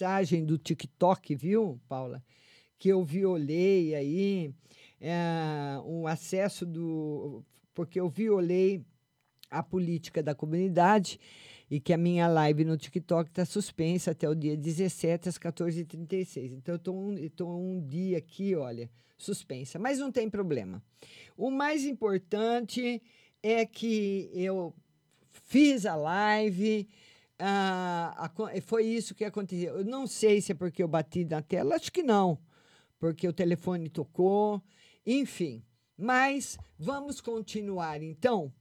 mensagem 0.01 0.43
do 0.43 0.57
TikTok, 0.57 1.35
viu, 1.35 1.79
Paula? 1.87 2.23
Que 2.79 2.89
eu 2.89 3.03
violei 3.03 3.93
aí 3.93 4.51
é, 4.99 5.79
o 5.85 6.07
acesso 6.07 6.65
do. 6.65 7.43
Porque 7.73 7.99
eu 7.99 8.09
violei 8.09 8.83
a 9.49 9.61
política 9.61 10.23
da 10.23 10.33
comunidade 10.33 11.19
e 11.69 11.79
que 11.79 11.93
a 11.93 11.97
minha 11.97 12.27
live 12.27 12.65
no 12.65 12.77
TikTok 12.77 13.29
está 13.29 13.45
suspensa 13.45 14.11
até 14.11 14.27
o 14.27 14.33
dia 14.33 14.57
17 14.57 15.29
às 15.29 15.37
14h36. 15.37 16.53
Então, 16.53 16.73
eu 16.73 16.77
estou 16.77 16.95
um, 16.95 17.29
tô 17.29 17.47
um 17.47 17.79
dia 17.85 18.17
aqui, 18.17 18.55
olha, 18.55 18.89
suspensa. 19.17 19.77
Mas 19.77 19.99
não 19.99 20.11
tem 20.11 20.29
problema. 20.29 20.83
O 21.37 21.51
mais 21.51 21.85
importante 21.85 23.01
é 23.43 23.65
que 23.65 24.31
eu 24.33 24.73
fiz 25.29 25.85
a 25.85 25.95
live. 25.95 26.89
Ah, 27.41 28.13
aco- 28.17 28.49
foi 28.61 28.85
isso 28.85 29.15
que 29.15 29.25
aconteceu. 29.25 29.77
Eu 29.79 29.85
não 29.85 30.05
sei 30.07 30.39
se 30.41 30.51
é 30.51 30.55
porque 30.55 30.81
eu 30.83 30.87
bati 30.87 31.25
na 31.25 31.41
tela, 31.41 31.75
acho 31.75 31.91
que 31.91 32.03
não, 32.03 32.37
porque 32.99 33.27
o 33.27 33.33
telefone 33.33 33.89
tocou, 33.89 34.61
enfim. 35.05 35.63
Mas 35.97 36.57
vamos 36.79 37.19
continuar 37.21 38.01
então 38.01 38.51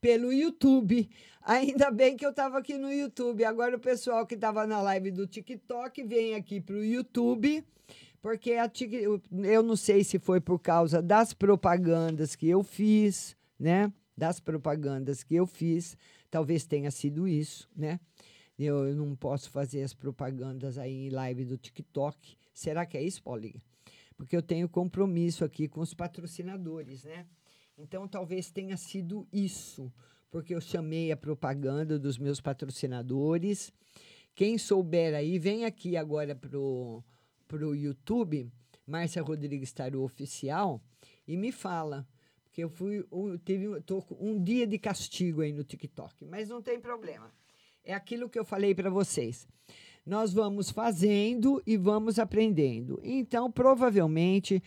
pelo 0.00 0.32
YouTube. 0.32 1.08
Ainda 1.42 1.90
bem 1.90 2.16
que 2.16 2.24
eu 2.24 2.30
estava 2.30 2.58
aqui 2.58 2.76
no 2.78 2.92
YouTube. 2.92 3.44
Agora 3.44 3.76
o 3.76 3.80
pessoal 3.80 4.26
que 4.26 4.34
estava 4.34 4.66
na 4.66 4.80
live 4.82 5.10
do 5.10 5.26
TikTok 5.26 6.02
vem 6.04 6.34
aqui 6.34 6.60
para 6.60 6.76
o 6.76 6.84
YouTube, 6.84 7.64
porque 8.20 8.52
a 8.52 8.70
eu- 8.92 9.20
eu 9.44 9.62
não 9.62 9.76
sei 9.76 10.04
se 10.04 10.18
foi 10.18 10.40
por 10.40 10.58
causa 10.58 11.00
das 11.02 11.32
propagandas 11.32 12.36
que 12.36 12.48
eu 12.48 12.62
fiz, 12.62 13.36
né? 13.58 13.92
Das 14.16 14.40
propagandas 14.40 15.22
que 15.22 15.34
eu 15.36 15.46
fiz, 15.46 15.96
talvez 16.30 16.66
tenha 16.66 16.90
sido 16.90 17.26
isso, 17.28 17.68
né? 17.76 17.98
Eu, 18.58 18.86
eu 18.88 18.96
não 18.96 19.14
posso 19.14 19.50
fazer 19.50 19.82
as 19.82 19.94
propagandas 19.94 20.78
aí 20.78 21.06
em 21.06 21.10
live 21.10 21.44
do 21.44 21.56
TikTok. 21.56 22.36
Será 22.52 22.84
que 22.84 22.96
é 22.96 23.02
isso, 23.02 23.22
Paulinha? 23.22 23.62
Porque 24.16 24.36
eu 24.36 24.42
tenho 24.42 24.68
compromisso 24.68 25.44
aqui 25.44 25.68
com 25.68 25.80
os 25.80 25.94
patrocinadores, 25.94 27.04
né? 27.04 27.26
Então 27.76 28.08
talvez 28.08 28.50
tenha 28.50 28.76
sido 28.76 29.28
isso, 29.32 29.92
porque 30.30 30.52
eu 30.52 30.60
chamei 30.60 31.12
a 31.12 31.16
propaganda 31.16 31.96
dos 31.98 32.18
meus 32.18 32.40
patrocinadores. 32.40 33.72
Quem 34.34 34.58
souber 34.58 35.14
aí, 35.14 35.38
vem 35.38 35.64
aqui 35.64 35.96
agora 35.96 36.34
pro 36.34 37.02
pro 37.46 37.74
YouTube 37.74 38.50
Márcia 38.86 39.22
Rodrigues 39.22 39.72
Tarô 39.72 40.02
Oficial 40.04 40.82
e 41.26 41.36
me 41.36 41.52
fala. 41.52 42.06
Porque 42.44 42.64
eu 42.64 42.68
fui. 42.68 43.04
um- 43.12 43.38
Teve, 43.38 43.80
tô 43.82 44.04
um 44.18 44.42
dia 44.42 44.66
de 44.66 44.78
castigo 44.78 45.42
aí 45.42 45.52
no 45.52 45.62
TikTok. 45.62 46.24
Mas 46.26 46.48
não 46.48 46.60
tem 46.60 46.80
problema. 46.80 47.32
É 47.88 47.94
aquilo 47.94 48.28
que 48.28 48.38
eu 48.38 48.44
falei 48.44 48.74
para 48.74 48.90
vocês. 48.90 49.48
Nós 50.04 50.30
vamos 50.30 50.68
fazendo 50.68 51.62
e 51.66 51.74
vamos 51.78 52.18
aprendendo. 52.18 53.00
Então, 53.02 53.50
provavelmente, 53.50 54.62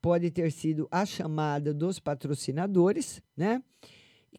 pode 0.00 0.28
ter 0.28 0.50
sido 0.50 0.88
a 0.90 1.06
chamada 1.06 1.72
dos 1.72 2.00
patrocinadores, 2.00 3.22
né? 3.36 3.62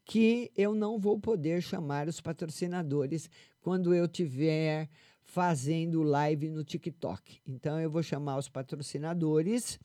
Que 0.03 0.51
eu 0.57 0.75
não 0.75 0.99
vou 0.99 1.17
poder 1.17 1.61
chamar 1.61 2.09
os 2.09 2.19
patrocinadores 2.19 3.29
quando 3.61 3.95
eu 3.95 4.05
tiver 4.05 4.89
fazendo 5.23 6.03
live 6.03 6.49
no 6.49 6.61
TikTok. 6.61 7.39
Então, 7.47 7.79
eu 7.79 7.89
vou 7.89 8.03
chamar 8.03 8.37
os 8.37 8.49
patrocinadores. 8.49 9.79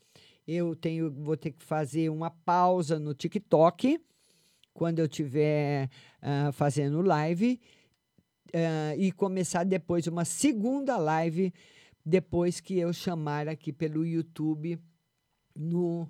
Eu 0.45 0.75
tenho, 0.75 1.09
vou 1.09 1.37
ter 1.37 1.51
que 1.51 1.63
fazer 1.63 2.09
uma 2.09 2.29
pausa 2.29 2.99
no 2.99 3.13
TikTok 3.13 3.97
quando 4.73 4.99
eu 4.99 5.05
estiver 5.05 5.89
fazendo 6.51 7.01
live 7.01 7.61
ah, 8.53 8.95
e 8.97 9.11
começar 9.11 9.63
depois 9.63 10.07
uma 10.07 10.25
segunda 10.25 10.97
live 10.97 11.53
depois 12.05 12.59
que 12.59 12.79
eu 12.79 12.91
chamar 12.91 13.47
aqui 13.47 13.71
pelo 13.71 14.05
YouTube 14.05 14.79
no 15.55 16.07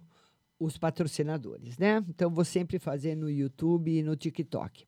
os 0.60 0.78
patrocinadores, 0.78 1.78
né? 1.78 2.04
Então 2.10 2.30
vou 2.30 2.44
sempre 2.44 2.78
fazer 2.80 3.16
no 3.16 3.30
YouTube 3.30 3.98
e 3.98 4.04
no 4.04 4.16
TikTok. 4.16 4.86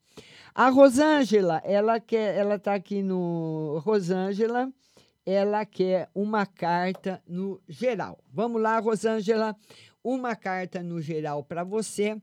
A 0.53 0.67
Rosângela, 0.67 1.61
ela 1.63 1.97
quer, 1.97 2.35
ela 2.35 2.59
tá 2.59 2.73
aqui 2.73 3.01
no 3.01 3.79
Rosângela, 3.79 4.71
ela 5.25 5.65
quer 5.65 6.09
uma 6.13 6.45
carta 6.45 7.23
no 7.25 7.61
geral. 7.69 8.19
Vamos 8.29 8.61
lá, 8.61 8.77
Rosângela, 8.79 9.55
uma 10.03 10.35
carta 10.35 10.83
no 10.83 11.01
geral 11.01 11.41
para 11.41 11.63
você. 11.63 12.21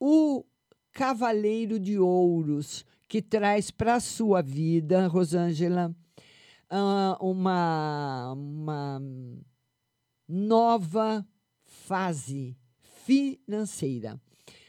O 0.00 0.44
Cavaleiro 0.92 1.78
de 1.78 1.98
Ouros, 1.98 2.86
que 3.12 3.20
traz 3.20 3.70
para 3.70 3.96
a 3.96 4.00
sua 4.00 4.40
vida, 4.40 5.06
Rosângela, 5.06 5.94
ah, 6.70 7.18
uma, 7.20 8.32
uma 8.32 9.02
nova 10.26 11.22
fase 11.62 12.56
financeira. 13.04 14.18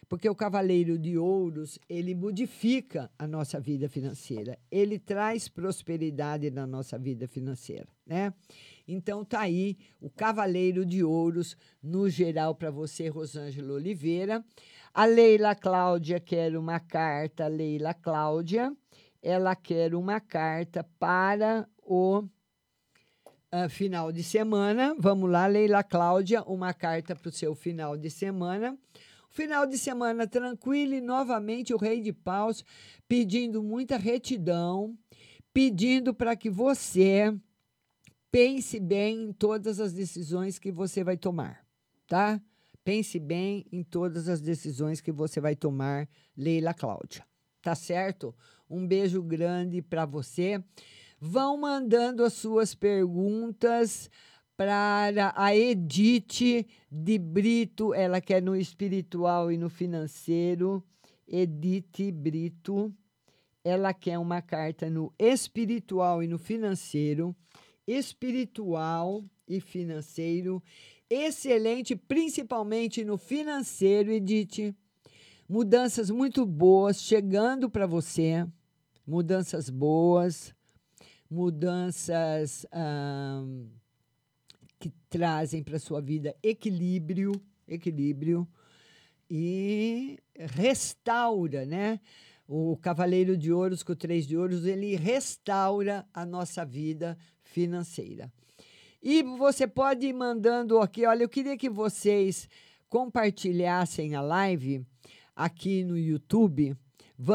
Porque 0.09 0.29
o 0.29 0.35
Cavaleiro 0.35 0.99
de 0.99 1.17
Ouros, 1.17 1.79
ele 1.87 2.13
modifica 2.13 3.09
a 3.17 3.25
nossa 3.25 3.61
vida 3.61 3.87
financeira. 3.87 4.59
Ele 4.69 4.99
traz 4.99 5.47
prosperidade 5.47 6.51
na 6.51 6.67
nossa 6.67 6.99
vida 6.99 7.29
financeira, 7.29 7.87
né? 8.05 8.33
Então 8.85 9.23
tá 9.23 9.39
aí 9.39 9.77
o 10.01 10.09
Cavaleiro 10.09 10.85
de 10.85 11.01
Ouros 11.01 11.55
no 11.81 12.09
geral 12.09 12.53
para 12.55 12.69
você, 12.69 13.07
Rosângela 13.07 13.73
Oliveira. 13.73 14.43
A 14.95 15.05
Leila 15.05 15.55
Cláudia 15.55 16.19
quer 16.19 16.55
uma 16.55 16.79
carta, 16.79 17.47
Leila 17.47 17.95
Cláudia. 17.95 18.71
Ela 19.23 19.55
quer 19.55 19.95
uma 19.95 20.19
carta 20.19 20.83
para 20.99 21.67
o 21.81 22.23
ah, 23.51 23.67
final 23.67 24.11
de 24.11 24.21
semana. 24.21 24.95
Vamos 24.99 25.31
lá, 25.31 25.47
Leila 25.47 25.83
Cláudia, 25.83 26.43
uma 26.43 26.75
carta 26.75 27.15
para 27.15 27.27
o 27.27 27.31
seu 27.31 27.55
final 27.55 27.97
de 27.97 28.11
semana. 28.11 28.77
Final 29.31 29.65
de 29.65 29.79
semana 29.79 30.27
tranquilo 30.27 30.93
e 30.93 31.01
novamente 31.01 31.73
o 31.73 31.77
Rei 31.77 31.99
de 31.99 32.13
Paus 32.13 32.63
pedindo 33.07 33.63
muita 33.63 33.97
retidão, 33.97 34.95
pedindo 35.51 36.13
para 36.13 36.35
que 36.35 36.51
você 36.51 37.35
pense 38.29 38.79
bem 38.79 39.23
em 39.23 39.33
todas 39.33 39.79
as 39.79 39.91
decisões 39.91 40.59
que 40.59 40.71
você 40.71 41.03
vai 41.03 41.17
tomar, 41.17 41.65
tá? 42.05 42.39
Pense 42.83 43.17
bem 43.17 43.65
em 43.71 43.81
todas 43.83 44.27
as 44.27 44.41
decisões 44.41 44.99
que 44.99 45.11
você 45.11 45.39
vai 45.39 45.55
tomar, 45.55 46.07
Leila 46.35 46.73
Cláudia. 46.73 47.25
Tá 47.61 47.75
certo? 47.75 48.35
Um 48.69 48.85
beijo 48.85 49.23
grande 49.23 49.81
para 49.81 50.05
você. 50.05 50.61
Vão 51.19 51.57
mandando 51.57 52.23
as 52.25 52.33
suas 52.33 52.75
perguntas 52.75 54.09
para 54.57 55.33
a 55.35 55.55
Edith 55.55 56.67
de 56.91 57.17
Brito, 57.17 57.93
ela 57.93 58.21
quer 58.21 58.41
no 58.41 58.55
espiritual 58.55 59.51
e 59.51 59.57
no 59.57 59.69
financeiro. 59.69 60.83
Edith 61.27 62.11
Brito, 62.11 62.93
ela 63.63 63.93
quer 63.93 64.19
uma 64.19 64.41
carta 64.41 64.89
no 64.89 65.13
espiritual 65.17 66.21
e 66.21 66.27
no 66.27 66.37
financeiro. 66.37 67.35
Espiritual 67.87 69.23
e 69.47 69.59
financeiro. 69.59 70.61
Excelente, 71.15 71.95
principalmente 71.95 73.05
no 73.05 73.19
financeiro, 73.19 74.11
Edith. 74.11 74.75
Mudanças 75.47 76.09
muito 76.09 76.43
boas 76.43 76.99
chegando 76.99 77.69
para 77.69 77.85
você. 77.85 78.47
Mudanças 79.05 79.69
boas. 79.69 80.55
Mudanças. 81.29 82.65
que 84.79 84.91
trazem 85.07 85.61
para 85.61 85.77
sua 85.77 86.01
vida 86.01 86.35
equilíbrio, 86.41 87.31
equilíbrio 87.67 88.47
e 89.29 90.17
restaura, 90.35 91.63
né? 91.63 91.99
O 92.47 92.75
Cavaleiro 92.77 93.37
de 93.37 93.53
Ouros 93.53 93.83
com 93.83 93.93
o 93.93 93.95
Três 93.95 94.25
de 94.25 94.35
Ouros, 94.35 94.65
ele 94.65 94.95
restaura 94.95 96.07
a 96.11 96.25
nossa 96.25 96.65
vida 96.65 97.15
financeira. 97.43 98.33
E 99.05 99.21
você 99.21 99.67
pode 99.67 100.07
ir 100.07 100.13
mandando 100.13 100.79
aqui, 100.79 101.05
olha, 101.05 101.23
eu 101.23 101.29
queria 101.29 101.57
que 101.57 101.69
vocês 101.69 102.47
compartilhassem 102.87 104.15
a 104.15 104.21
live 104.21 104.85
aqui 105.35 105.83
no 105.83 105.97
YouTube 105.97 106.73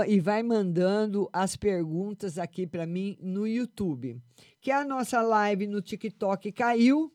e 0.06 0.18
vai 0.18 0.42
mandando 0.42 1.28
as 1.30 1.56
perguntas 1.56 2.38
aqui 2.38 2.66
para 2.66 2.86
mim 2.86 3.18
no 3.20 3.46
YouTube. 3.46 4.18
Que 4.62 4.70
a 4.70 4.82
nossa 4.82 5.20
live 5.20 5.66
no 5.66 5.82
TikTok 5.82 6.50
caiu, 6.52 7.12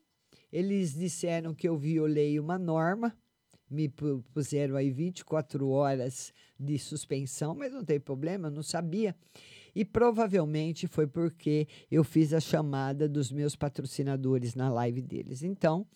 eles 0.52 0.94
disseram 0.94 1.52
que 1.52 1.68
eu 1.68 1.76
violei 1.76 2.38
uma 2.38 2.56
norma, 2.56 3.12
me 3.68 3.88
pu- 3.88 4.24
puseram 4.32 4.76
aí 4.76 4.88
24 4.90 5.68
horas 5.68 6.32
de 6.58 6.78
suspensão, 6.78 7.56
mas 7.56 7.72
não 7.72 7.84
tem 7.84 7.98
problema, 7.98 8.46
eu 8.46 8.52
não 8.52 8.62
sabia. 8.62 9.16
E 9.74 9.84
provavelmente 9.84 10.86
foi 10.86 11.06
porque 11.06 11.66
eu 11.90 12.04
fiz 12.04 12.32
a 12.32 12.40
chamada 12.40 13.08
dos 13.08 13.32
meus 13.32 13.56
patrocinadores 13.56 14.54
na 14.54 14.68
live 14.70 15.02
deles. 15.02 15.42
Então, 15.42 15.86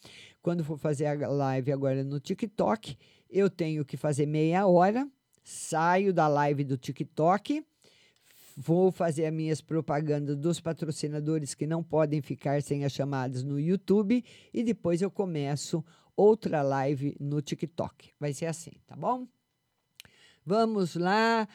quando 0.42 0.64
for 0.64 0.78
fazer 0.78 1.06
a 1.06 1.28
live 1.28 1.72
agora 1.72 2.02
no 2.02 2.18
TikTok, 2.18 2.96
eu 3.30 3.48
tenho 3.48 3.84
que 3.84 3.96
fazer 3.96 4.26
meia 4.26 4.66
hora, 4.66 5.09
saio 5.44 6.12
da 6.12 6.26
live 6.26 6.64
do 6.64 6.76
TikTok, 6.76 7.64
vou 8.56 8.90
fazer 8.90 9.26
as 9.26 9.32
minhas 9.32 9.60
propagandas 9.60 10.36
dos 10.36 10.60
patrocinadores 10.60 11.55
que 11.55 11.66
não 11.66 11.82
podem 11.82 12.20
ficar 12.20 12.60
sem 12.60 12.84
as 12.84 12.92
chamadas 12.92 13.44
no 13.44 13.60
YouTube 13.60 14.24
e 14.52 14.64
depois 14.64 15.00
eu 15.00 15.10
começo 15.10 15.84
outra 16.16 16.62
live 16.62 17.16
no 17.20 17.40
TikTok. 17.40 18.10
Vai 18.18 18.32
ser 18.32 18.46
assim, 18.46 18.72
tá 18.86 18.96
bom? 18.96 19.28
Vamos 20.44 20.96
lá. 20.96 21.46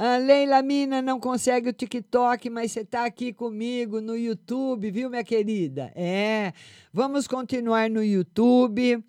A 0.00 0.16
Leila 0.16 0.62
Mina 0.62 1.02
não 1.02 1.18
consegue 1.18 1.70
o 1.70 1.72
TikTok, 1.72 2.48
mas 2.48 2.70
você 2.70 2.82
está 2.82 3.04
aqui 3.04 3.32
comigo 3.32 4.00
no 4.00 4.16
YouTube, 4.16 4.92
viu, 4.92 5.10
minha 5.10 5.24
querida? 5.24 5.90
É. 5.92 6.52
Vamos 6.92 7.26
continuar 7.26 7.90
no 7.90 8.00
YouTube. 8.00 9.04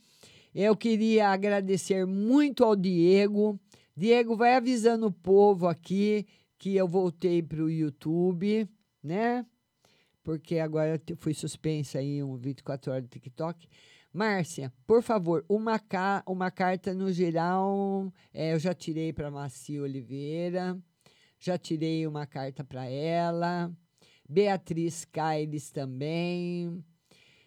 Eu 0.51 0.75
queria 0.75 1.29
agradecer 1.29 2.07
muito 2.07 2.63
ao 2.63 2.75
Diego. 2.75 3.59
Diego, 3.95 4.35
vai 4.35 4.55
avisando 4.55 5.05
o 5.05 5.11
povo 5.11 5.67
aqui 5.67 6.25
que 6.57 6.75
eu 6.75 6.87
voltei 6.87 7.43
para 7.43 7.63
o 7.63 7.69
YouTube, 7.69 8.67
né? 9.03 9.45
Porque 10.23 10.57
agora 10.57 10.99
fui 11.19 11.35
suspensa 11.35 11.99
aí 11.99 12.23
um 12.23 12.35
24 12.35 12.91
horas 12.91 13.03
do 13.03 13.09
TikTok. 13.09 13.69
Márcia, 14.11 14.73
por 14.87 15.03
favor, 15.03 15.45
uma, 15.47 15.77
ca 15.77 16.23
uma 16.25 16.49
carta 16.49 16.93
no 16.93 17.11
geral. 17.11 18.11
é, 18.33 18.53
eu 18.53 18.59
já 18.59 18.73
tirei 18.73 19.13
para 19.13 19.29
Macia 19.29 19.83
Oliveira, 19.83 20.77
já 21.39 21.57
tirei 21.57 22.07
uma 22.07 22.25
carta 22.25 22.63
para 22.63 22.85
ela. 22.85 23.71
Beatriz 24.27 25.05
Caires 25.05 25.71
também. 25.71 26.83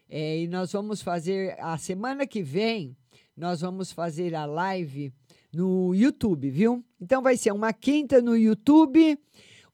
É, 0.09 0.39
e 0.39 0.47
nós 0.47 0.73
vamos 0.73 1.03
fazer, 1.03 1.57
a 1.59 1.77
semana 1.79 2.27
que 2.27 2.43
vem, 2.43 2.97
nós 3.37 3.61
vamos 3.61 3.91
fazer 3.91 4.35
a 4.35 4.45
live 4.45 5.13
no 5.53 5.95
YouTube, 5.95 6.49
viu? 6.49 6.85
Então 7.01 7.23
vai 7.23 7.37
ser 7.37 7.53
uma 7.53 7.73
quinta 7.73 8.23
no 8.23 8.37
YouTube, 8.37 9.19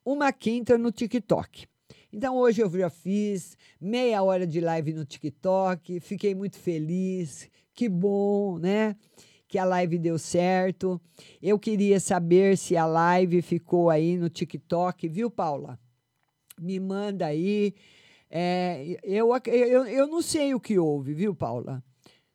uma 0.03 0.31
quinta 0.31 0.77
no 0.77 0.91
TikTok. 0.91 1.68
Então 2.11 2.35
hoje 2.37 2.61
eu 2.61 2.69
já 2.71 2.89
fiz 2.89 3.55
meia 3.79 4.21
hora 4.23 4.45
de 4.47 4.59
live 4.59 4.93
no 4.93 5.05
TikTok, 5.05 5.99
fiquei 5.99 6.33
muito 6.33 6.57
feliz, 6.57 7.49
que 7.73 7.87
bom, 7.87 8.57
né? 8.57 8.95
Que 9.47 9.57
a 9.57 9.65
live 9.65 9.97
deu 9.97 10.17
certo. 10.17 10.99
Eu 11.41 11.59
queria 11.59 11.99
saber 11.99 12.57
se 12.57 12.75
a 12.75 12.85
live 12.85 13.41
ficou 13.41 13.89
aí 13.89 14.17
no 14.17 14.29
TikTok, 14.29 15.07
viu, 15.07 15.29
Paula? 15.29 15.79
Me 16.59 16.79
manda 16.79 17.25
aí 17.27 17.73
É, 18.31 18.99
eu, 19.03 19.29
eu, 19.47 19.85
eu 19.87 20.07
não 20.07 20.21
sei 20.21 20.53
o 20.53 20.59
que 20.59 20.77
houve, 20.79 21.13
viu, 21.13 21.35
Paula? 21.35 21.83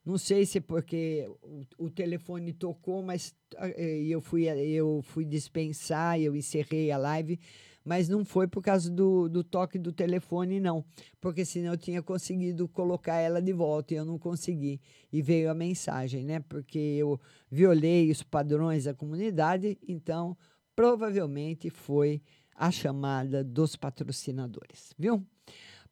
Não 0.04 0.18
sei 0.18 0.44
se 0.46 0.58
é 0.58 0.60
porque 0.60 1.26
o, 1.42 1.86
o 1.86 1.90
telefone 1.90 2.52
tocou, 2.52 3.02
mas 3.02 3.34
eh, 3.56 4.02
eu 4.08 4.20
fui, 4.20 4.46
eu 4.48 5.00
fui 5.02 5.24
dispensar, 5.24 6.20
eu 6.20 6.36
encerrei 6.36 6.90
a 6.90 6.98
live, 6.98 7.38
mas 7.84 8.08
não 8.08 8.24
foi 8.24 8.48
por 8.48 8.62
causa 8.62 8.90
do, 8.90 9.28
do 9.28 9.44
toque 9.44 9.78
do 9.78 9.92
telefone, 9.92 10.58
não. 10.58 10.84
Porque 11.20 11.44
senão 11.44 11.72
eu 11.72 11.76
tinha 11.76 12.02
conseguido 12.02 12.66
colocar 12.66 13.16
ela 13.16 13.42
de 13.42 13.52
volta 13.52 13.92
e 13.92 13.96
eu 13.96 14.04
não 14.04 14.18
consegui. 14.18 14.80
E 15.12 15.20
veio 15.20 15.50
a 15.50 15.54
mensagem, 15.54 16.24
né? 16.24 16.40
Porque 16.40 16.78
eu 16.78 17.20
violei 17.50 18.10
os 18.10 18.22
padrões 18.22 18.84
da 18.84 18.94
comunidade, 18.94 19.78
então 19.86 20.36
provavelmente 20.74 21.68
foi 21.68 22.22
a 22.56 22.70
chamada 22.70 23.44
dos 23.44 23.76
patrocinadores, 23.76 24.94
viu? 24.98 25.24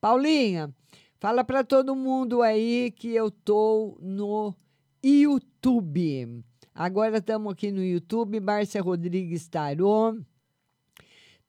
Paulinha, 0.01 0.75
fala 1.19 1.45
para 1.45 1.63
todo 1.63 1.95
mundo 1.95 2.41
aí 2.41 2.93
que 2.97 3.15
eu 3.15 3.31
tô 3.31 3.99
no 4.01 4.55
YouTube. 5.05 6.43
Agora 6.75 7.19
estamos 7.19 7.53
aqui 7.53 7.71
no 7.71 7.85
YouTube, 7.85 8.41
Márcia 8.41 8.81
Rodrigues 8.81 9.47
Tarô. 9.47 10.17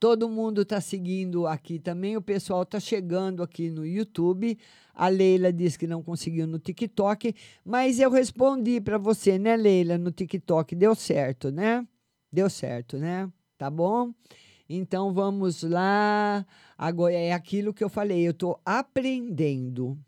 Todo 0.04 0.28
mundo 0.28 0.60
está 0.60 0.82
seguindo 0.82 1.46
aqui 1.46 1.78
também. 1.78 2.14
O 2.14 2.20
pessoal 2.20 2.64
está 2.64 2.78
chegando 2.78 3.42
aqui 3.42 3.70
no 3.70 3.86
YouTube. 3.86 4.58
A 4.94 5.08
Leila 5.08 5.50
disse 5.50 5.78
que 5.78 5.86
não 5.86 6.02
conseguiu 6.02 6.46
no 6.46 6.58
TikTok, 6.58 7.34
mas 7.64 7.98
eu 7.98 8.10
respondi 8.10 8.82
para 8.82 8.98
você, 8.98 9.38
né, 9.38 9.56
Leila, 9.56 9.96
no 9.96 10.10
TikTok. 10.10 10.76
Deu 10.76 10.94
certo, 10.94 11.50
né? 11.50 11.88
Deu 12.30 12.50
certo, 12.50 12.98
né? 12.98 13.32
Tá 13.56 13.70
bom? 13.70 14.12
Então 14.68 15.10
vamos 15.14 15.62
lá. 15.62 16.44
Agora 16.76 17.14
é 17.14 17.32
aquilo 17.32 17.72
que 17.72 17.82
eu 17.82 17.88
falei, 17.88 18.26
eu 18.26 18.32
estou 18.32 18.60
aprendendo. 18.62 19.98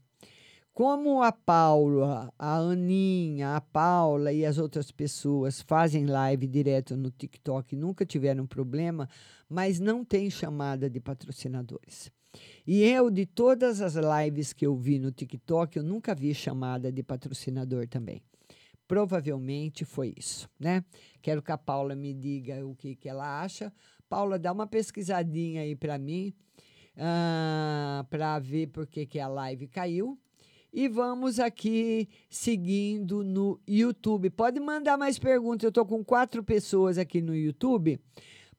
Como 0.77 1.23
a 1.23 1.33
Paula, 1.33 2.31
a 2.39 2.57
Aninha, 2.59 3.57
a 3.57 3.63
Paula 3.63 4.31
e 4.31 4.45
as 4.45 4.59
outras 4.59 4.91
pessoas 4.91 5.63
fazem 5.63 6.05
live 6.05 6.47
direto 6.47 6.95
no 6.99 7.11
TikTok, 7.11 7.75
nunca 7.75 8.05
tiveram 8.05 8.47
problema, 8.47 9.09
mas 9.49 9.81
não 9.81 10.05
tem 10.05 10.29
chamada 10.29 10.91
de 10.91 11.01
patrocinadores. 11.01 12.13
E 12.67 12.83
eu, 12.83 13.11
de 13.11 13.25
todas 13.25 13.81
as 13.81 13.95
lives 13.95 14.53
que 14.53 14.67
eu 14.67 14.77
vi 14.77 14.99
no 14.99 15.11
TikTok, 15.11 15.79
eu 15.79 15.83
nunca 15.83 16.15
vi 16.15 16.35
chamada 16.35 16.93
de 16.93 17.03
patrocinador 17.03 17.89
também. 17.89 18.21
Provavelmente 18.87 19.83
foi 19.83 20.13
isso, 20.15 20.47
né? 20.61 20.85
Quero 21.23 21.41
que 21.41 21.53
a 21.53 21.57
Paula 21.57 21.95
me 21.95 22.13
diga 22.13 22.67
o 22.67 22.77
que, 22.77 22.95
que 22.95 23.09
ela 23.09 23.41
acha. 23.41 23.73
Paula, 24.11 24.39
dá 24.39 24.53
uma 24.53 24.67
pesquisadinha 24.67 25.63
aí 25.63 25.75
para 25.75 25.97
mim, 25.97 26.35
para 28.11 28.39
ver 28.41 28.67
por 28.67 28.87
que, 28.87 29.07
que 29.07 29.19
a 29.19 29.27
live 29.27 29.69
caiu. 29.69 30.19
E 30.73 30.89
vamos 30.89 31.39
aqui 31.39 32.09
seguindo 32.29 33.25
no 33.25 33.61
YouTube. 33.67 34.31
Pode 34.31 34.61
mandar 34.61 34.97
mais 34.97 35.19
perguntas. 35.19 35.65
Eu 35.65 35.69
estou 35.69 35.87
com 35.87 36.05
quatro 36.05 36.43
pessoas 36.43 36.99
aqui 36.99 37.23
no 37.23 37.35
YouTube. 37.35 37.99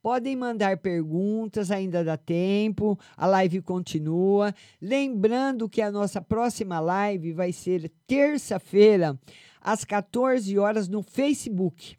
Podem 0.02 0.36
mandar 0.36 0.78
perguntas, 0.78 1.70
ainda 1.70 2.04
dá 2.04 2.18
tempo. 2.18 2.98
A 3.16 3.28
live 3.28 3.62
continua. 3.62 4.54
Lembrando 4.82 5.68
que 5.68 5.82
a 5.82 5.92
nossa 5.92 6.22
próxima 6.22 6.80
live 6.80 7.34
vai 7.34 7.52
ser 7.52 7.92
terça-feira, 8.08 9.20
às 9.62 9.84
14 9.84 10.58
horas, 10.58 10.88
no 10.88 11.04
Facebook. 11.04 11.98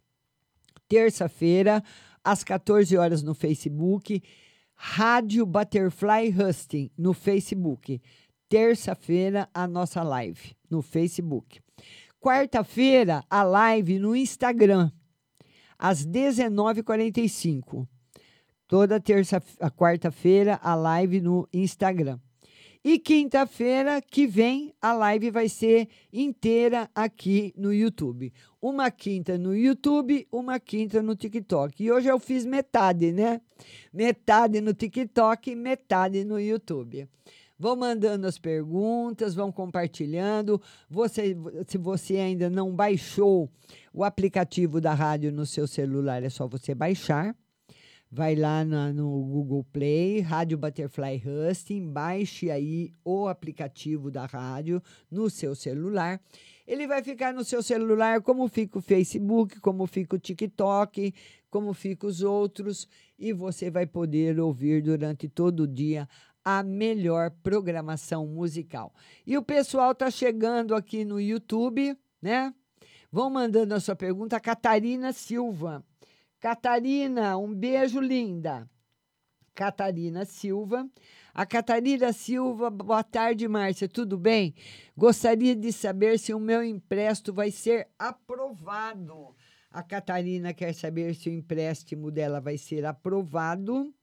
Terça-feira, 0.87 1.83
às 2.23 2.43
14 2.43 2.97
horas, 2.97 3.21
no 3.21 3.35
Facebook. 3.35 4.23
Rádio 4.73 5.45
Butterfly 5.45 6.33
Husting, 6.35 6.89
no 6.97 7.13
Facebook 7.13 8.01
terça-feira 8.49 9.47
a 9.53 9.67
nossa 9.67 10.01
live 10.01 10.55
no 10.69 10.81
Facebook. 10.81 11.61
Quarta-feira, 12.19 13.23
a 13.29 13.43
live 13.43 13.99
no 13.99 14.15
Instagram, 14.15 14.91
às 15.77 16.05
19h45. 16.05 17.87
Toda 18.67 18.99
terça, 18.99 19.41
quarta-feira, 19.77 20.59
a 20.61 20.75
live 20.75 21.21
no 21.21 21.47
Instagram. 21.53 22.19
E 22.83 22.97
quinta-feira 22.97 24.01
que 24.01 24.25
vem, 24.25 24.73
a 24.81 24.93
live 24.93 25.31
vai 25.31 25.49
ser 25.49 25.89
inteira 26.13 26.89
aqui 26.95 27.53
no 27.57 27.73
YouTube. 27.73 28.33
Uma 28.61 28.89
quinta 28.89 29.37
no 29.37 29.55
YouTube, 29.55 30.25
uma 30.31 30.59
quinta 30.59 31.01
no 31.01 31.15
TikTok. 31.15 31.83
E 31.83 31.91
hoje 31.91 32.07
eu 32.07 32.17
fiz 32.19 32.45
metade, 32.45 33.11
né? 33.11 33.41
Metade 33.93 34.61
no 34.61 34.73
TikTok, 34.73 35.55
metade 35.55 36.23
no 36.23 36.39
YouTube. 36.39 37.07
Vão 37.59 37.75
mandando 37.75 38.25
as 38.25 38.39
perguntas, 38.39 39.35
vão 39.35 39.51
compartilhando. 39.51 40.61
Você, 40.89 41.35
se 41.67 41.77
você 41.77 42.15
ainda 42.15 42.49
não 42.49 42.73
baixou 42.73 43.51
o 43.93 44.05
aplicativo 44.05 44.79
da 44.79 44.93
rádio 44.93 45.29
no 45.29 45.45
seu 45.45 45.67
celular, 45.67 46.23
é 46.23 46.29
só 46.29 46.47
você 46.47 46.73
baixar. 46.73 47.35
Vai 48.11 48.33
lá 48.33 48.65
na- 48.65 48.91
no 48.91 49.07
Google 49.23 49.63
Play, 49.71 50.21
Rádio 50.21 50.57
Butterfly 50.57 51.21
Husting, 51.23 51.91
baixe 51.91 52.49
aí 52.49 52.91
o 53.05 53.27
aplicativo 53.27 54.09
da 54.09 54.25
rádio 54.25 54.81
no 55.11 55.29
seu 55.29 55.53
celular. 55.53 56.19
Ele 56.65 56.87
vai 56.87 57.03
ficar 57.03 57.33
no 57.33 57.43
seu 57.43 57.61
celular 57.61 58.21
como 58.21 58.47
fica 58.47 58.79
o 58.79 58.81
Facebook, 58.81 59.59
como 59.59 59.85
fica 59.85 60.15
o 60.15 60.19
TikTok, 60.19 61.13
como 61.51 61.73
fica 61.73 62.07
os 62.07 62.21
outros, 62.21 62.87
e 63.17 63.33
você 63.33 63.69
vai 63.69 63.85
poder 63.85 64.39
ouvir 64.39 64.81
durante 64.81 65.27
todo 65.27 65.61
o 65.61 65.67
dia 65.67 66.07
a 66.51 66.63
melhor 66.63 67.29
programação 67.43 68.25
musical. 68.25 68.91
E 69.23 69.37
o 69.37 69.43
pessoal 69.43 69.93
tá 69.93 70.09
chegando 70.09 70.73
aqui 70.73 71.05
no 71.05 71.21
YouTube, 71.21 71.95
né? 72.19 72.51
Vão 73.11 73.29
mandando 73.29 73.75
a 73.75 73.79
sua 73.79 73.95
pergunta. 73.95 74.39
Catarina 74.39 75.13
Silva. 75.13 75.85
Catarina, 76.39 77.37
um 77.37 77.53
beijo, 77.53 77.99
linda. 77.99 78.67
Catarina 79.53 80.25
Silva. 80.25 80.89
A 81.35 81.45
Catarina 81.45 82.11
Silva, 82.11 82.71
boa 82.71 83.03
tarde, 83.03 83.47
Márcia, 83.47 83.87
tudo 83.87 84.17
bem? 84.17 84.55
Gostaria 84.97 85.55
de 85.55 85.71
saber 85.71 86.17
se 86.17 86.33
o 86.33 86.39
meu 86.39 86.63
empréstimo 86.63 87.35
vai 87.35 87.51
ser 87.51 87.87
aprovado. 87.99 89.35
A 89.69 89.83
Catarina 89.83 90.51
quer 90.51 90.73
saber 90.73 91.13
se 91.13 91.29
o 91.29 91.33
empréstimo 91.33 92.09
dela 92.09 92.41
vai 92.41 92.57
ser 92.57 92.85
aprovado. 92.85 93.93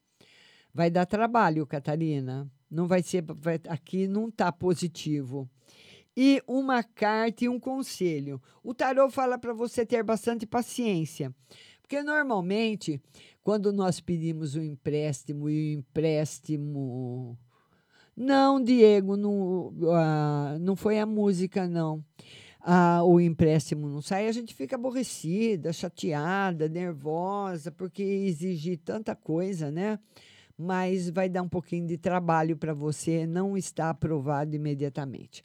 Vai 0.76 0.90
dar 0.90 1.06
trabalho, 1.06 1.66
Catarina. 1.66 2.46
Não 2.70 2.86
vai 2.86 3.02
ser. 3.02 3.24
vai- 3.26 3.58
aqui 3.66 4.06
não 4.06 4.28
está 4.28 4.52
positivo. 4.52 5.48
E 6.14 6.42
uma 6.46 6.82
carta 6.82 7.46
e 7.46 7.48
um 7.48 7.58
conselho. 7.58 8.38
O 8.62 8.74
tarô 8.74 9.08
fala 9.08 9.38
para 9.38 9.54
você 9.54 9.86
ter 9.86 10.02
bastante 10.02 10.44
paciência. 10.44 11.34
Porque 11.80 12.02
normalmente, 12.02 13.00
quando 13.42 13.72
nós 13.72 14.00
pedimos 14.00 14.54
um 14.54 14.62
empréstimo 14.62 15.48
e 15.48 15.76
o 15.76 15.78
empréstimo. 15.78 17.38
Não, 18.14 18.62
Diego, 18.62 19.16
não, 19.16 19.72
ah, 19.94 20.58
não 20.60 20.76
foi 20.76 20.98
a 20.98 21.06
música, 21.06 21.66
não. 21.66 22.04
Ah, 22.60 23.02
o 23.02 23.18
empréstimo 23.18 23.88
não 23.88 24.02
sai, 24.02 24.28
a 24.28 24.32
gente 24.32 24.54
fica 24.54 24.76
aborrecida, 24.76 25.72
chateada, 25.72 26.68
nervosa, 26.68 27.72
porque 27.72 28.02
exige 28.02 28.76
tanta 28.76 29.16
coisa, 29.16 29.70
né? 29.70 29.98
Mas 30.56 31.10
vai 31.10 31.28
dar 31.28 31.42
um 31.42 31.48
pouquinho 31.48 31.86
de 31.86 31.98
trabalho 31.98 32.56
para 32.56 32.72
você, 32.72 33.26
não 33.26 33.56
está 33.56 33.90
aprovado 33.90 34.56
imediatamente. 34.56 35.44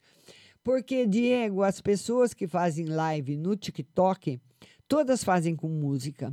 Porque, 0.64 1.06
Diego, 1.06 1.62
as 1.62 1.80
pessoas 1.80 2.32
que 2.32 2.46
fazem 2.46 2.86
live 2.86 3.36
no 3.36 3.56
TikTok, 3.56 4.40
todas 4.88 5.24
fazem 5.24 5.56
com 5.56 5.68
música. 5.68 6.32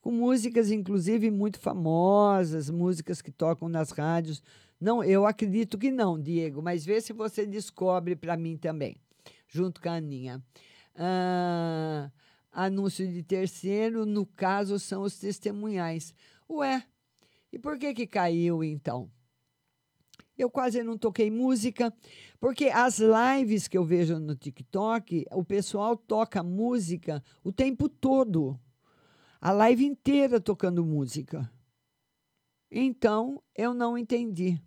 Com 0.00 0.12
músicas, 0.12 0.70
inclusive, 0.70 1.30
muito 1.30 1.58
famosas, 1.58 2.70
músicas 2.70 3.20
que 3.20 3.30
tocam 3.30 3.68
nas 3.68 3.90
rádios. 3.90 4.42
Não, 4.80 5.02
eu 5.04 5.26
acredito 5.26 5.76
que 5.76 5.90
não, 5.90 6.18
Diego, 6.18 6.62
mas 6.62 6.84
vê 6.84 7.00
se 7.00 7.12
você 7.12 7.44
descobre 7.46 8.16
para 8.16 8.36
mim 8.36 8.56
também, 8.56 8.96
junto 9.48 9.80
com 9.80 9.88
a 9.88 9.94
Aninha. 9.94 10.42
Ah, 10.94 12.10
anúncio 12.52 13.06
de 13.06 13.22
terceiro, 13.22 14.06
no 14.06 14.24
caso, 14.24 14.78
são 14.78 15.02
os 15.02 15.18
testemunhais. 15.18 16.14
Ué, 16.48 16.82
e 17.52 17.58
por 17.58 17.78
que 17.78 17.94
que 17.94 18.06
caiu 18.06 18.62
então? 18.62 19.10
Eu 20.36 20.48
quase 20.50 20.82
não 20.82 20.96
toquei 20.96 21.30
música, 21.30 21.92
porque 22.40 22.66
as 22.66 22.98
lives 22.98 23.68
que 23.68 23.76
eu 23.76 23.84
vejo 23.84 24.18
no 24.18 24.34
TikTok, 24.34 25.26
o 25.32 25.44
pessoal 25.44 25.96
toca 25.96 26.42
música 26.42 27.22
o 27.44 27.52
tempo 27.52 27.88
todo. 27.88 28.58
A 29.40 29.52
live 29.52 29.84
inteira 29.84 30.40
tocando 30.40 30.84
música. 30.84 31.50
Então, 32.70 33.42
eu 33.54 33.74
não 33.74 33.98
entendi. 33.98 34.60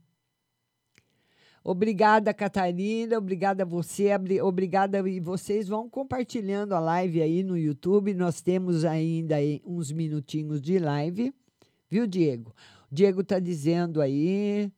Obrigada, 1.63 2.33
Catarina. 2.33 3.17
Obrigada 3.17 3.63
a 3.63 3.65
você. 3.65 4.09
Obrigada 4.41 5.07
e 5.07 5.19
vocês 5.21 5.67
vão 5.67 5.89
compartilhando 5.89 6.73
a 6.73 6.79
live 6.79 7.21
aí 7.21 7.41
no 7.41 7.57
YouTube. 7.57 8.13
Nós 8.13 8.41
temos 8.41 8.83
ainda 8.83 9.37
uns 9.65 9.89
minutinhos 9.89 10.61
de 10.61 10.77
live, 10.77 11.33
viu, 11.93 12.07
Diego? 12.07 12.51
O 12.91 12.95
Diego 12.95 13.21
está 13.21 13.39
dizendo 13.39 14.01
aí 14.01 14.71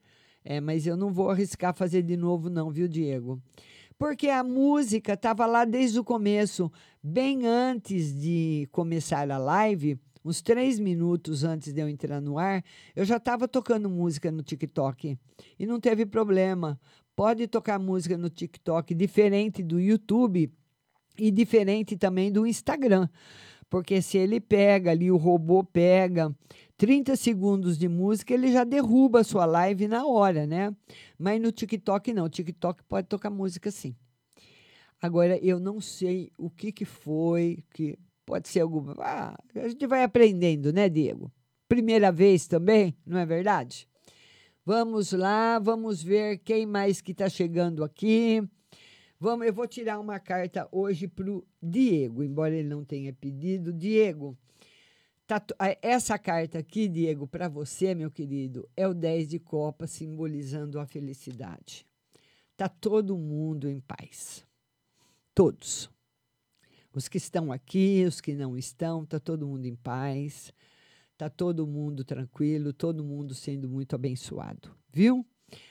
É, 0.43 0.59
mas 0.59 0.85
eu 0.85 0.95
não 0.97 1.11
vou 1.11 1.29
arriscar 1.31 1.73
fazer 1.73 2.03
de 2.03 2.17
novo, 2.17 2.49
não, 2.49 2.69
viu, 2.69 2.87
Diego? 2.87 3.41
Porque 3.97 4.27
a 4.27 4.43
música 4.43 5.13
estava 5.13 5.45
lá 5.45 5.63
desde 5.63 5.97
o 5.97 6.03
começo, 6.03 6.69
bem 7.01 7.47
antes 7.47 8.13
de 8.13 8.67
começar 8.71 9.31
a 9.31 9.37
live, 9.37 9.97
uns 10.23 10.41
três 10.41 10.77
minutos 10.77 11.43
antes 11.43 11.71
de 11.73 11.81
eu 11.81 11.87
entrar 11.87 12.19
no 12.21 12.37
ar, 12.37 12.61
eu 12.93 13.05
já 13.05 13.15
estava 13.15 13.47
tocando 13.47 13.89
música 13.89 14.29
no 14.29 14.43
TikTok. 14.43 15.17
E 15.57 15.65
não 15.65 15.79
teve 15.79 16.05
problema. 16.05 16.77
Pode 17.15 17.47
tocar 17.47 17.79
música 17.79 18.17
no 18.17 18.29
TikTok 18.29 18.93
diferente 18.93 19.63
do 19.63 19.79
YouTube 19.79 20.51
e 21.17 21.31
diferente 21.31 21.95
também 21.95 22.29
do 22.29 22.45
Instagram. 22.45 23.07
Porque 23.69 24.01
se 24.01 24.17
ele 24.17 24.39
pega 24.39 24.91
ali, 24.91 25.09
o 25.09 25.17
robô 25.17 25.63
pega 25.63 26.35
30 26.77 27.15
segundos 27.15 27.77
de 27.77 27.87
música, 27.87 28.33
ele 28.33 28.51
já 28.51 28.63
derruba 28.63 29.21
a 29.21 29.23
sua 29.23 29.45
live 29.45 29.87
na 29.87 30.05
hora, 30.05 30.45
né? 30.45 30.75
Mas 31.17 31.41
no 31.41 31.51
TikTok 31.51 32.13
não. 32.13 32.25
O 32.25 32.29
TikTok 32.29 32.83
pode 32.83 33.07
tocar 33.07 33.29
música 33.29 33.71
sim. 33.71 33.95
Agora, 35.01 35.37
eu 35.37 35.59
não 35.59 35.79
sei 35.79 36.31
o 36.37 36.49
que, 36.49 36.71
que 36.71 36.85
foi, 36.85 37.63
que 37.73 37.97
pode 38.25 38.47
ser 38.49 38.61
alguma. 38.61 38.95
Ah, 38.99 39.37
a 39.55 39.67
gente 39.67 39.85
vai 39.87 40.03
aprendendo, 40.03 40.73
né, 40.73 40.89
Diego? 40.89 41.31
Primeira 41.67 42.11
vez 42.11 42.47
também, 42.47 42.95
não 43.05 43.19
é 43.19 43.25
verdade? 43.25 43.87
Vamos 44.65 45.11
lá, 45.11 45.59
vamos 45.59 46.01
ver 46.01 46.39
quem 46.39 46.65
mais 46.65 46.99
que 46.99 47.11
está 47.11 47.29
chegando 47.29 47.83
aqui. 47.83 48.43
Vamos, 49.19 49.47
eu 49.47 49.53
vou 49.53 49.67
tirar 49.67 49.99
uma 49.99 50.19
carta 50.19 50.67
hoje 50.71 51.07
para 51.07 51.29
o 51.31 51.45
Diego, 51.61 52.23
embora 52.23 52.53
ele 52.53 52.67
não 52.67 52.83
tenha 52.83 53.13
pedido. 53.13 53.71
Diego, 53.71 54.37
tá, 55.27 55.43
essa 55.81 56.17
carta 56.17 56.59
aqui, 56.59 56.87
Diego, 56.87 57.27
para 57.27 57.47
você, 57.47 57.95
meu 57.95 58.11
querido, 58.11 58.67
é 58.75 58.87
o 58.87 58.93
10 58.93 59.29
de 59.29 59.39
copa, 59.39 59.87
simbolizando 59.87 60.79
a 60.79 60.85
felicidade. 60.85 61.85
Tá 62.55 62.69
todo 62.69 63.17
mundo 63.17 63.69
em 63.69 63.79
paz. 63.79 64.45
Todos. 65.33 65.89
Os 66.93 67.07
que 67.07 67.17
estão 67.17 67.51
aqui, 67.51 68.05
os 68.07 68.21
que 68.21 68.33
não 68.33 68.57
estão, 68.57 69.05
tá 69.05 69.19
todo 69.19 69.47
mundo 69.47 69.65
em 69.65 69.75
paz. 69.75 70.53
Tá 71.17 71.29
todo 71.29 71.65
mundo 71.65 72.03
tranquilo, 72.03 72.73
todo 72.73 73.03
mundo 73.03 73.33
sendo 73.33 73.69
muito 73.69 73.95
abençoado, 73.95 74.75
viu? 74.91 75.25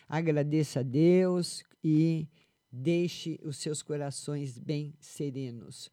Agradeça 0.09 0.81
a 0.81 0.83
Deus 0.83 1.63
e 1.83 2.27
deixe 2.73 3.39
os 3.43 3.59
seus 3.59 3.83
corações 3.83 4.59
bem 4.59 4.95
serenos. 4.99 5.91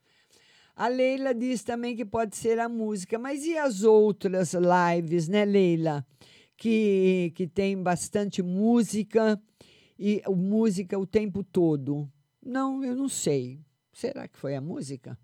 A 0.76 0.88
Leila 0.88 1.34
diz 1.34 1.64
também 1.64 1.96
que 1.96 2.06
pode 2.06 2.36
ser 2.36 2.60
a 2.60 2.70
música, 2.70 3.20
mas 3.20 3.46
e 3.46 3.58
as 3.58 3.84
outras 3.84 4.54
lives, 4.54 5.28
né, 5.28 5.46
Leila? 5.46 6.06
Que, 6.58 7.32
que 7.36 7.48
tem 7.48 7.82
bastante 7.82 8.42
música 8.42 9.42
e 9.98 10.22
música 10.30 10.98
o 10.98 11.06
tempo 11.06 11.44
todo. 11.44 12.10
Não, 12.44 12.84
eu 12.84 12.96
não 12.96 13.10
sei. 13.10 13.60
Será 13.94 14.28
que 14.28 14.38
foi 14.38 14.56
a 14.56 14.62
música? 14.62 15.18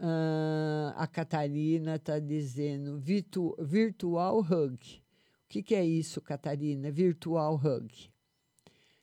Ah, 0.00 0.94
a 0.96 1.06
Catarina 1.06 1.96
está 1.96 2.18
dizendo 2.18 2.98
virtu, 2.98 3.54
virtual 3.60 4.40
hug. 4.40 4.74
O 4.74 5.48
que, 5.48 5.62
que 5.62 5.74
é 5.74 5.84
isso, 5.84 6.22
Catarina? 6.22 6.90
Virtual 6.90 7.54
hug. 7.54 8.10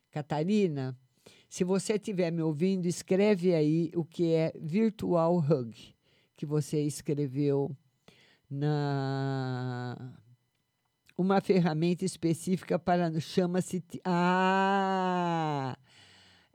Catarina, 0.10 0.98
se 1.50 1.64
você 1.64 1.94
estiver 1.94 2.32
me 2.32 2.42
ouvindo, 2.42 2.86
escreve 2.86 3.54
aí 3.54 3.92
o 3.96 4.04
que 4.04 4.34
é 4.34 4.54
virtual 4.60 5.38
hug, 5.38 5.96
que 6.36 6.46
você 6.46 6.82
escreveu 6.82 7.76
na 8.50 10.14
uma 11.18 11.42
ferramenta 11.42 12.06
específica 12.06 12.78
para 12.78 13.20
chama-se 13.20 13.84
ah! 14.06 15.78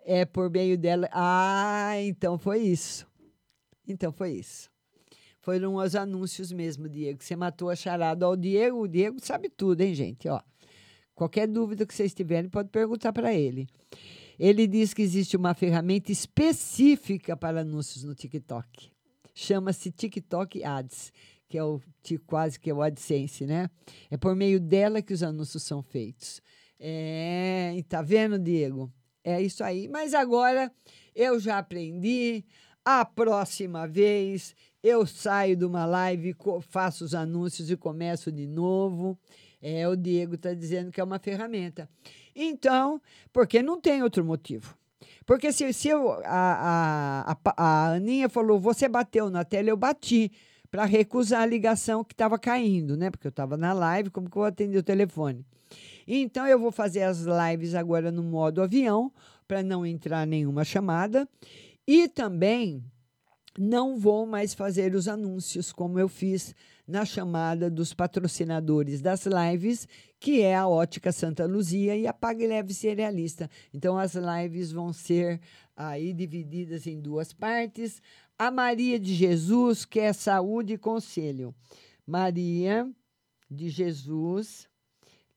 É 0.05 0.24
por 0.24 0.51
meio 0.51 0.78
dela. 0.78 1.09
Ah 1.12 2.01
então 2.01 2.39
foi 2.39 2.60
isso. 2.60 3.06
Então 3.86 4.12
foi 4.12 4.32
isso. 4.32 4.70
Foram 5.40 5.77
os 5.77 5.97
anúncios 5.97 6.52
mesmo 6.52 6.89
Diego. 6.89 7.23
Você 7.23 7.35
matou 7.35 7.70
a 7.70 7.77
charada. 7.77 8.28
Ó, 8.28 8.32
o 8.32 8.36
Diego 8.36 8.82
o 8.82 8.89
Diego 8.89 9.19
sabe 9.20 9.48
tudo 9.48 9.81
hein 9.81 9.94
gente? 9.94 10.28
Ó 10.28 10.40
qualquer 11.14 11.47
dúvida 11.47 11.86
que 11.86 11.94
vocês 11.94 12.14
tiverem 12.14 12.51
pode 12.51 12.70
perguntar 12.70 13.12
para 13.12 13.32
ele 13.35 13.69
ele 14.38 14.66
diz 14.66 14.94
que 14.94 15.02
existe 15.02 15.36
uma 15.36 15.54
ferramenta 15.54 16.10
específica 16.10 17.36
para 17.36 17.60
anúncios 17.60 18.04
no 18.04 18.14
TikTok 18.14 18.90
chama-se 19.34 19.90
TikTok 19.90 20.62
Ads 20.62 21.12
que 21.52 21.59
é 21.59 21.64
o 21.64 21.82
quase 22.26 22.59
que 22.59 22.70
é 22.70 22.74
o 22.74 22.80
AdSense, 22.80 23.44
né? 23.44 23.68
É 24.10 24.16
por 24.16 24.34
meio 24.34 24.59
dela 24.59 25.02
que 25.02 25.12
os 25.12 25.22
anúncios 25.22 25.62
são 25.62 25.82
feitos. 25.82 26.40
É, 26.80 27.78
tá 27.86 28.00
vendo, 28.00 28.38
Diego? 28.38 28.90
É 29.22 29.38
isso 29.38 29.62
aí. 29.62 29.86
Mas 29.86 30.14
agora 30.14 30.72
eu 31.14 31.38
já 31.38 31.59
aprendi. 31.59 32.42
A 32.82 33.04
próxima 33.04 33.86
vez 33.86 34.56
eu 34.82 35.06
saio 35.06 35.54
de 35.54 35.66
uma 35.66 35.84
live, 35.84 36.34
faço 36.62 37.04
os 37.04 37.14
anúncios 37.14 37.70
e 37.70 37.76
começo 37.76 38.32
de 38.32 38.46
novo. 38.46 39.18
É, 39.60 39.86
o 39.86 39.94
Diego 39.94 40.36
está 40.36 40.54
dizendo 40.54 40.90
que 40.90 41.02
é 41.02 41.04
uma 41.04 41.18
ferramenta. 41.18 41.86
Então, 42.34 43.00
porque 43.32 43.62
não 43.62 43.80
tem 43.80 44.02
outro 44.02 44.24
motivo. 44.24 44.76
Porque 45.26 45.52
se, 45.52 45.72
se 45.72 45.88
eu, 45.88 46.12
a, 46.24 47.36
a, 47.44 47.52
a, 47.56 47.92
Aninha 47.94 48.28
falou, 48.28 48.59
você 48.59 48.88
bateu 48.88 49.30
na 49.30 49.44
tela, 49.44 49.68
eu 49.68 49.76
bati 49.76 50.32
para 50.70 50.84
recusar 50.84 51.42
a 51.42 51.46
ligação 51.46 52.02
que 52.02 52.14
estava 52.14 52.38
caindo, 52.38 52.96
né? 52.96 53.10
Porque 53.10 53.26
eu 53.26 53.30
estava 53.30 53.56
na 53.56 53.72
live, 53.72 54.10
como 54.10 54.28
que 54.28 54.36
eu 54.36 54.40
vou 54.40 54.48
atender 54.48 54.78
o 54.78 54.82
telefone? 54.82 55.44
Então 56.06 56.46
eu 56.46 56.59
vou 56.59 56.72
fazer 56.72 57.02
as 57.02 57.20
lives 57.20 57.74
agora 57.74 58.10
no 58.10 58.22
modo 58.22 58.62
avião, 58.62 59.12
para 59.46 59.62
não 59.62 59.84
entrar 59.84 60.26
nenhuma 60.26 60.64
chamada. 60.64 61.28
E 61.86 62.09
também 62.09 62.82
não 63.59 63.99
vou 63.99 64.27
mais 64.27 64.55
fazer 64.55 64.95
os 64.95 65.09
anúncios 65.09 65.73
como 65.73 65.99
eu 65.99 66.09
fiz 66.09 66.55
na 66.87 67.05
chamada 67.05 67.70
dos 67.70 67.95
patrocinadores 67.95 69.01
das 69.01 69.27
lives, 69.27 69.87
que 70.19 70.43
é 70.43 70.55
a 70.55 70.66
Ótica 70.66 71.12
Santa 71.12 71.47
Luzia 71.47 71.97
e 71.97 72.07
a 72.07 72.12
Pague 72.12 72.47
Leve 72.47 72.74
Cerealista. 72.74 73.49
Então 73.73 73.99
as 73.99 74.15
lives 74.15 74.73
vão 74.73 74.93
ser 74.93 75.41
aí 75.77 76.12
divididas 76.12 76.87
em 76.87 77.01
duas 77.01 77.33
partes. 77.33 78.01
A 78.39 78.51
Maria 78.51 78.99
de 78.99 79.15
Jesus, 79.15 79.85
que 79.85 80.01
é 80.01 80.12
saúde 80.12 80.74
e 80.74 80.79
conselho. 80.79 81.55
Maria 82.07 82.91
de 83.51 83.69
Jesus, 83.69 84.69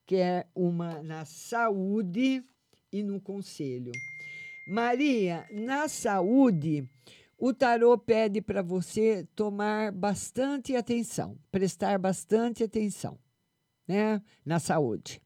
que 0.06 0.16
é 0.16 0.46
uma 0.56 1.02
na 1.04 1.26
saúde 1.26 2.44
e 2.92 3.04
no 3.04 3.20
conselho. 3.20 3.92
Maria, 4.68 5.46
na 5.52 5.88
saúde, 5.88 6.90
o 7.48 7.54
tarô 7.54 7.96
pede 7.96 8.42
para 8.42 8.64
você 8.64 9.24
tomar 9.36 9.92
bastante 9.92 10.76
atenção, 10.76 11.38
prestar 11.52 12.00
bastante 12.00 12.64
atenção, 12.64 13.20
né? 13.88 14.20
Na 14.44 14.58
saúde. 14.58 15.22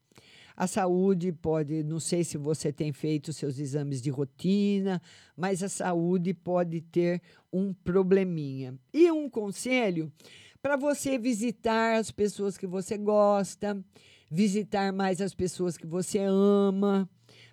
A 0.54 0.66
saúde 0.66 1.32
pode, 1.32 1.82
não 1.82 1.98
sei 1.98 2.22
se 2.22 2.36
você 2.36 2.70
tem 2.70 2.92
feito 2.92 3.32
seus 3.32 3.58
exames 3.58 4.02
de 4.02 4.10
rotina, 4.10 5.00
mas 5.34 5.62
a 5.62 5.68
saúde 5.70 6.34
pode 6.34 6.82
ter 6.82 7.22
um 7.50 7.72
probleminha. 7.72 8.78
E 8.92 9.10
um 9.10 9.26
conselho 9.26 10.12
para 10.60 10.76
você 10.76 11.16
visitar 11.16 11.96
as 11.96 12.10
pessoas 12.10 12.58
que 12.58 12.66
você 12.66 12.98
gosta, 12.98 13.82
visitar 14.30 14.92
mais 14.92 15.22
as 15.22 15.34
pessoas 15.34 15.74
que 15.74 15.86
você 15.86 16.18
ama, 16.18 17.08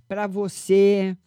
para 0.10 0.28
você 0.28 1.18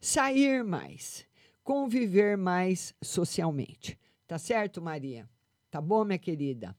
sair 0.00 0.64
mais, 0.64 1.27
conviver 1.72 2.34
mais 2.38 2.94
socialmente. 3.02 3.98
Tá 4.26 4.38
certo, 4.38 4.80
Maria? 4.80 5.28
Tá 5.70 5.82
bom, 5.82 6.02
minha 6.02 6.18
querida? 6.18 6.74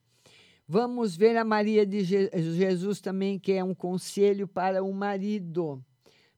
Vamos 0.67 1.15
ver 1.15 1.37
a 1.37 1.45
Maria 1.45 1.85
de 1.85 2.03
Je- 2.03 2.31
Jesus 2.33 2.99
também, 2.99 3.37
que 3.37 3.51
é 3.51 3.63
um 3.63 3.75
conselho 3.75 4.47
para 4.47 4.83
o 4.83 4.91
marido. 4.91 5.85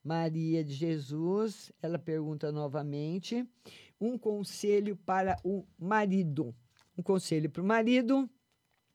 Maria 0.04 0.66
de 0.66 0.74
Jesus, 0.74 1.72
ela 1.82 1.98
pergunta 1.98 2.52
novamente, 2.52 3.48
um 4.02 4.18
conselho 4.18 4.98
para 4.98 5.38
o 5.46 5.64
marido. 5.80 6.54
Um 6.98 7.02
conselho 7.02 7.50
para 7.50 7.64
o 7.64 7.66
marido, 7.66 8.30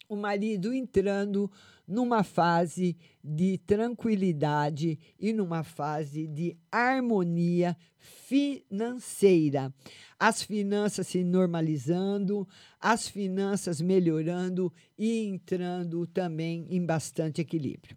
o 0.09 0.17
marido 0.17 0.73
entrando 0.73 1.51
numa 1.87 2.25
fase 2.25 2.97
de 3.23 3.59
tranquilidade 3.59 4.99
e 5.19 5.33
numa 5.33 5.63
fase 5.63 6.27
de 6.27 6.57
harmonia 6.71 7.77
financeira. 7.99 9.73
As 10.19 10.43
finanças 10.43 11.07
se 11.07 11.23
normalizando, 11.23 12.49
as 12.81 13.09
finanças 13.09 13.81
melhorando 13.81 14.73
e 14.99 15.27
entrando 15.27 16.07
também 16.07 16.67
em 16.71 16.85
bastante 16.85 17.41
equilíbrio. 17.41 17.97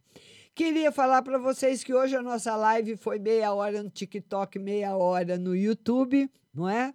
Queria 0.53 0.91
falar 0.91 1.21
para 1.21 1.37
vocês 1.37 1.83
que 1.83 1.93
hoje 1.93 2.15
a 2.15 2.21
nossa 2.21 2.55
live 2.55 2.97
foi 2.97 3.17
meia 3.17 3.53
hora 3.53 3.81
no 3.81 3.89
TikTok, 3.89 4.59
meia 4.59 4.95
hora 4.95 5.37
no 5.37 5.55
YouTube, 5.55 6.29
não 6.53 6.67
é? 6.67 6.93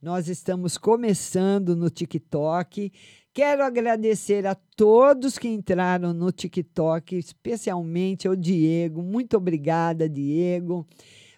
Nós 0.00 0.28
estamos 0.28 0.78
começando 0.78 1.74
no 1.74 1.88
TikTok. 1.90 2.92
Quero 3.34 3.64
agradecer 3.64 4.46
a 4.46 4.54
todos 4.54 5.38
que 5.38 5.48
entraram 5.48 6.14
no 6.14 6.30
TikTok, 6.30 7.16
especialmente 7.16 8.28
ao 8.28 8.36
Diego. 8.36 9.02
Muito 9.02 9.36
obrigada, 9.36 10.08
Diego. 10.08 10.86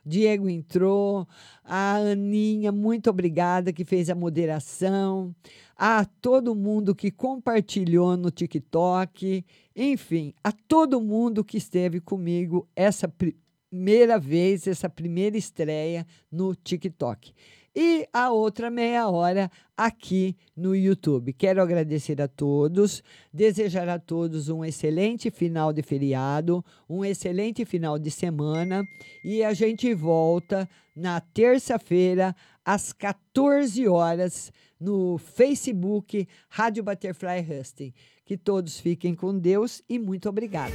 Diego 0.04 0.46
entrou, 0.46 1.26
a 1.64 1.94
Aninha, 1.96 2.70
muito 2.70 3.08
obrigada, 3.08 3.72
que 3.72 3.82
fez 3.82 4.10
a 4.10 4.14
moderação, 4.14 5.34
a 5.74 6.04
todo 6.04 6.54
mundo 6.54 6.94
que 6.94 7.10
compartilhou 7.10 8.14
no 8.14 8.30
TikTok, 8.30 9.42
enfim, 9.74 10.34
a 10.44 10.52
todo 10.52 11.00
mundo 11.00 11.42
que 11.42 11.56
esteve 11.56 11.98
comigo 11.98 12.68
essa 12.76 13.08
primeira 13.08 14.18
vez, 14.18 14.66
essa 14.66 14.90
primeira 14.90 15.38
estreia 15.38 16.06
no 16.30 16.54
TikTok 16.54 17.32
e 17.76 18.08
a 18.10 18.30
outra 18.30 18.70
meia 18.70 19.06
hora 19.06 19.50
aqui 19.76 20.34
no 20.56 20.74
YouTube. 20.74 21.34
Quero 21.34 21.60
agradecer 21.60 22.22
a 22.22 22.26
todos, 22.26 23.02
desejar 23.30 23.86
a 23.86 23.98
todos 23.98 24.48
um 24.48 24.64
excelente 24.64 25.30
final 25.30 25.74
de 25.74 25.82
feriado, 25.82 26.64
um 26.88 27.04
excelente 27.04 27.66
final 27.66 27.98
de 27.98 28.10
semana 28.10 28.82
e 29.22 29.44
a 29.44 29.52
gente 29.52 29.92
volta 29.92 30.66
na 30.96 31.20
terça-feira 31.20 32.34
às 32.64 32.94
14 32.94 33.86
horas 33.86 34.50
no 34.80 35.18
Facebook 35.18 36.26
Rádio 36.48 36.82
Butterfly 36.82 37.40
Husting. 37.40 37.92
Que 38.24 38.38
todos 38.38 38.80
fiquem 38.80 39.14
com 39.14 39.38
Deus 39.38 39.82
e 39.86 39.98
muito 39.98 40.30
obrigada. 40.30 40.74